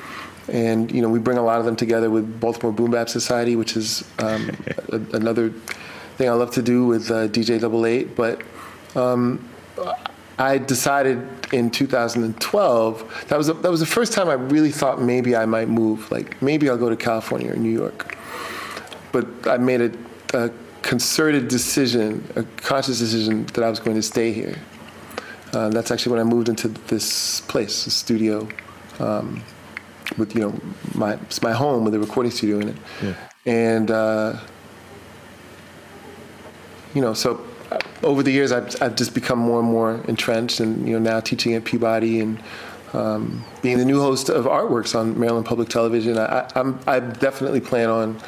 And 0.47 0.91
you 0.91 1.01
know 1.01 1.09
we 1.09 1.19
bring 1.19 1.37
a 1.37 1.43
lot 1.43 1.59
of 1.59 1.65
them 1.65 1.75
together 1.75 2.09
with 2.09 2.39
Baltimore 2.39 2.73
Boom 2.73 2.91
Bap 2.91 3.09
Society, 3.09 3.55
which 3.55 3.77
is 3.77 4.03
um, 4.19 4.49
a, 4.91 4.99
another 5.13 5.51
thing 6.17 6.27
I 6.29 6.33
love 6.33 6.51
to 6.51 6.61
do 6.61 6.85
with 6.85 7.09
uh, 7.09 7.27
DJ 7.27 7.59
Double 7.59 7.85
Eight. 7.85 8.15
But 8.15 8.41
um, 8.95 9.47
I 10.37 10.57
decided 10.57 11.27
in 11.53 11.69
2012 11.69 13.25
that 13.27 13.37
was 13.37 13.49
a, 13.49 13.53
that 13.53 13.69
was 13.69 13.79
the 13.79 13.85
first 13.85 14.13
time 14.13 14.29
I 14.29 14.33
really 14.33 14.71
thought 14.71 15.01
maybe 15.01 15.35
I 15.35 15.45
might 15.45 15.67
move. 15.67 16.09
Like 16.11 16.41
maybe 16.41 16.69
I'll 16.69 16.77
go 16.77 16.89
to 16.89 16.95
California 16.95 17.51
or 17.51 17.55
New 17.55 17.69
York. 17.69 18.17
But 19.11 19.27
I 19.45 19.57
made 19.57 19.81
a, 19.81 19.91
a 20.33 20.51
concerted 20.81 21.47
decision, 21.47 22.27
a 22.35 22.43
conscious 22.43 22.99
decision 22.99 23.45
that 23.47 23.63
I 23.63 23.69
was 23.69 23.79
going 23.79 23.97
to 23.97 24.01
stay 24.01 24.31
here. 24.31 24.55
Uh, 25.53 25.69
that's 25.69 25.91
actually 25.91 26.13
when 26.13 26.21
I 26.21 26.29
moved 26.29 26.47
into 26.47 26.69
this 26.69 27.41
place, 27.41 27.83
the 27.83 27.91
studio, 27.91 28.47
um, 28.99 29.43
with 30.17 30.33
you 30.33 30.41
know 30.41 30.59
my 30.95 31.13
it's 31.13 31.41
my 31.41 31.51
home 31.51 31.83
with 31.83 31.93
a 31.93 31.99
recording 31.99 32.31
studio 32.31 32.59
in 32.59 32.69
it, 32.69 32.75
yeah. 33.03 33.15
and 33.45 33.91
uh, 33.91 34.39
you 36.93 37.01
know 37.01 37.13
so 37.13 37.45
over 38.03 38.23
the 38.23 38.31
years, 38.31 38.51
I've, 38.51 38.81
I've 38.81 38.95
just 38.95 39.13
become 39.13 39.39
more 39.39 39.59
and 39.59 39.69
more 39.69 40.01
entrenched, 40.07 40.59
and 40.59 40.87
you 40.87 40.93
know 40.93 40.99
now 40.99 41.19
teaching 41.19 41.53
at 41.53 41.63
Peabody 41.63 42.19
and 42.19 42.41
um, 42.93 43.43
being 43.61 43.77
the 43.77 43.85
new 43.85 44.01
host 44.01 44.29
of 44.29 44.45
Artworks 44.45 44.95
on 44.95 45.19
Maryland 45.19 45.45
Public 45.45 45.69
Television. 45.69 46.17
I, 46.17 46.49
I'm 46.55 46.79
I 46.87 46.99
definitely 46.99 47.61
plan 47.61 47.89
on 47.89 48.21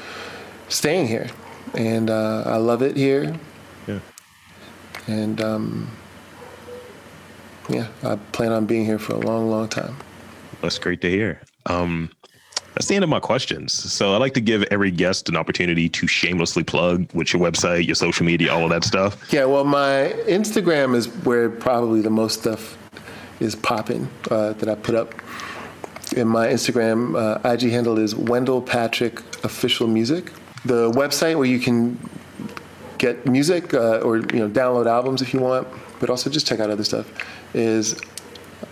staying 0.70 1.08
here, 1.08 1.30
and 1.74 2.10
uh, 2.10 2.44
I 2.46 2.58
love 2.58 2.82
it 2.82 2.96
here. 2.96 3.36
Yeah. 3.88 4.00
And 5.08 5.42
um, 5.42 5.92
yeah, 7.70 7.88
I 8.04 8.16
plan 8.32 8.52
on 8.52 8.66
being 8.66 8.86
here 8.86 9.00
for 9.00 9.14
a 9.14 9.20
long, 9.20 9.50
long 9.50 9.68
time. 9.68 9.96
That's 10.62 10.80
great 10.80 11.02
to 11.02 11.10
hear. 11.10 11.42
Um, 11.66 12.10
that's 12.74 12.88
the 12.88 12.96
end 12.96 13.04
of 13.04 13.10
my 13.10 13.20
questions. 13.20 13.72
So 13.74 14.14
I 14.14 14.18
like 14.18 14.34
to 14.34 14.42
give 14.42 14.64
every 14.72 14.92
guest 14.92 15.30
an 15.30 15.36
opportunity 15.36 15.90
to 15.90 16.08
shamelessly 16.08 16.64
plug 16.64 17.08
with 17.14 17.34
your 17.34 17.42
website, 17.42 17.86
your 17.86 17.96
social 17.96 18.26
media, 18.26 18.52
all 18.52 18.64
of 18.64 18.70
that 18.72 18.84
stuff. 18.84 19.32
Yeah, 19.32 19.46
well, 19.46 19.64
my 19.64 20.14
Instagram 20.26 20.96
is 20.96 21.08
where 21.24 21.50
probably 21.50 22.02
the 22.02 22.10
most 22.10 22.42
stuff 22.42 22.78
is 23.40 23.56
popping 23.56 24.10
uh, 24.32 24.54
that 24.54 24.70
I 24.70 24.76
put 24.76 24.96
up. 24.96 25.14
In 26.16 26.28
my 26.28 26.48
Instagram 26.48 27.16
uh, 27.16 27.50
IG 27.50 27.72
handle 27.72 27.98
is 27.98 28.16
Wendel 28.16 28.62
Patrick 28.62 29.20
Official 29.44 29.88
Music. 29.88 30.32
The 30.66 30.92
website 30.92 31.38
where 31.38 31.48
you 31.48 31.60
can 31.60 31.98
get 33.00 33.26
music 33.26 33.74
uh, 33.74 33.98
or 34.00 34.18
you 34.18 34.40
know 34.40 34.50
download 34.50 34.86
albums 34.86 35.22
if 35.22 35.34
you 35.34 35.40
want, 35.40 35.68
but 36.00 36.10
also 36.10 36.30
just 36.30 36.48
check 36.48 36.60
out 36.60 36.70
other 36.70 36.84
stuff 36.84 37.12
is 37.54 37.96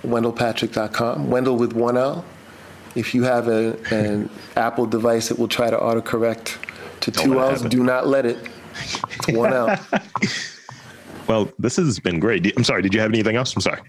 wendelpatrick.com. 0.04 1.30
Wendel 1.30 1.58
with 1.58 1.74
one 1.74 1.98
L 1.98 2.24
if 2.96 3.16
you 3.16 3.24
have 3.24 3.48
a, 3.48 3.78
an 3.92 4.30
Apple 4.56 4.86
device, 4.86 5.32
it 5.32 5.40
will 5.40 5.48
try 5.48 5.70
to 5.70 5.78
autocorrect 5.78 6.58
to 7.02 7.12
Don't 7.12 7.26
two 7.26 7.40
L's. 7.40 7.62
Do 7.62 7.84
not 7.84 8.08
let 8.08 8.26
it. 8.26 8.38
It's 8.74 9.28
one 9.30 9.54
L. 9.54 9.78
well, 11.28 11.52
this 11.60 11.78
has 11.78 12.00
been 12.00 12.20
great. 12.20 12.56
I'm 12.56 12.64
sorry. 12.64 12.82
Did 12.82 12.94
you 12.94 13.00
have 13.00 13.12
anything 13.12 13.36
else? 13.36 13.56
I'm 13.56 13.62
sorry. 13.62 13.82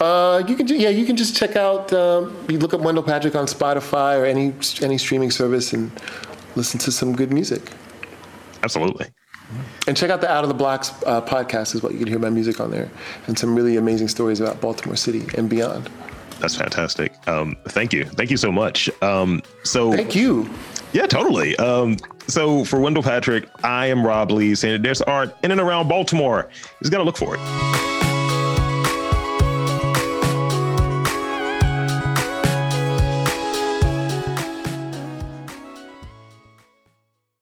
Uh, 0.00 0.42
you 0.46 0.56
can 0.56 0.66
yeah, 0.68 0.90
you 0.90 1.06
can 1.06 1.16
just 1.16 1.36
check 1.36 1.56
out. 1.56 1.92
Um, 1.92 2.36
you 2.48 2.58
look 2.58 2.74
up 2.74 2.80
Wendel 2.80 3.02
Patrick 3.02 3.34
on 3.34 3.46
Spotify 3.46 4.20
or 4.20 4.24
any 4.24 4.52
any 4.82 4.98
streaming 4.98 5.30
service 5.30 5.72
and 5.72 5.90
listen 6.56 6.78
to 6.80 6.92
some 6.92 7.14
good 7.14 7.32
music. 7.32 7.72
Absolutely. 8.62 9.06
And 9.86 9.96
check 9.96 10.10
out 10.10 10.20
the 10.20 10.30
Out 10.30 10.44
of 10.44 10.48
the 10.48 10.54
Blocks 10.54 10.92
uh, 11.04 11.20
podcast 11.22 11.74
as 11.74 11.82
well. 11.82 11.90
You 11.90 11.98
can 11.98 12.06
hear 12.06 12.18
my 12.18 12.30
music 12.30 12.60
on 12.60 12.70
there 12.70 12.88
and 13.26 13.38
some 13.38 13.56
really 13.56 13.76
amazing 13.76 14.08
stories 14.08 14.38
about 14.38 14.60
Baltimore 14.60 14.96
City 14.96 15.26
and 15.36 15.48
beyond. 15.50 15.90
That's 16.40 16.56
fantastic. 16.56 17.12
Um, 17.28 17.56
thank 17.68 17.92
you. 17.92 18.04
Thank 18.04 18.30
you 18.30 18.36
so 18.36 18.50
much. 18.50 18.88
Um, 19.02 19.42
so 19.62 19.92
thank 19.92 20.14
you. 20.14 20.48
Yeah, 20.92 21.06
totally. 21.06 21.56
Um, 21.56 21.96
so 22.26 22.64
for 22.64 22.80
Wendel 22.80 23.02
Patrick, 23.02 23.48
I 23.62 23.86
am 23.86 24.04
Rob 24.04 24.30
Lee 24.30 24.54
saying 24.54 24.82
there's 24.82 25.02
art 25.02 25.36
in 25.44 25.50
and 25.50 25.60
around 25.60 25.88
Baltimore. 25.88 26.48
Just 26.80 26.90
got 26.90 26.98
to 26.98 27.04
look 27.04 27.16
for 27.16 27.36
it. 27.36 27.89